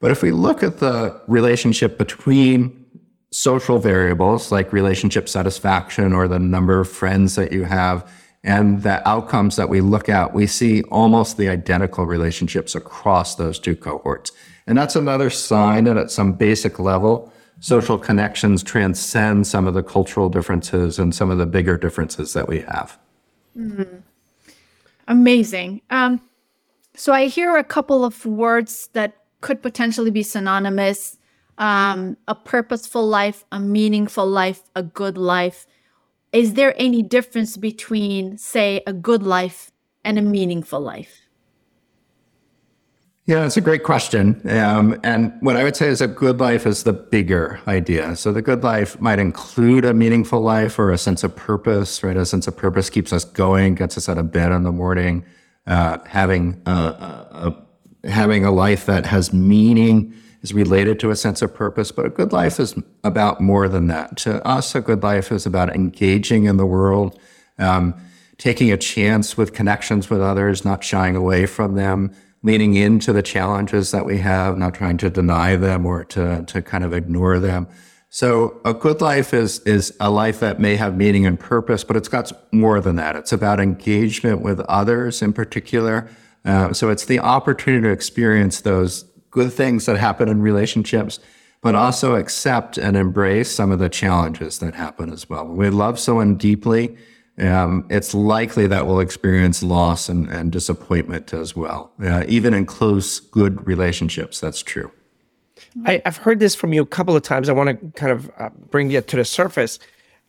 But 0.04 0.12
if 0.12 0.22
we 0.22 0.32
look 0.32 0.64
at 0.64 0.80
the 0.80 1.18
relationship 1.28 1.98
between 1.98 2.86
social 3.32 3.80
variables 3.80 4.52
like 4.52 4.74
relationship 4.74 5.30
satisfaction 5.30 6.12
or 6.12 6.28
the 6.28 6.40
number 6.40 6.82
of 6.82 6.90
friends 6.90 7.36
that 7.36 7.54
you 7.54 7.64
have 7.64 8.12
and 8.44 8.84
the 8.84 9.08
outcomes 9.08 9.56
that 9.56 9.70
we 9.70 9.80
look 9.80 10.10
at, 10.10 10.34
we 10.34 10.46
see 10.46 10.82
almost 10.92 11.38
the 11.38 11.48
identical 11.48 12.06
relationships 12.06 12.76
across 12.76 13.36
those 13.36 13.58
two 13.58 13.78
cohorts. 13.78 14.34
And 14.68 14.78
that's 14.78 14.98
another 14.98 15.30
sign 15.30 15.86
that 15.86 15.96
at 15.96 16.12
some 16.12 16.34
basic 16.34 16.80
level, 16.80 17.32
social 17.62 17.98
connections 17.98 18.62
transcend 18.62 19.48
some 19.48 19.68
of 19.68 19.74
the 19.74 19.84
cultural 19.84 20.28
differences 20.28 21.00
and 21.00 21.16
some 21.16 21.32
of 21.32 21.38
the 21.38 21.46
bigger 21.46 21.78
differences 21.78 22.34
that 22.34 22.50
we 22.50 22.60
have. 22.60 23.00
Mm-hmm. 23.58 24.00
Amazing. 25.08 25.82
Um, 25.90 26.20
so 26.94 27.14
I 27.14 27.28
hear 27.28 27.56
a 27.56 27.64
couple 27.64 28.04
of 28.04 28.26
words 28.26 28.90
that 28.92 29.23
could 29.44 29.62
potentially 29.62 30.10
be 30.10 30.24
synonymous 30.24 31.18
um, 31.58 32.18
a 32.28 32.34
purposeful 32.34 33.06
life, 33.06 33.46
a 33.52 33.60
meaningful 33.60 34.26
life, 34.26 34.64
a 34.76 34.82
good 34.82 35.18
life. 35.18 35.68
Is 36.32 36.54
there 36.54 36.74
any 36.78 37.04
difference 37.04 37.58
between, 37.58 38.38
say, 38.38 38.82
a 38.88 38.94
good 38.94 39.22
life 39.22 39.72
and 40.04 40.18
a 40.18 40.22
meaningful 40.22 40.80
life? 40.80 41.20
Yeah, 43.26 43.46
it's 43.46 43.56
a 43.56 43.62
great 43.62 43.84
question. 43.84 44.42
Um, 44.50 45.00
and 45.04 45.34
what 45.42 45.56
I 45.56 45.64
would 45.64 45.76
say 45.76 45.88
is 45.88 46.02
a 46.02 46.08
good 46.08 46.40
life 46.40 46.66
is 46.66 46.84
the 46.84 46.94
bigger 46.94 47.60
idea. 47.68 48.16
So 48.16 48.34
the 48.34 48.42
good 48.42 48.64
life 48.64 49.00
might 49.00 49.20
include 49.20 49.86
a 49.86 49.94
meaningful 49.94 50.42
life 50.42 50.80
or 50.80 50.92
a 50.92 50.98
sense 50.98 51.24
of 51.24 51.36
purpose, 51.36 52.04
right? 52.04 52.18
A 52.18 52.26
sense 52.26 52.48
of 52.48 52.58
purpose 52.58 52.90
keeps 52.90 53.14
us 53.14 53.24
going, 53.24 53.76
gets 53.76 53.98
us 53.98 54.10
out 54.10 54.18
of 54.18 54.32
bed 54.32 54.52
in 54.52 54.64
the 54.64 54.72
morning. 54.72 55.24
Uh, 55.66 56.00
having 56.06 56.62
a, 56.66 56.72
a, 56.72 57.64
having 58.04 58.46
a 58.46 58.52
life 58.52 58.86
that 58.86 59.06
has 59.06 59.34
meaning 59.34 60.14
is 60.42 60.54
related 60.54 61.00
to 61.00 61.10
a 61.10 61.16
sense 61.16 61.42
of 61.42 61.54
purpose, 61.54 61.92
but 61.92 62.06
a 62.06 62.10
good 62.10 62.34
life 62.34 62.60
is 62.60 62.76
about 63.04 63.40
more 63.40 63.70
than 63.70 63.88
that. 63.88 64.18
To 64.18 64.46
us, 64.46 64.76
a 64.76 64.82
good 64.82 65.02
life 65.02 65.32
is 65.32 65.46
about 65.46 65.74
engaging 65.74 66.44
in 66.46 66.58
the 66.58 66.66
world, 66.66 67.18
um, 67.58 67.96
taking 68.38 68.72
a 68.72 68.78
chance 68.78 69.38
with 69.38 69.54
connections 69.54 70.10
with 70.10 70.22
others, 70.22 70.66
not 70.66 70.84
shying 70.84 71.16
away 71.16 71.46
from 71.46 71.76
them, 71.76 72.14
leaning 72.42 72.74
into 72.76 73.14
the 73.14 73.22
challenges 73.22 73.92
that 73.92 74.06
we 74.06 74.18
have, 74.18 74.58
not 74.58 74.74
trying 74.74 74.98
to 74.98 75.10
deny 75.10 75.56
them 75.56 75.86
or 75.86 76.04
to, 76.04 76.44
to 76.44 76.62
kind 76.62 76.84
of 76.84 76.94
ignore 76.94 77.40
them. 77.40 77.68
So 78.10 78.60
a 78.66 78.74
good 78.74 79.02
life 79.02 79.34
is, 79.34 79.60
is 79.62 79.96
a 80.00 80.12
life 80.12 80.42
that 80.42 80.60
may 80.60 80.76
have 80.76 80.96
meaning 80.98 81.26
and 81.26 81.40
purpose, 81.40 81.84
but 81.84 81.96
it's 81.96 82.10
got 82.10 82.32
more 82.54 82.82
than 82.82 82.98
that. 82.98 83.16
It's 83.16 83.32
about 83.32 83.60
engagement 83.60 84.42
with 84.42 84.60
others 84.62 85.22
in 85.22 85.32
particular. 85.32 86.10
Uh, 86.46 86.74
so 86.74 86.90
it's 86.90 87.06
the 87.06 87.20
opportunity 87.20 87.84
to 87.84 87.92
experience 87.92 88.62
those 88.62 89.04
good 89.32 89.52
things 89.52 89.86
that 89.86 89.98
happen 89.98 90.30
in 90.30 90.42
relationships, 90.42 91.20
but 91.62 91.76
also 91.76 92.16
accept 92.16 92.78
and 92.78 92.98
embrace 92.98 93.50
some 93.50 93.72
of 93.72 93.80
the 93.80 93.90
challenges 93.90 94.60
that 94.60 94.76
happen 94.76 95.12
as 95.12 95.30
well. 95.30 95.46
When 95.48 95.58
we 95.58 95.70
love 95.70 96.00
someone 96.00 96.36
deeply, 96.36 96.98
um, 97.40 97.88
it's 97.90 98.14
likely 98.14 98.68
that 98.68 98.86
we'll 98.86 99.00
experience 99.00 99.64
loss 99.64 100.08
and, 100.08 100.28
and 100.30 100.52
disappointment 100.52 101.34
as 101.34 101.56
well. 101.56 101.92
Uh, 102.04 102.26
even 102.28 102.54
in 102.54 102.66
close, 102.66 103.20
good 103.20 103.66
relationships, 103.66 104.40
that's 104.40 104.62
true. 104.62 104.92
I, 105.86 106.02
have 106.06 106.18
heard 106.18 106.40
this 106.40 106.54
from 106.54 106.74
you 106.74 106.84
a 106.84 106.86
couple 106.86 107.16
of 107.16 107.24
times. 107.24 107.50
I 107.50 107.54
want 107.54 107.70
to 107.70 108.00
kind 108.00 108.12
of 108.12 108.30
uh, 108.38 108.50
bring 108.70 108.92
it 108.92 109.08
to 109.08 109.16
the 109.16 109.26
surface. 109.26 109.80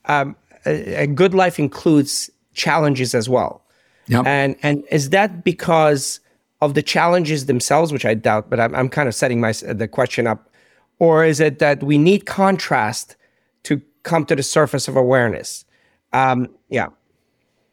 Um, 0.06 0.36
a, 0.64 1.02
a, 1.02 1.06
good 1.06 1.34
life 1.34 1.58
includes 1.58 2.30
challenges 2.54 3.14
as 3.14 3.28
well. 3.28 3.63
Yep. 4.08 4.26
And 4.26 4.56
and 4.62 4.84
is 4.90 5.10
that 5.10 5.44
because 5.44 6.20
of 6.60 6.74
the 6.74 6.82
challenges 6.82 7.46
themselves, 7.46 7.92
which 7.92 8.04
I 8.04 8.14
doubt, 8.14 8.50
but 8.50 8.60
I'm, 8.60 8.74
I'm 8.74 8.88
kind 8.88 9.08
of 9.08 9.14
setting 9.14 9.40
my 9.40 9.52
the 9.52 9.88
question 9.88 10.26
up, 10.26 10.50
or 10.98 11.24
is 11.24 11.40
it 11.40 11.58
that 11.58 11.82
we 11.82 11.98
need 11.98 12.26
contrast 12.26 13.16
to 13.64 13.82
come 14.02 14.24
to 14.26 14.36
the 14.36 14.42
surface 14.42 14.88
of 14.88 14.96
awareness? 14.96 15.64
Um, 16.12 16.48
yeah. 16.68 16.88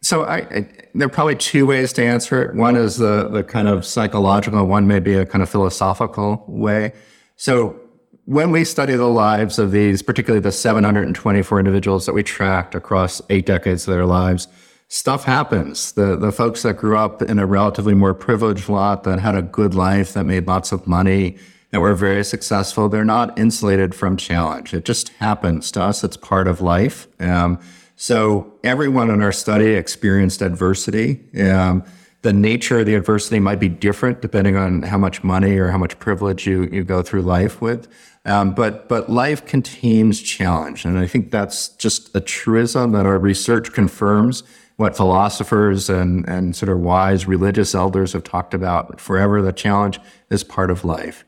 So 0.01 0.23
I, 0.23 0.37
I, 0.37 0.67
there 0.95 1.05
are 1.05 1.09
probably 1.09 1.35
two 1.35 1.67
ways 1.67 1.93
to 1.93 2.03
answer 2.03 2.41
it. 2.43 2.55
One 2.55 2.75
is 2.75 2.97
the 2.97 3.29
the 3.29 3.43
kind 3.43 3.67
of 3.67 3.85
psychological. 3.85 4.65
One 4.65 4.87
may 4.87 4.99
be 4.99 5.13
a 5.13 5.25
kind 5.25 5.41
of 5.41 5.49
philosophical 5.49 6.43
way. 6.47 6.93
So 7.35 7.79
when 8.25 8.51
we 8.51 8.63
study 8.63 8.93
the 8.95 9.07
lives 9.07 9.59
of 9.59 9.71
these, 9.71 10.01
particularly 10.01 10.41
the 10.41 10.51
724 10.51 11.59
individuals 11.59 12.05
that 12.05 12.13
we 12.13 12.23
tracked 12.23 12.75
across 12.75 13.21
eight 13.29 13.45
decades 13.45 13.87
of 13.87 13.93
their 13.93 14.05
lives, 14.05 14.47
stuff 14.91 15.23
happens. 15.23 15.93
The 15.93 16.17
the 16.17 16.33
folks 16.33 16.63
that 16.63 16.75
grew 16.75 16.97
up 16.97 17.21
in 17.21 17.39
a 17.39 17.45
relatively 17.45 17.93
more 17.93 18.13
privileged 18.13 18.67
lot 18.67 19.03
that 19.05 19.19
had 19.19 19.35
a 19.35 19.41
good 19.41 19.73
life, 19.73 20.13
that 20.13 20.25
made 20.25 20.47
lots 20.47 20.73
of 20.73 20.85
money, 20.85 21.37
that 21.71 21.79
were 21.79 21.95
very 21.95 22.25
successful, 22.25 22.89
they're 22.89 23.05
not 23.05 23.37
insulated 23.39 23.95
from 23.95 24.17
challenge. 24.17 24.73
It 24.73 24.83
just 24.83 25.09
happens 25.19 25.71
to 25.71 25.81
us. 25.81 26.03
It's 26.03 26.17
part 26.17 26.47
of 26.47 26.59
life. 26.59 27.07
Um, 27.21 27.57
so 27.95 28.53
everyone 28.65 29.09
in 29.09 29.21
our 29.21 29.31
study 29.31 29.75
experienced 29.75 30.41
adversity. 30.41 31.21
Um, 31.39 31.83
the 32.23 32.33
nature 32.33 32.79
of 32.79 32.85
the 32.85 32.95
adversity 32.95 33.39
might 33.39 33.59
be 33.59 33.69
different 33.69 34.21
depending 34.21 34.57
on 34.57 34.83
how 34.83 34.97
much 34.97 35.23
money 35.23 35.57
or 35.57 35.69
how 35.69 35.77
much 35.77 35.97
privilege 35.99 36.45
you, 36.45 36.67
you 36.71 36.83
go 36.83 37.01
through 37.01 37.21
life 37.21 37.61
with. 37.61 37.87
Um, 38.25 38.53
but 38.53 38.89
but 38.89 39.09
life 39.09 39.45
contains 39.45 40.21
challenge, 40.21 40.85
and 40.85 40.99
I 40.99 41.07
think 41.07 41.31
that's 41.31 41.69
just 41.69 42.13
a 42.15 42.19
truism 42.19 42.91
that 42.91 43.05
our 43.07 43.17
research 43.17 43.71
confirms 43.71 44.43
what 44.81 44.97
philosophers 44.97 45.89
and, 45.89 46.27
and 46.27 46.55
sort 46.55 46.69
of 46.69 46.79
wise 46.79 47.27
religious 47.27 47.73
elders 47.73 48.13
have 48.13 48.23
talked 48.23 48.53
about 48.53 48.99
forever. 48.99 49.41
The 49.41 49.53
challenge 49.53 49.99
is 50.29 50.43
part 50.43 50.71
of 50.71 50.83
life. 50.83 51.23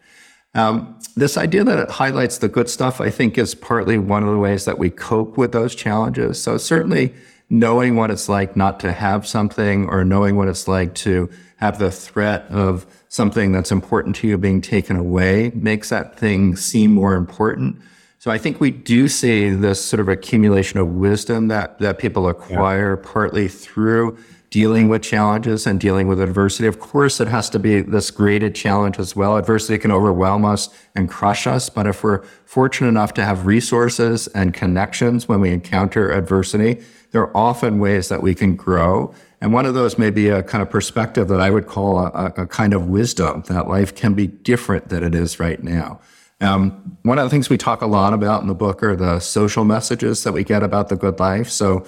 Um, 0.56 1.00
this 1.16 1.38
idea 1.38 1.64
that 1.64 1.80
it 1.80 1.90
highlights 1.90 2.40
the 2.40 2.50
good 2.50 2.70
stuff, 2.70 3.00
I 3.00 3.10
think, 3.10 3.38
is 3.38 3.56
partly 3.56 3.98
one 3.98 4.24
of 4.24 4.30
the 4.30 4.38
ways 4.38 4.66
that 4.66 4.78
we 4.78 4.90
cope 4.90 5.38
with 5.38 5.52
those 5.52 5.76
challenges. 5.76 6.42
So 6.42 6.58
certainly 6.58 7.14
knowing 7.50 7.96
what 7.96 8.10
it's 8.10 8.28
like 8.28 8.56
not 8.56 8.80
to 8.80 8.92
have 8.92 9.28
something 9.28 9.88
or 9.88 10.04
knowing 10.04 10.36
what 10.36 10.48
it's 10.48 10.68
like 10.68 10.96
to 10.96 11.30
have 11.58 11.78
the 11.78 11.92
threat 11.92 12.46
of 12.50 12.86
something 13.10 13.52
that's 13.52 13.72
important 13.72 14.16
to 14.16 14.28
you 14.28 14.38
being 14.38 14.62
taken 14.62 14.96
away 14.96 15.52
makes 15.54 15.90
that 15.90 16.18
thing 16.18 16.56
seem 16.56 16.92
more 16.92 17.14
important. 17.14 17.80
So 18.24 18.32
I 18.32 18.38
think 18.38 18.62
we 18.62 18.72
do 18.72 19.10
see 19.10 19.50
this 19.50 19.84
sort 19.84 20.00
of 20.00 20.08
accumulation 20.08 20.80
of 20.80 20.88
wisdom 20.88 21.50
that, 21.50 21.80
that 21.80 22.00
people 22.00 22.30
acquire 22.30 22.96
yeah. 22.96 23.12
partly 23.12 23.50
through 23.50 24.18
dealing 24.50 24.88
with 24.88 25.02
challenges 25.02 25.68
and 25.68 25.78
dealing 25.78 26.08
with 26.08 26.22
adversity. 26.22 26.66
Of 26.66 26.80
course, 26.80 27.20
it 27.20 27.28
has 27.28 27.50
to 27.50 27.60
be 27.60 27.82
this 27.82 28.12
graded 28.12 28.56
challenge 28.56 28.98
as 28.98 29.14
well. 29.14 29.36
Adversity 29.36 29.78
can 29.78 29.92
overwhelm 29.92 30.46
us 30.46 30.70
and 30.96 31.10
crush 31.10 31.46
us. 31.46 31.70
But 31.70 31.86
if 31.86 32.02
we're 32.02 32.24
fortunate 32.46 32.88
enough 32.88 33.14
to 33.16 33.26
have 33.26 33.46
resources 33.46 34.28
and 34.28 34.54
connections 34.54 35.28
when 35.28 35.42
we 35.42 35.50
encounter 35.50 36.10
adversity, 36.10 36.82
there 37.12 37.24
are 37.24 37.36
often 37.36 37.78
ways 37.78 38.08
that 38.08 38.24
we 38.24 38.34
can 38.34 38.56
grow. 38.56 39.14
And 39.42 39.52
one 39.52 39.66
of 39.66 39.74
those 39.74 39.98
may 39.98 40.12
be 40.12 40.30
a 40.30 40.44
kind 40.44 40.62
of 40.62 40.70
perspective 40.70 41.28
that 41.28 41.42
I 41.42 41.50
would 41.50 41.68
call 41.68 42.00
a, 42.00 42.32
a 42.38 42.48
kind 42.48 42.74
of 42.74 42.88
wisdom 42.88 43.44
that 43.50 43.68
life 43.68 43.94
can 43.94 44.14
be 44.14 44.28
different 44.28 44.88
than 44.88 45.04
it 45.04 45.14
is 45.14 45.42
right 45.42 45.62
now. 45.62 46.00
Um, 46.44 46.98
one 47.04 47.18
of 47.20 47.24
the 47.24 47.30
things 47.30 47.50
we 47.50 47.58
talk 47.58 47.82
a 47.82 47.86
lot 47.88 48.14
about 48.14 48.42
in 48.42 48.48
the 48.48 48.54
book 48.54 48.84
are 48.84 48.96
the 48.96 49.20
social 49.20 49.64
messages 49.64 50.24
that 50.24 50.34
we 50.34 50.44
get 50.44 50.62
about 50.62 50.90
the 50.90 50.96
good 50.98 51.20
life. 51.20 51.50
So 51.50 51.86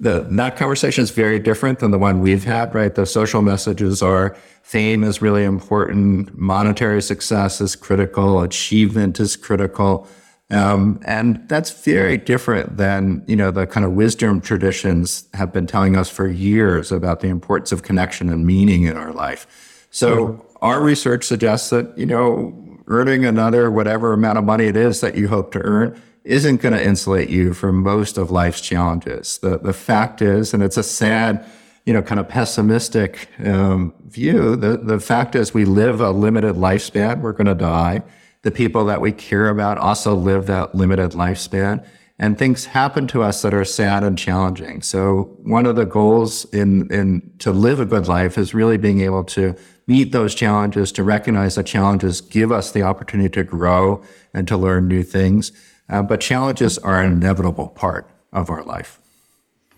the, 0.00 0.26
that 0.28 0.56
conversation 0.56 1.04
is 1.04 1.10
very 1.10 1.38
different 1.38 1.78
than 1.78 1.92
the 1.92 1.98
one 1.98 2.20
we've 2.20 2.42
had, 2.42 2.74
right? 2.74 2.92
The 2.92 3.06
social 3.06 3.42
messages 3.42 4.02
are 4.02 4.36
fame 4.62 5.04
is 5.04 5.22
really 5.22 5.44
important, 5.44 6.36
monetary 6.36 7.00
success 7.00 7.60
is 7.60 7.76
critical, 7.76 8.42
achievement 8.42 9.20
is 9.20 9.36
critical. 9.36 10.08
Um, 10.50 11.00
and 11.04 11.48
that's 11.48 11.70
very 11.84 12.18
different 12.18 12.76
than, 12.76 13.24
you 13.28 13.36
know, 13.36 13.52
the 13.52 13.66
kind 13.66 13.86
of 13.86 13.92
wisdom 13.92 14.40
traditions 14.40 15.28
have 15.34 15.52
been 15.52 15.66
telling 15.66 15.96
us 15.96 16.10
for 16.10 16.26
years 16.26 16.90
about 16.90 17.20
the 17.20 17.28
importance 17.28 17.70
of 17.70 17.82
connection 17.82 18.28
and 18.28 18.44
meaning 18.44 18.82
in 18.82 18.96
our 18.96 19.12
life. 19.12 19.86
So 19.90 20.26
mm-hmm. 20.26 20.56
our 20.60 20.82
research 20.82 21.24
suggests 21.24 21.70
that, 21.70 21.96
you 21.96 22.06
know, 22.06 22.71
earning 22.92 23.24
another 23.24 23.70
whatever 23.70 24.12
amount 24.12 24.38
of 24.38 24.44
money 24.44 24.66
it 24.66 24.76
is 24.76 25.00
that 25.00 25.16
you 25.16 25.28
hope 25.28 25.50
to 25.52 25.60
earn 25.62 26.00
isn't 26.24 26.60
going 26.60 26.74
to 26.74 26.84
insulate 26.84 27.28
you 27.28 27.52
from 27.52 27.82
most 27.82 28.16
of 28.16 28.30
life's 28.30 28.60
challenges. 28.60 29.38
The 29.38 29.58
the 29.58 29.72
fact 29.72 30.22
is, 30.22 30.54
and 30.54 30.62
it's 30.62 30.76
a 30.76 30.82
sad, 30.82 31.44
you 31.84 31.92
know, 31.92 32.02
kind 32.02 32.20
of 32.20 32.28
pessimistic 32.28 33.28
um, 33.44 33.92
view. 34.06 34.54
The 34.56 34.76
the 34.76 35.00
fact 35.00 35.34
is, 35.34 35.52
we 35.52 35.64
live 35.64 36.00
a 36.00 36.10
limited 36.10 36.54
lifespan. 36.56 37.20
We're 37.20 37.32
going 37.32 37.46
to 37.46 37.54
die. 37.54 38.02
The 38.42 38.50
people 38.50 38.84
that 38.86 39.00
we 39.00 39.12
care 39.12 39.48
about 39.48 39.78
also 39.78 40.14
live 40.14 40.46
that 40.46 40.74
limited 40.74 41.12
lifespan, 41.12 41.84
and 42.18 42.38
things 42.38 42.66
happen 42.66 43.06
to 43.08 43.22
us 43.22 43.42
that 43.42 43.54
are 43.54 43.64
sad 43.64 44.04
and 44.04 44.18
challenging. 44.18 44.82
So 44.82 45.36
one 45.42 45.66
of 45.66 45.76
the 45.76 45.86
goals 45.86 46.44
in 46.46 46.92
in 46.92 47.32
to 47.38 47.52
live 47.52 47.80
a 47.80 47.86
good 47.86 48.08
life 48.08 48.38
is 48.38 48.54
really 48.54 48.76
being 48.76 49.00
able 49.00 49.24
to 49.24 49.54
meet 49.86 50.12
those 50.12 50.34
challenges, 50.34 50.92
to 50.92 51.02
recognize 51.02 51.56
that 51.56 51.66
challenges 51.66 52.20
give 52.20 52.52
us 52.52 52.70
the 52.72 52.82
opportunity 52.82 53.28
to 53.28 53.44
grow 53.44 54.02
and 54.32 54.46
to 54.48 54.56
learn 54.56 54.88
new 54.88 55.02
things. 55.02 55.52
Uh, 55.88 56.02
but 56.02 56.20
challenges 56.20 56.78
are 56.78 57.02
an 57.02 57.12
inevitable 57.12 57.68
part 57.68 58.08
of 58.32 58.48
our 58.48 58.62
life. 58.62 58.98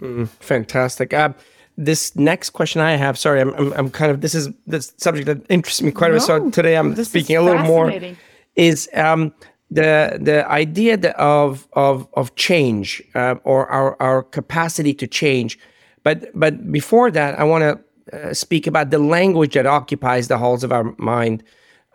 Mm, 0.01 0.29
fantastic. 0.29 1.13
Uh, 1.13 1.33
this 1.77 2.15
next 2.15 2.51
question 2.51 2.81
I 2.81 2.97
have, 2.97 3.19
sorry, 3.19 3.41
I'm, 3.41 3.53
I'm, 3.55 3.73
I'm, 3.73 3.91
kind 3.91 4.13
of, 4.13 4.21
this 4.21 4.35
is 4.35 4.49
the 4.67 4.81
subject 4.81 5.27
that 5.27 5.45
interests 5.49 5.83
me 5.83 5.91
quite 5.91 6.09
no, 6.09 6.15
a 6.15 6.17
bit. 6.19 6.23
So 6.23 6.51
today 6.51 6.77
I'm 6.77 6.95
speaking 7.05 7.37
a 7.37 7.43
little 7.43 7.65
more, 7.65 7.93
is 8.55 8.89
um, 8.95 9.33
the 9.71 10.19
the 10.21 10.49
idea 10.51 10.97
of, 11.13 11.67
of, 11.73 12.07
of 12.15 12.35
change 12.37 13.03
uh, 13.15 13.37
or 13.45 13.67
our, 13.69 14.01
our 14.01 14.23
capacity 14.23 14.95
to 14.95 15.07
change. 15.07 15.59
But, 16.03 16.31
but 16.39 16.71
before 16.71 17.11
that, 17.11 17.39
I 17.39 17.45
want 17.45 17.63
to 17.63 17.81
uh, 18.13 18.35
speak 18.35 18.67
about 18.67 18.91
the 18.91 18.99
language 18.99 19.55
that 19.55 19.67
occupies 19.67 20.29
the 20.29 20.39
halls 20.39 20.63
of 20.63 20.73
our 20.73 20.95
mind. 20.99 21.43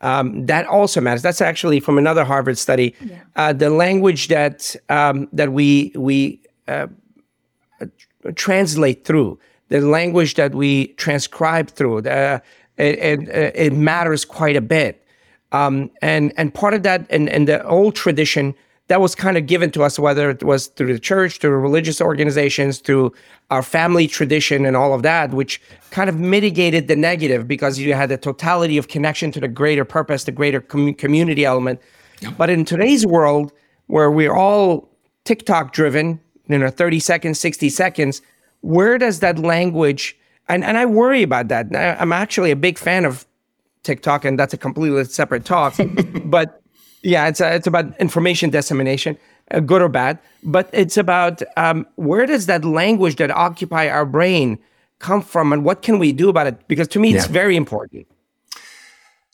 Um, 0.02 0.46
that 0.48 0.66
also 0.66 1.02
matters. 1.02 1.22
That's 1.22 1.42
actually 1.42 1.80
from 1.80 1.98
another 1.98 2.24
Harvard 2.24 2.58
study. 2.58 2.96
Yeah. 3.02 3.22
Uh, 3.36 3.54
the 3.54 3.70
language 3.70 4.30
that 4.30 4.76
um, 4.88 5.28
that 5.34 5.52
we 5.52 5.92
we 5.94 6.42
uh, 6.68 6.88
translate 8.36 9.06
through, 9.06 9.40
the 9.68 9.82
language 9.82 10.36
that 10.36 10.56
we 10.56 10.88
transcribe 10.94 11.70
through, 11.70 12.02
the, 12.02 12.42
it, 12.78 13.00
it, 13.00 13.56
it, 13.56 13.74
matters 13.74 14.26
quite 14.26 14.56
a 14.56 14.62
bit. 14.62 15.06
Um, 15.52 15.90
and 16.02 16.32
and 16.38 16.54
part 16.54 16.74
of 16.74 16.84
that, 16.84 17.08
and, 17.10 17.30
and 17.30 17.48
the 17.48 17.66
old 17.66 17.96
tradition 17.96 18.56
that 18.90 19.02
was 19.02 19.14
kind 19.14 19.38
of 19.38 19.46
given 19.46 19.70
to 19.72 19.84
us, 19.84 20.00
whether 20.00 20.32
it 20.32 20.44
was 20.44 20.68
through 20.68 20.92
the 20.92 21.00
church, 21.00 21.38
through 21.38 21.56
religious 21.58 22.02
organizations, 22.02 22.80
through 22.80 23.14
our 23.52 23.62
family 23.62 24.08
tradition, 24.08 24.66
and 24.66 24.76
all 24.76 24.96
of 24.96 25.04
that, 25.04 25.30
which 25.30 25.62
kind 25.92 26.10
of 26.10 26.20
mitigated 26.20 26.88
the 26.88 26.96
negative 26.96 27.48
because 27.48 27.78
you 27.78 27.94
had 27.94 28.10
the 28.10 28.18
totality 28.18 28.78
of 28.78 28.88
connection 28.88 29.32
to 29.32 29.40
the 29.40 29.48
greater 29.48 29.86
purpose, 29.86 30.24
the 30.24 30.32
greater 30.32 30.60
com- 30.60 30.96
community 30.96 31.46
element. 31.46 31.80
Yep. 32.22 32.34
But 32.38 32.50
in 32.50 32.66
today's 32.66 33.06
world, 33.06 33.54
where 33.88 34.10
we're 34.10 34.34
all 34.34 34.90
TikTok 35.24 35.72
driven, 35.72 36.20
you 36.48 36.58
know, 36.58 36.70
30 36.70 37.00
seconds, 37.00 37.40
60 37.40 37.70
seconds, 37.70 38.22
where 38.62 38.98
does 38.98 39.20
that 39.20 39.38
language, 39.38 40.18
and, 40.48 40.64
and 40.64 40.78
I 40.78 40.88
worry 40.88 41.22
about 41.22 41.48
that. 41.50 41.68
I'm 41.76 42.12
actually 42.12 42.50
a 42.50 42.56
big 42.56 42.80
fan 42.80 43.06
of 43.06 43.26
TikTok, 43.84 44.26
and 44.26 44.38
that's 44.38 44.54
a 44.54 44.58
completely 44.58 45.04
separate 45.06 45.46
talk. 45.46 45.76
but 46.26 46.62
yeah, 47.02 47.28
it's 47.28 47.42
a, 47.42 47.56
it's 47.56 47.68
about 47.68 48.00
information 48.00 48.50
dissemination, 48.50 49.18
uh, 49.52 49.60
good 49.60 49.82
or 49.82 49.90
bad. 49.90 50.20
But 50.44 50.70
it's 50.74 50.98
about 50.98 51.42
um, 51.58 51.86
where 51.96 52.26
does 52.26 52.46
that 52.48 52.66
language 52.66 53.18
that 53.18 53.32
occupy 53.32 53.88
our 53.88 54.06
brain 54.06 54.60
come 55.00 55.22
from, 55.22 55.54
and 55.54 55.64
what 55.64 55.82
can 55.82 56.00
we 56.00 56.12
do 56.12 56.30
about 56.30 56.48
it? 56.48 56.68
Because 56.68 56.88
to 56.90 57.00
me, 57.00 57.14
it's 57.14 57.28
very 57.28 57.56
important. 57.56 58.08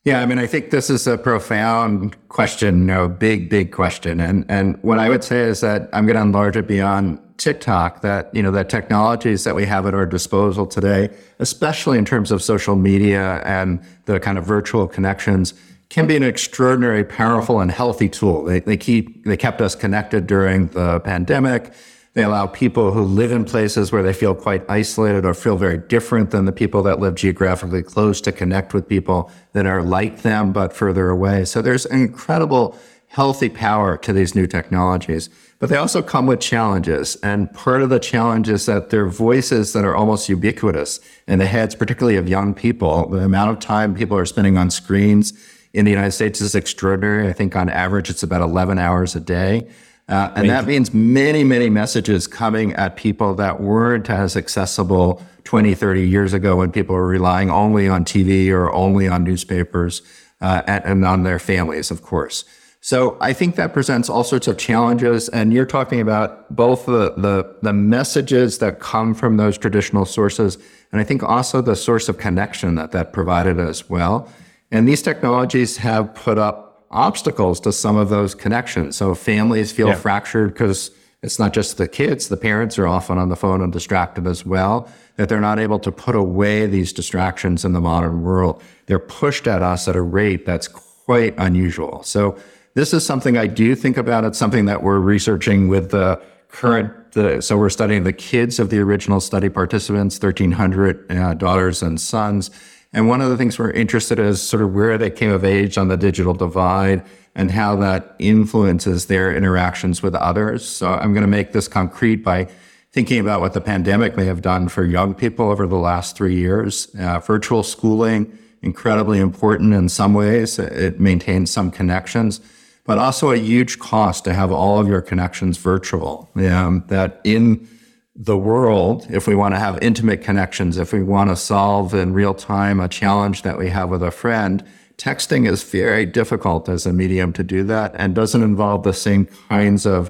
Yeah, 0.06 0.22
I 0.22 0.28
mean, 0.28 0.38
I 0.38 0.46
think 0.46 0.70
this 0.70 0.92
is 0.92 1.08
a 1.08 1.18
profound 1.18 2.16
question, 2.30 2.82
you 2.82 2.86
know, 2.86 3.10
big, 3.10 3.50
big 3.50 3.72
question. 3.72 4.20
And 4.20 4.46
and 4.48 4.78
what 4.84 5.00
I 5.00 5.10
would 5.10 5.24
say 5.24 5.42
is 5.42 5.62
that 5.62 5.90
I'm 5.94 6.06
going 6.06 6.16
to 6.16 6.22
enlarge 6.22 6.56
it 6.56 6.68
beyond 6.68 7.20
TikTok. 7.38 8.02
That 8.02 8.30
you 8.32 8.44
know, 8.44 8.52
that 8.52 8.70
technologies 8.70 9.44
that 9.46 9.56
we 9.56 9.66
have 9.66 9.88
at 9.88 9.96
our 9.96 10.06
disposal 10.06 10.68
today, 10.68 11.10
especially 11.40 11.98
in 11.98 12.06
terms 12.06 12.32
of 12.32 12.44
social 12.44 12.76
media 12.76 13.42
and 13.46 13.84
the 14.06 14.20
kind 14.20 14.38
of 14.38 14.46
virtual 14.46 14.88
connections, 14.88 15.56
can 15.90 16.06
be 16.06 16.16
an 16.16 16.22
extraordinary, 16.22 17.04
powerful, 17.04 17.60
and 17.60 17.72
healthy 17.72 18.08
tool. 18.08 18.44
They 18.44 18.60
they 18.60 18.78
keep 18.78 19.26
they 19.26 19.38
kept 19.38 19.60
us 19.60 19.74
connected 19.74 20.28
during 20.28 20.68
the 20.68 21.00
pandemic. 21.00 21.74
They 22.16 22.24
allow 22.24 22.48
people 22.48 22.94
who 22.94 23.04
live 23.04 23.34
in 23.34 23.44
places 23.44 23.92
where 23.92 24.02
they 24.02 24.14
feel 24.14 24.34
quite 24.34 24.64
isolated 24.70 25.26
or 25.26 25.34
feel 25.34 25.58
very 25.58 25.78
different 25.78 26.32
than 26.32 26.46
the 26.46 26.54
people 26.54 26.82
that 26.84 27.02
live 27.02 27.16
geographically 27.16 27.84
close 27.84 28.22
to 28.22 28.32
connect 28.32 28.74
with 28.74 28.88
people 28.88 29.30
that 29.52 29.66
are 29.66 29.84
like 29.84 30.22
them 30.22 30.54
but 30.54 30.72
further 30.72 31.10
away. 31.10 31.44
So 31.44 31.62
there's 31.62 31.86
incredible 31.86 32.78
healthy 33.08 33.50
power 33.50 33.98
to 33.98 34.14
these 34.14 34.34
new 34.34 34.48
technologies. 34.48 35.30
But 35.60 35.70
they 35.70 35.76
also 35.76 36.02
come 36.02 36.26
with 36.26 36.40
challenges. 36.40 37.18
And 37.18 37.52
part 37.54 37.82
of 37.82 37.90
the 37.90 38.00
challenge 38.00 38.48
is 38.48 38.66
that 38.66 38.92
they're 38.92 39.08
voices 39.08 39.74
that 39.74 39.84
are 39.84 39.96
almost 39.96 40.30
ubiquitous 40.30 41.02
in 41.28 41.40
the 41.40 41.46
heads, 41.46 41.76
particularly 41.76 42.18
of 42.18 42.30
young 42.30 42.54
people. 42.54 43.10
The 43.10 43.20
amount 43.20 43.52
of 43.52 43.60
time 43.60 43.94
people 43.94 44.18
are 44.18 44.26
spending 44.26 44.58
on 44.58 44.70
screens 44.70 45.34
in 45.74 45.84
the 45.84 45.92
United 45.92 46.12
States 46.12 46.40
is 46.40 46.56
extraordinary. 46.56 47.28
I 47.28 47.34
think 47.34 47.58
on 47.58 47.70
average, 47.70 48.10
it's 48.10 48.24
about 48.24 48.42
11 48.42 48.80
hours 48.80 49.16
a 49.16 49.20
day. 49.20 49.68
Uh, 50.08 50.32
and 50.36 50.50
that 50.50 50.68
means 50.68 50.94
many, 50.94 51.44
many 51.44 51.70
messages 51.70 52.28
coming 52.28 52.74
at 52.74 52.96
people 52.96 53.34
that 53.34 53.60
weren't 53.60 54.10
as 54.10 54.38
accessible 54.38 55.22
20, 55.46 55.74
30 55.74 56.08
years 56.08 56.34
ago 56.34 56.58
when 56.58 56.72
people 56.72 56.96
were 56.96 57.08
relying 57.08 57.50
only 57.50 57.88
on 57.88 58.06
TV 58.06 58.50
or 58.50 58.72
only 58.72 59.08
on 59.08 59.24
newspapers 59.24 60.04
uh, 60.42 60.62
and, 60.68 60.84
and 60.86 61.06
on 61.06 61.24
their 61.24 61.40
families, 61.40 61.90
of 61.90 62.04
course. 62.04 62.46
So 62.82 63.18
I 63.20 63.34
think 63.34 63.56
that 63.56 63.74
presents 63.74 64.10
all 64.10 64.24
sorts 64.24 64.48
of 64.48 64.60
challenges. 64.60 65.28
And 65.30 65.52
you're 65.52 65.66
talking 65.66 66.00
about 66.00 66.56
both 66.56 66.86
the, 66.86 67.14
the, 67.18 67.56
the 67.64 67.74
messages 67.74 68.60
that 68.60 68.80
come 68.80 69.16
from 69.16 69.38
those 69.38 69.58
traditional 69.58 70.06
sources, 70.06 70.60
and 70.92 71.02
I 71.02 71.04
think 71.04 71.24
also 71.24 71.62
the 71.62 71.76
source 71.76 72.10
of 72.10 72.20
connection 72.20 72.76
that 72.76 72.92
that 72.92 73.12
provided 73.12 73.60
as 73.60 73.90
well. 73.90 74.30
And 74.72 74.88
these 74.88 75.02
technologies 75.02 75.78
have 75.78 76.14
put 76.14 76.38
up 76.38 76.65
obstacles 76.96 77.60
to 77.60 77.72
some 77.72 77.98
of 77.98 78.10
those 78.10 78.34
connections. 78.34 78.96
So 78.96 79.14
families 79.14 79.72
feel 79.72 79.90
yeah. 79.90 79.96
fractured 79.96 80.54
because 80.54 80.92
it's 81.22 81.40
not 81.40 81.54
just 81.54 81.78
the 81.78 81.88
kids, 81.88 82.30
the 82.30 82.38
parents 82.38 82.80
are 82.80 82.88
often 82.88 83.18
on 83.18 83.30
the 83.30 83.36
phone 83.36 83.62
and 83.62 83.74
distracted 83.74 84.28
as 84.28 84.46
well, 84.46 84.88
that 85.18 85.28
they're 85.28 85.42
not 85.42 85.60
able 85.60 85.80
to 85.80 85.92
put 85.92 86.16
away 86.16 86.68
these 86.68 86.94
distractions 86.94 87.66
in 87.66 87.74
the 87.74 87.82
modern 87.82 88.22
world. 88.22 88.62
They're 88.86 89.00
pushed 89.00 89.48
at 89.48 89.62
us 89.62 89.88
at 89.88 89.96
a 89.96 90.02
rate 90.02 90.46
that's 90.46 90.68
quite 90.68 91.34
unusual. 91.38 92.04
So 92.04 92.38
this 92.76 92.94
is 92.94 93.06
something 93.06 93.38
I 93.38 93.48
do 93.48 93.76
think 93.76 93.98
about. 93.98 94.24
It's 94.24 94.38
something 94.38 94.66
that 94.66 94.84
we're 94.84 95.00
researching 95.00 95.68
with 95.68 95.92
the 95.92 96.22
current, 96.50 97.12
the, 97.14 97.42
so 97.42 97.58
we're 97.58 97.70
studying 97.70 98.04
the 98.04 98.14
kids 98.14 98.60
of 98.60 98.70
the 98.70 98.80
original 98.80 99.20
study 99.20 99.50
participants, 99.50 100.22
1,300 100.22 101.12
uh, 101.12 101.34
daughters 101.34 101.82
and 101.82 102.00
sons 102.00 102.52
and 102.96 103.10
one 103.10 103.20
of 103.20 103.30
the 103.30 103.36
things 103.36 103.60
we're 103.60 103.72
interested 103.72 104.20
in 104.20 104.26
is 104.26 104.42
sort 104.42 104.64
of 104.64 104.74
where 104.74 104.98
they 104.98 105.12
came 105.12 105.30
of 105.30 105.44
age 105.44 105.78
on 105.78 105.90
the 105.90 105.98
digital 105.98 106.34
divide 106.34 107.04
and 107.36 107.52
how 107.52 107.76
that 107.76 108.16
influences 108.20 109.08
their 109.08 109.36
interactions 109.36 110.02
with 110.02 110.16
others. 110.16 110.66
So 110.66 110.94
I'm 110.94 111.12
going 111.12 111.22
to 111.22 111.28
make 111.28 111.52
this 111.52 111.68
concrete 111.68 112.24
by 112.24 112.48
thinking 112.94 113.20
about 113.20 113.42
what 113.42 113.52
the 113.52 113.60
pandemic 113.60 114.16
may 114.16 114.24
have 114.24 114.42
done 114.42 114.70
for 114.70 114.86
young 114.86 115.14
people 115.14 115.52
over 115.52 115.68
the 115.68 115.76
last 115.76 116.16
three 116.16 116.38
years. 116.38 116.88
Uh, 116.98 117.20
virtual 117.20 117.64
schooling, 117.64 118.38
incredibly 118.62 119.20
important 119.20 119.74
in 119.74 119.90
some 119.90 120.14
ways. 120.14 120.58
It 120.58 120.98
maintains 120.98 121.52
some 121.52 121.72
connections, 121.72 122.40
but 122.86 122.98
also 122.98 123.32
a 123.32 123.38
huge 123.38 123.78
cost 123.78 124.24
to 124.24 124.34
have 124.34 124.54
all 124.54 124.80
of 124.80 124.88
your 124.88 125.02
connections 125.02 125.58
virtual. 125.58 126.30
Um, 126.38 126.86
that 126.88 127.20
in 127.26 127.68
the 128.16 128.38
world, 128.38 129.06
if 129.10 129.28
we 129.28 129.36
want 129.36 129.54
to 129.54 129.60
have 129.60 129.78
intimate 129.82 130.22
connections, 130.22 130.78
if 130.78 130.94
we 130.94 131.04
want 131.04 131.30
to 131.30 131.36
solve 131.36 131.94
in 131.94 132.14
real 132.14 132.34
time 132.34 132.80
a 132.80 132.88
challenge 132.88 133.42
that 133.42 133.58
we 133.58 133.70
have 133.70 133.90
with 133.90 134.02
a 134.02 134.12
friend, 134.12 134.64
texting 134.98 135.50
is 135.50 135.64
very 135.64 136.06
difficult 136.06 136.70
as 136.70 136.86
a 136.86 136.94
medium 136.94 137.34
to 137.34 137.44
do 137.44 137.64
that 137.64 137.94
and 137.96 138.16
doesn't 138.16 138.42
involve 138.42 138.84
the 138.84 138.94
same 138.94 139.26
kinds 139.50 139.86
of 139.86 140.10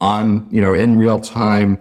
on, 0.00 0.48
you 0.50 0.60
know, 0.60 0.72
in 0.72 0.98
real 0.98 1.20
time 1.20 1.78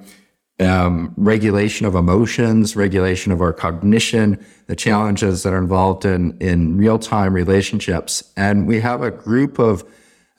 um, 0.59 1.13
regulation 1.15 1.85
of 1.85 1.95
emotions, 1.95 2.75
regulation 2.75 3.31
of 3.31 3.41
our 3.41 3.53
cognition, 3.53 4.43
the 4.67 4.75
challenges 4.75 5.43
that 5.43 5.53
are 5.53 5.57
involved 5.57 6.05
in, 6.05 6.37
in 6.39 6.77
real 6.77 6.99
time 6.99 7.33
relationships. 7.33 8.31
And 8.35 8.67
we 8.67 8.81
have 8.81 9.01
a 9.01 9.09
group 9.09 9.57
of 9.57 9.83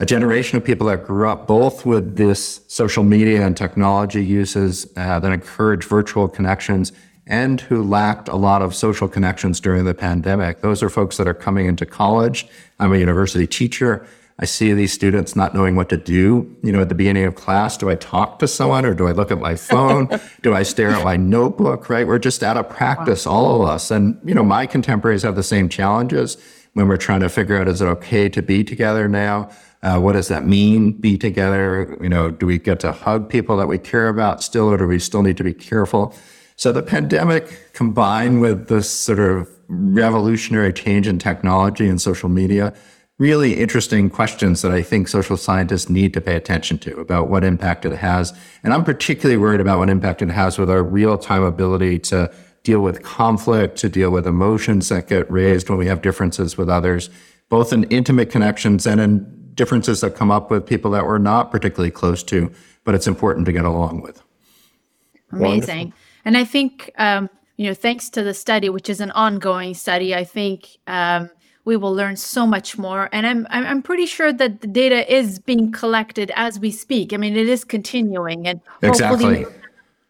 a 0.02 0.04
generation 0.04 0.56
of 0.58 0.64
people 0.64 0.88
that 0.88 1.06
grew 1.06 1.28
up 1.28 1.46
both 1.46 1.86
with 1.86 2.16
this 2.16 2.60
social 2.66 3.04
media 3.04 3.46
and 3.46 3.56
technology 3.56 4.22
uses 4.22 4.92
uh, 4.96 5.20
that 5.20 5.30
encourage 5.30 5.84
virtual 5.84 6.26
connections 6.26 6.90
and 7.28 7.60
who 7.60 7.84
lacked 7.84 8.26
a 8.26 8.34
lot 8.34 8.62
of 8.62 8.74
social 8.74 9.06
connections 9.06 9.60
during 9.60 9.84
the 9.84 9.94
pandemic. 9.94 10.60
Those 10.60 10.82
are 10.82 10.88
folks 10.88 11.18
that 11.18 11.28
are 11.28 11.34
coming 11.34 11.66
into 11.66 11.86
college. 11.86 12.48
I'm 12.80 12.92
a 12.92 12.98
university 12.98 13.46
teacher. 13.46 14.04
I 14.40 14.44
see 14.44 14.72
these 14.72 14.92
students 14.92 15.36
not 15.36 15.54
knowing 15.54 15.76
what 15.76 15.88
to 15.90 15.96
do. 15.96 16.52
You 16.64 16.72
know, 16.72 16.80
at 16.80 16.88
the 16.88 16.96
beginning 16.96 17.22
of 17.22 17.36
class, 17.36 17.76
do 17.76 17.88
I 17.88 17.94
talk 17.94 18.40
to 18.40 18.48
someone 18.48 18.84
or 18.84 18.94
do 18.94 19.06
I 19.06 19.12
look 19.12 19.30
at 19.30 19.38
my 19.38 19.54
phone? 19.54 20.08
do 20.42 20.52
I 20.52 20.64
stare 20.64 20.90
at 20.90 21.04
my 21.04 21.16
notebook? 21.16 21.88
Right? 21.88 22.08
We're 22.08 22.18
just 22.18 22.42
out 22.42 22.56
of 22.56 22.68
practice, 22.68 23.24
all 23.24 23.62
of 23.62 23.68
us. 23.68 23.92
And, 23.92 24.18
you 24.24 24.34
know, 24.34 24.42
my 24.42 24.66
contemporaries 24.66 25.22
have 25.22 25.36
the 25.36 25.44
same 25.44 25.68
challenges 25.68 26.38
when 26.72 26.88
we're 26.88 26.96
trying 26.96 27.20
to 27.20 27.28
figure 27.28 27.56
out 27.56 27.68
is 27.68 27.80
it 27.80 27.86
okay 27.86 28.28
to 28.30 28.42
be 28.42 28.64
together 28.64 29.06
now? 29.06 29.48
Uh, 29.82 29.98
what 29.98 30.12
does 30.12 30.28
that 30.28 30.46
mean? 30.46 30.92
Be 30.92 31.18
together? 31.18 31.98
You 32.00 32.08
know, 32.08 32.30
do 32.30 32.46
we 32.46 32.58
get 32.58 32.78
to 32.80 32.92
hug 32.92 33.28
people 33.28 33.56
that 33.56 33.66
we 33.66 33.78
care 33.78 34.08
about 34.08 34.42
still, 34.42 34.68
or 34.70 34.76
do 34.76 34.86
we 34.86 34.98
still 34.98 35.22
need 35.22 35.36
to 35.38 35.44
be 35.44 35.54
careful? 35.54 36.14
So 36.56 36.70
the 36.70 36.82
pandemic 36.82 37.72
combined 37.72 38.40
with 38.40 38.68
this 38.68 38.88
sort 38.88 39.18
of 39.18 39.48
revolutionary 39.66 40.72
change 40.72 41.08
in 41.08 41.18
technology 41.18 41.88
and 41.88 42.00
social 42.00 42.28
media, 42.28 42.74
really 43.18 43.54
interesting 43.54 44.10
questions 44.10 44.62
that 44.62 44.70
I 44.70 44.82
think 44.82 45.08
social 45.08 45.36
scientists 45.36 45.88
need 45.88 46.14
to 46.14 46.20
pay 46.20 46.36
attention 46.36 46.78
to 46.78 47.00
about 47.00 47.28
what 47.28 47.42
impact 47.42 47.84
it 47.84 47.96
has. 47.96 48.32
And 48.62 48.72
I'm 48.72 48.84
particularly 48.84 49.38
worried 49.38 49.60
about 49.60 49.78
what 49.78 49.90
impact 49.90 50.22
it 50.22 50.30
has 50.30 50.58
with 50.58 50.70
our 50.70 50.82
real 50.82 51.18
time 51.18 51.42
ability 51.42 51.98
to 52.00 52.32
deal 52.62 52.80
with 52.80 53.02
conflict, 53.02 53.76
to 53.78 53.88
deal 53.88 54.10
with 54.10 54.26
emotions 54.26 54.88
that 54.90 55.08
get 55.08 55.28
raised 55.30 55.68
when 55.68 55.78
we 55.78 55.86
have 55.86 56.02
differences 56.02 56.56
with 56.56 56.68
others, 56.68 57.10
both 57.48 57.72
in 57.72 57.84
intimate 57.84 58.30
connections 58.30 58.86
and 58.86 59.00
in 59.00 59.41
differences 59.54 60.00
that 60.00 60.14
come 60.14 60.30
up 60.30 60.50
with 60.50 60.66
people 60.66 60.90
that 60.92 61.04
we're 61.04 61.18
not 61.18 61.50
particularly 61.50 61.90
close 61.90 62.22
to, 62.24 62.52
but 62.84 62.94
it's 62.94 63.06
important 63.06 63.46
to 63.46 63.52
get 63.52 63.64
along 63.64 64.00
with. 64.00 64.22
Amazing. 65.30 65.76
Wonderful. 65.76 65.98
And 66.24 66.36
I 66.36 66.44
think, 66.44 66.90
um, 66.98 67.28
you 67.56 67.66
know, 67.66 67.74
thanks 67.74 68.10
to 68.10 68.22
the 68.22 68.34
study, 68.34 68.68
which 68.68 68.88
is 68.88 69.00
an 69.00 69.10
ongoing 69.12 69.74
study, 69.74 70.14
I 70.14 70.24
think 70.24 70.78
um, 70.86 71.30
we 71.64 71.76
will 71.76 71.94
learn 71.94 72.16
so 72.16 72.46
much 72.46 72.78
more. 72.78 73.08
And 73.12 73.26
I'm, 73.26 73.46
I'm 73.50 73.82
pretty 73.82 74.06
sure 74.06 74.32
that 74.32 74.60
the 74.60 74.66
data 74.66 75.12
is 75.12 75.38
being 75.38 75.70
collected 75.72 76.32
as 76.34 76.58
we 76.58 76.70
speak. 76.70 77.12
I 77.12 77.16
mean, 77.16 77.36
it 77.36 77.48
is 77.48 77.64
continuing 77.64 78.46
and 78.46 78.60
exactly. 78.82 79.46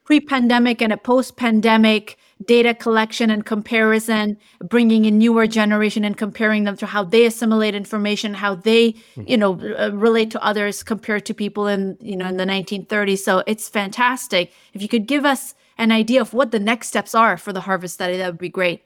pre-pandemic 0.05 0.81
and 0.81 0.93
a 0.93 0.97
post-pandemic 0.97 2.17
data 2.47 2.75
collection 2.75 3.31
and 3.31 3.45
comparison, 3.45 4.37
bringing 4.61 5.05
in 5.05 5.19
newer 5.19 5.47
generation 5.47 6.05
and 6.05 6.17
comparing 6.17 6.65
them 6.65 6.77
to 6.77 6.87
how 6.87 7.05
they 7.05 7.25
assimilate 7.25 7.75
information, 7.75 8.35
how 8.35 8.55
they, 8.55 8.93
mm-hmm. 8.93 9.25
you 9.27 9.37
know, 9.37 9.61
uh, 9.79 9.91
relate 9.93 10.31
to 10.31 10.43
others 10.43 10.83
compared 10.83 11.27
to 11.27 11.35
people 11.35 11.67
in, 11.67 11.97
you 12.01 12.17
know, 12.17 12.27
in 12.27 12.37
the 12.37 12.45
1930s. 12.45 13.19
So 13.19 13.43
it's 13.47 13.69
fantastic. 13.69 14.53
If 14.73 14.83
you 14.83 14.89
could 14.89 15.07
give 15.07 15.25
us 15.25 15.55
an 15.79 15.93
idea 15.93 16.21
of 16.21 16.35
what 16.35 16.51
the 16.51 16.61
next 16.61 16.89
steps 16.89 17.15
are 17.15 17.37
for 17.37 17.53
the 17.53 17.61
Harvard 17.61 17.91
study, 17.91 18.17
that 18.17 18.27
would 18.27 18.39
be 18.39 18.49
great. 18.49 18.83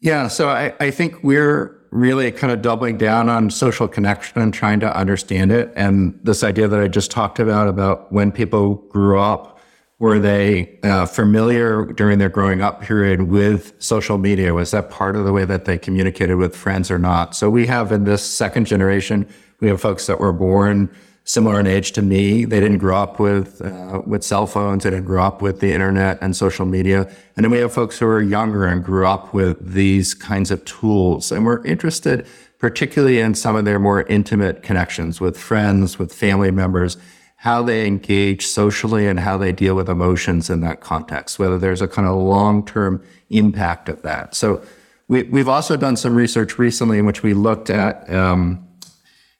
Yeah, 0.00 0.28
so 0.28 0.48
I, 0.48 0.72
I 0.78 0.90
think 0.90 1.22
we're 1.24 1.76
really 1.90 2.30
kind 2.30 2.52
of 2.52 2.62
doubling 2.62 2.98
down 2.98 3.28
on 3.28 3.50
social 3.50 3.88
connection 3.88 4.40
and 4.40 4.52
trying 4.52 4.80
to 4.80 4.96
understand 4.96 5.50
it. 5.50 5.72
And 5.74 6.18
this 6.22 6.44
idea 6.44 6.68
that 6.68 6.80
I 6.80 6.88
just 6.88 7.10
talked 7.10 7.38
about, 7.38 7.66
about 7.66 8.12
when 8.12 8.30
people 8.30 8.76
grew 8.90 9.18
up 9.18 9.57
were 9.98 10.18
they 10.18 10.78
uh, 10.84 11.06
familiar 11.06 11.84
during 11.84 12.18
their 12.18 12.28
growing 12.28 12.60
up 12.60 12.80
period 12.80 13.22
with 13.22 13.72
social 13.78 14.16
media? 14.16 14.54
Was 14.54 14.70
that 14.70 14.90
part 14.90 15.16
of 15.16 15.24
the 15.24 15.32
way 15.32 15.44
that 15.44 15.64
they 15.64 15.76
communicated 15.76 16.36
with 16.36 16.54
friends 16.54 16.90
or 16.90 16.98
not? 16.98 17.34
So 17.34 17.50
we 17.50 17.66
have 17.66 17.90
in 17.90 18.04
this 18.04 18.22
second 18.22 18.66
generation, 18.66 19.28
we 19.60 19.68
have 19.68 19.80
folks 19.80 20.06
that 20.06 20.20
were 20.20 20.32
born 20.32 20.88
similar 21.24 21.58
in 21.60 21.66
age 21.66 21.92
to 21.92 22.00
me. 22.00 22.44
They 22.44 22.60
didn't 22.60 22.78
grow 22.78 22.96
up 22.96 23.18
with 23.18 23.60
uh, 23.60 24.02
with 24.06 24.22
cell 24.22 24.46
phones. 24.46 24.84
They 24.84 24.90
didn't 24.90 25.04
grow 25.04 25.22
up 25.22 25.42
with 25.42 25.60
the 25.60 25.72
internet 25.72 26.18
and 26.22 26.34
social 26.34 26.64
media. 26.64 27.10
And 27.36 27.44
then 27.44 27.50
we 27.50 27.58
have 27.58 27.72
folks 27.72 27.98
who 27.98 28.06
are 28.06 28.22
younger 28.22 28.66
and 28.66 28.84
grew 28.84 29.06
up 29.06 29.34
with 29.34 29.58
these 29.74 30.14
kinds 30.14 30.50
of 30.50 30.64
tools, 30.64 31.32
and 31.32 31.44
we're 31.44 31.64
interested 31.64 32.26
particularly 32.58 33.20
in 33.20 33.34
some 33.34 33.54
of 33.54 33.64
their 33.64 33.78
more 33.78 34.02
intimate 34.02 34.62
connections 34.62 35.20
with 35.20 35.38
friends, 35.38 35.98
with 35.98 36.12
family 36.12 36.50
members, 36.50 36.96
how 37.42 37.62
they 37.62 37.86
engage 37.86 38.44
socially 38.46 39.06
and 39.06 39.20
how 39.20 39.38
they 39.38 39.52
deal 39.52 39.76
with 39.76 39.88
emotions 39.88 40.50
in 40.50 40.60
that 40.60 40.80
context, 40.80 41.38
whether 41.38 41.56
there's 41.56 41.80
a 41.80 41.86
kind 41.86 42.08
of 42.08 42.16
long 42.16 42.66
term 42.66 43.00
impact 43.30 43.88
of 43.88 44.02
that. 44.02 44.34
So 44.34 44.60
we, 45.06 45.24
have 45.38 45.48
also 45.48 45.76
done 45.76 45.96
some 45.96 46.16
research 46.16 46.58
recently 46.58 46.98
in 46.98 47.06
which 47.06 47.22
we 47.22 47.34
looked 47.34 47.70
at 47.70 48.12
um, 48.12 48.66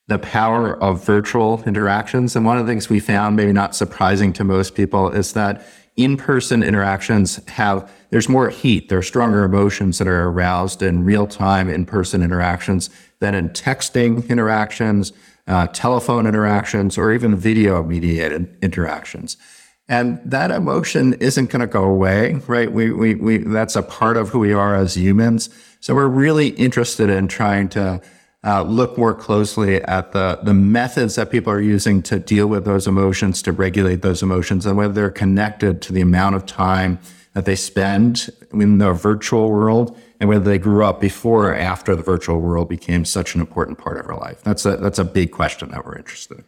the 0.07 0.19
power 0.19 0.81
of 0.81 1.05
virtual 1.05 1.63
interactions. 1.67 2.37
And 2.37 2.47
one 2.47 2.57
of 2.57 2.67
the 2.67 2.71
things 2.71 2.89
we 2.89 3.01
found, 3.01 3.35
maybe 3.35 3.53
not 3.53 3.75
surprising 3.75 4.33
to 4.35 4.45
most 4.45 4.77
people, 4.77 5.11
is 5.11 5.33
that 5.33 5.67
in-person 5.97 6.63
interactions 6.63 7.45
have 7.49 7.91
there's 8.11 8.29
more 8.29 8.51
heat 8.51 8.89
there 8.89 8.99
are 8.99 9.03
stronger 9.03 9.43
emotions 9.43 9.99
that 9.99 10.07
are 10.07 10.29
aroused 10.29 10.81
in 10.81 11.05
real-time 11.05 11.69
in-person 11.69 12.23
interactions 12.23 12.89
than 13.19 13.35
in 13.35 13.51
texting 13.51 14.27
interactions 14.29 15.13
uh, 15.49 15.67
telephone 15.69 16.27
interactions 16.27 16.97
or 16.97 17.13
even 17.13 17.35
video 17.35 17.83
mediated 17.83 18.57
interactions. 18.63 19.37
And 19.89 20.21
that 20.25 20.51
emotion 20.51 21.15
isn't 21.15 21.49
going 21.51 21.61
to 21.61 21.67
go 21.67 21.85
away 21.85 22.35
right? 22.47 22.71
We, 22.71 22.93
we, 22.93 23.15
we 23.15 23.39
that's 23.39 23.75
a 23.75 23.83
part 23.83 24.17
of 24.19 24.29
who 24.29 24.39
we 24.39 24.53
are 24.53 24.77
as 24.77 24.97
humans. 24.97 25.49
So 25.81 25.95
we're 25.95 26.07
really 26.07 26.49
interested 26.49 27.09
in 27.09 27.27
trying 27.27 27.71
to 27.71 28.03
uh, 28.45 28.63
look 28.63 28.97
more 28.97 29.15
closely 29.15 29.83
at 29.83 30.13
the, 30.13 30.39
the 30.43 30.55
methods 30.55 31.17
that 31.17 31.31
people 31.31 31.53
are 31.53 31.61
using 31.61 32.03
to 32.03 32.19
deal 32.19 32.47
with 32.47 32.65
those 32.65 32.87
emotions, 32.87 33.43
to 33.43 33.53
regulate 33.53 34.03
those 34.03 34.23
emotions, 34.23 34.67
and 34.67 34.77
whether 34.77 34.93
they're 34.93 35.11
connected 35.11 35.83
to 35.83 35.93
the 35.93 36.01
amount 36.01 36.37
of 36.37 36.47
time 36.47 36.99
that 37.33 37.47
they 37.47 37.57
spend 37.57 38.31
in 38.53 38.79
the 38.79 38.93
virtual 38.93 39.51
world 39.51 39.99
and 40.21 40.29
whether 40.29 40.45
they 40.45 40.59
grew 40.59 40.85
up 40.85 41.01
before 41.01 41.51
or 41.51 41.55
after 41.55 41.95
the 41.95 42.03
virtual 42.03 42.41
world 42.41 42.69
became 42.69 43.05
such 43.05 43.35
an 43.35 43.41
important 43.41 43.79
part 43.79 43.99
of 43.99 44.09
our 44.09 44.17
life. 44.17 44.43
That's 44.43 44.67
a, 44.67 44.77
that's 44.77 44.99
a 44.99 45.05
big 45.05 45.31
question 45.31 45.71
that 45.71 45.85
we're 45.85 45.97
interested 45.97 46.39
in. 46.39 46.45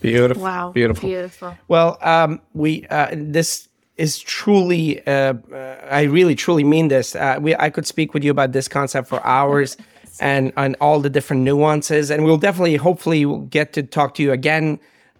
Beautiful. 0.00 0.42
Wow. 0.42 0.70
Beautiful. 0.72 1.08
Beautiful. 1.08 1.58
Well, 1.66 1.98
um, 2.02 2.40
we, 2.54 2.86
uh, 2.86 3.08
this 3.12 3.68
is 3.96 4.18
truly, 4.20 5.04
uh, 5.06 5.34
uh, 5.52 5.88
I 5.90 6.02
really 6.02 6.36
truly 6.36 6.62
mean 6.62 6.88
this. 6.88 7.16
Uh, 7.16 7.38
we, 7.40 7.56
I 7.56 7.70
could 7.70 7.86
speak 7.86 8.14
with 8.14 8.22
you 8.22 8.30
about 8.30 8.52
this 8.52 8.68
concept 8.68 9.08
for 9.08 9.24
hours 9.26 9.76
and 10.20 10.52
and 10.56 10.76
all 10.80 11.00
the 11.00 11.10
different 11.10 11.42
nuances. 11.42 12.10
And 12.10 12.24
we'll 12.24 12.38
definitely, 12.38 12.76
hopefully, 12.76 13.24
get 13.50 13.72
to 13.72 13.82
talk 13.82 14.14
to 14.14 14.22
you 14.22 14.32
again 14.32 14.78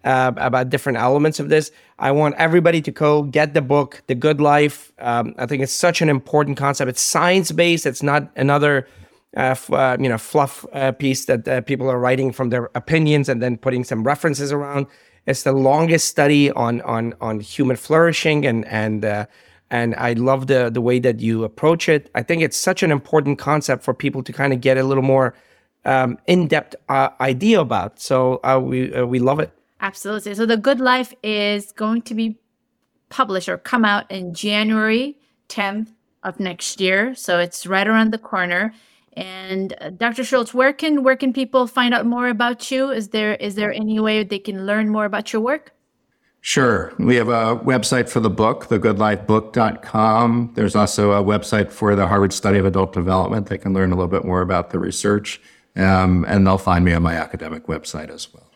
uh, 0.08 0.32
about 0.38 0.70
different 0.70 0.96
elements 0.96 1.38
of 1.38 1.50
this. 1.50 1.70
I 1.98 2.12
want 2.12 2.34
everybody 2.36 2.80
to 2.80 2.90
go 2.90 3.24
get 3.24 3.52
the 3.52 3.60
book, 3.60 4.02
The 4.06 4.14
Good 4.14 4.40
Life. 4.40 4.90
Um, 4.98 5.34
I 5.36 5.44
think 5.44 5.62
it's 5.62 5.72
such 5.72 6.00
an 6.00 6.08
important 6.08 6.56
concept. 6.56 6.88
It's 6.88 7.02
science 7.02 7.52
based. 7.52 7.84
It's 7.84 8.02
not 8.02 8.30
another. 8.34 8.88
Uh, 9.36 9.52
f- 9.52 9.70
uh, 9.70 9.94
you 10.00 10.08
know, 10.08 10.16
fluff 10.16 10.64
uh, 10.72 10.90
piece 10.90 11.26
that 11.26 11.46
uh, 11.46 11.60
people 11.60 11.90
are 11.90 11.98
writing 11.98 12.32
from 12.32 12.48
their 12.48 12.70
opinions 12.74 13.28
and 13.28 13.42
then 13.42 13.58
putting 13.58 13.84
some 13.84 14.02
references 14.02 14.50
around. 14.50 14.86
It's 15.26 15.42
the 15.42 15.52
longest 15.52 16.08
study 16.08 16.50
on 16.52 16.80
on 16.80 17.12
on 17.20 17.40
human 17.40 17.76
flourishing 17.76 18.46
and 18.46 18.64
and 18.68 19.04
uh, 19.04 19.26
and 19.70 19.94
I 19.96 20.14
love 20.14 20.46
the 20.46 20.70
the 20.70 20.80
way 20.80 20.98
that 21.00 21.20
you 21.20 21.44
approach 21.44 21.90
it. 21.90 22.10
I 22.14 22.22
think 22.22 22.42
it's 22.42 22.56
such 22.56 22.82
an 22.82 22.90
important 22.90 23.38
concept 23.38 23.84
for 23.84 23.92
people 23.92 24.22
to 24.22 24.32
kind 24.32 24.54
of 24.54 24.62
get 24.62 24.78
a 24.78 24.82
little 24.82 25.04
more 25.04 25.34
um, 25.84 26.16
in 26.26 26.48
depth 26.48 26.74
idea 27.20 27.60
about. 27.60 28.00
So 28.00 28.40
we 28.64 28.88
we 29.02 29.18
love 29.18 29.40
it. 29.40 29.57
Absolutely. 29.80 30.34
So 30.34 30.46
the 30.46 30.56
Good 30.56 30.80
Life 30.80 31.14
is 31.22 31.72
going 31.72 32.02
to 32.02 32.14
be 32.14 32.38
published 33.08 33.48
or 33.48 33.58
come 33.58 33.84
out 33.84 34.10
in 34.10 34.34
January 34.34 35.18
10th 35.48 35.88
of 36.22 36.40
next 36.40 36.80
year. 36.80 37.14
So 37.14 37.38
it's 37.38 37.66
right 37.66 37.86
around 37.86 38.12
the 38.12 38.18
corner. 38.18 38.74
And 39.12 39.74
uh, 39.80 39.90
Dr. 39.90 40.24
Schulz, 40.24 40.54
where 40.54 40.72
can 40.72 41.02
where 41.02 41.16
can 41.16 41.32
people 41.32 41.66
find 41.66 41.92
out 41.92 42.06
more 42.06 42.28
about 42.28 42.70
you? 42.70 42.90
Is 42.90 43.08
there 43.08 43.34
is 43.34 43.54
there 43.56 43.72
any 43.72 43.98
way 43.98 44.22
they 44.22 44.38
can 44.38 44.66
learn 44.66 44.90
more 44.90 45.04
about 45.04 45.32
your 45.32 45.42
work? 45.42 45.72
Sure. 46.40 46.92
We 46.98 47.16
have 47.16 47.28
a 47.28 47.58
website 47.58 48.08
for 48.08 48.20
the 48.20 48.30
book, 48.30 48.66
thegoodlifebook.com. 48.66 50.52
There's 50.54 50.76
also 50.76 51.12
a 51.12 51.22
website 51.22 51.72
for 51.72 51.96
the 51.96 52.06
Harvard 52.06 52.32
Study 52.32 52.58
of 52.58 52.64
Adult 52.64 52.92
Development. 52.92 53.46
They 53.48 53.58
can 53.58 53.74
learn 53.74 53.90
a 53.90 53.96
little 53.96 54.08
bit 54.08 54.24
more 54.24 54.40
about 54.40 54.70
the 54.70 54.78
research. 54.78 55.40
Um, 55.74 56.24
and 56.28 56.46
they'll 56.46 56.56
find 56.56 56.84
me 56.84 56.92
on 56.92 57.02
my 57.02 57.14
academic 57.14 57.66
website 57.66 58.08
as 58.08 58.32
well. 58.32 58.47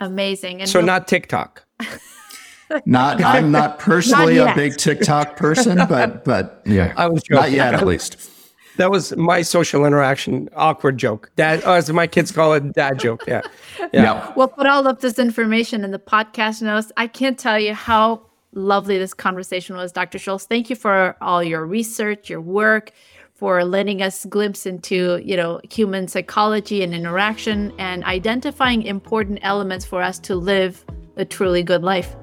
Amazing. 0.00 0.62
And 0.62 0.68
so, 0.68 0.80
not 0.80 1.06
TikTok. 1.06 1.64
not, 2.86 3.22
I'm 3.22 3.52
not 3.52 3.78
personally 3.78 4.36
not 4.36 4.52
a 4.52 4.54
big 4.54 4.76
TikTok 4.76 5.36
person, 5.36 5.76
but, 5.88 6.24
but 6.24 6.62
yeah, 6.64 6.94
I 6.96 7.06
was 7.06 7.22
joking. 7.22 7.42
not 7.42 7.50
yet 7.52 7.74
at 7.74 7.86
least. 7.86 8.30
That 8.76 8.90
was 8.90 9.14
my 9.16 9.42
social 9.42 9.84
interaction 9.84 10.48
awkward 10.54 10.96
joke. 10.96 11.30
Dad, 11.36 11.62
oh, 11.66 11.74
as 11.74 11.92
my 11.92 12.06
kids 12.06 12.32
call 12.32 12.54
it, 12.54 12.72
dad 12.72 12.98
joke. 12.98 13.24
Yeah. 13.28 13.42
yeah. 13.78 13.88
yeah. 13.92 14.32
We'll 14.36 14.48
put 14.48 14.66
all 14.66 14.86
of 14.86 15.00
this 15.00 15.18
information 15.18 15.84
in 15.84 15.90
the 15.90 15.98
podcast 15.98 16.62
notes. 16.62 16.90
I 16.96 17.06
can't 17.06 17.38
tell 17.38 17.58
you 17.58 17.74
how 17.74 18.22
lovely 18.52 18.96
this 18.96 19.12
conversation 19.12 19.76
was, 19.76 19.92
Dr. 19.92 20.18
Schulz. 20.18 20.46
Thank 20.46 20.70
you 20.70 20.76
for 20.76 21.16
all 21.20 21.42
your 21.42 21.66
research, 21.66 22.30
your 22.30 22.40
work, 22.40 22.92
for 23.40 23.64
letting 23.64 24.02
us 24.02 24.26
glimpse 24.26 24.66
into, 24.66 25.18
you 25.24 25.34
know, 25.34 25.62
human 25.70 26.06
psychology 26.06 26.82
and 26.82 26.92
interaction 26.94 27.72
and 27.78 28.04
identifying 28.04 28.82
important 28.82 29.38
elements 29.40 29.86
for 29.86 30.02
us 30.02 30.18
to 30.18 30.34
live 30.36 30.84
a 31.16 31.24
truly 31.24 31.62
good 31.62 31.82
life. 31.82 32.14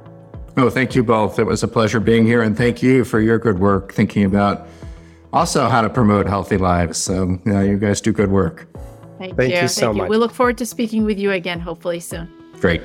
Oh, 0.57 0.69
thank 0.69 0.93
you 0.93 1.03
both. 1.03 1.39
It 1.39 1.45
was 1.45 1.63
a 1.63 1.67
pleasure 1.67 1.99
being 1.99 2.23
here. 2.27 2.43
And 2.43 2.55
thank 2.55 2.83
you 2.83 3.03
for 3.03 3.19
your 3.19 3.39
good 3.39 3.57
work 3.57 3.93
thinking 3.93 4.25
about 4.25 4.67
also 5.33 5.67
how 5.69 5.81
to 5.81 5.89
promote 5.89 6.27
healthy 6.27 6.57
lives. 6.57 6.99
So 6.99 7.39
yeah, 7.47 7.63
you 7.63 7.79
guys 7.79 7.99
do 7.99 8.11
good 8.13 8.29
work. 8.29 8.67
Thank, 9.17 9.35
Thank 9.35 9.55
you. 9.55 9.61
you 9.61 9.67
so 9.67 9.87
Thank 9.87 9.97
much. 9.97 10.05
You. 10.05 10.11
We 10.11 10.17
look 10.17 10.31
forward 10.31 10.59
to 10.59 10.67
speaking 10.67 11.03
with 11.03 11.17
you 11.17 11.31
again, 11.31 11.59
hopefully 11.59 11.99
soon. 11.99 12.31
Great. 12.59 12.83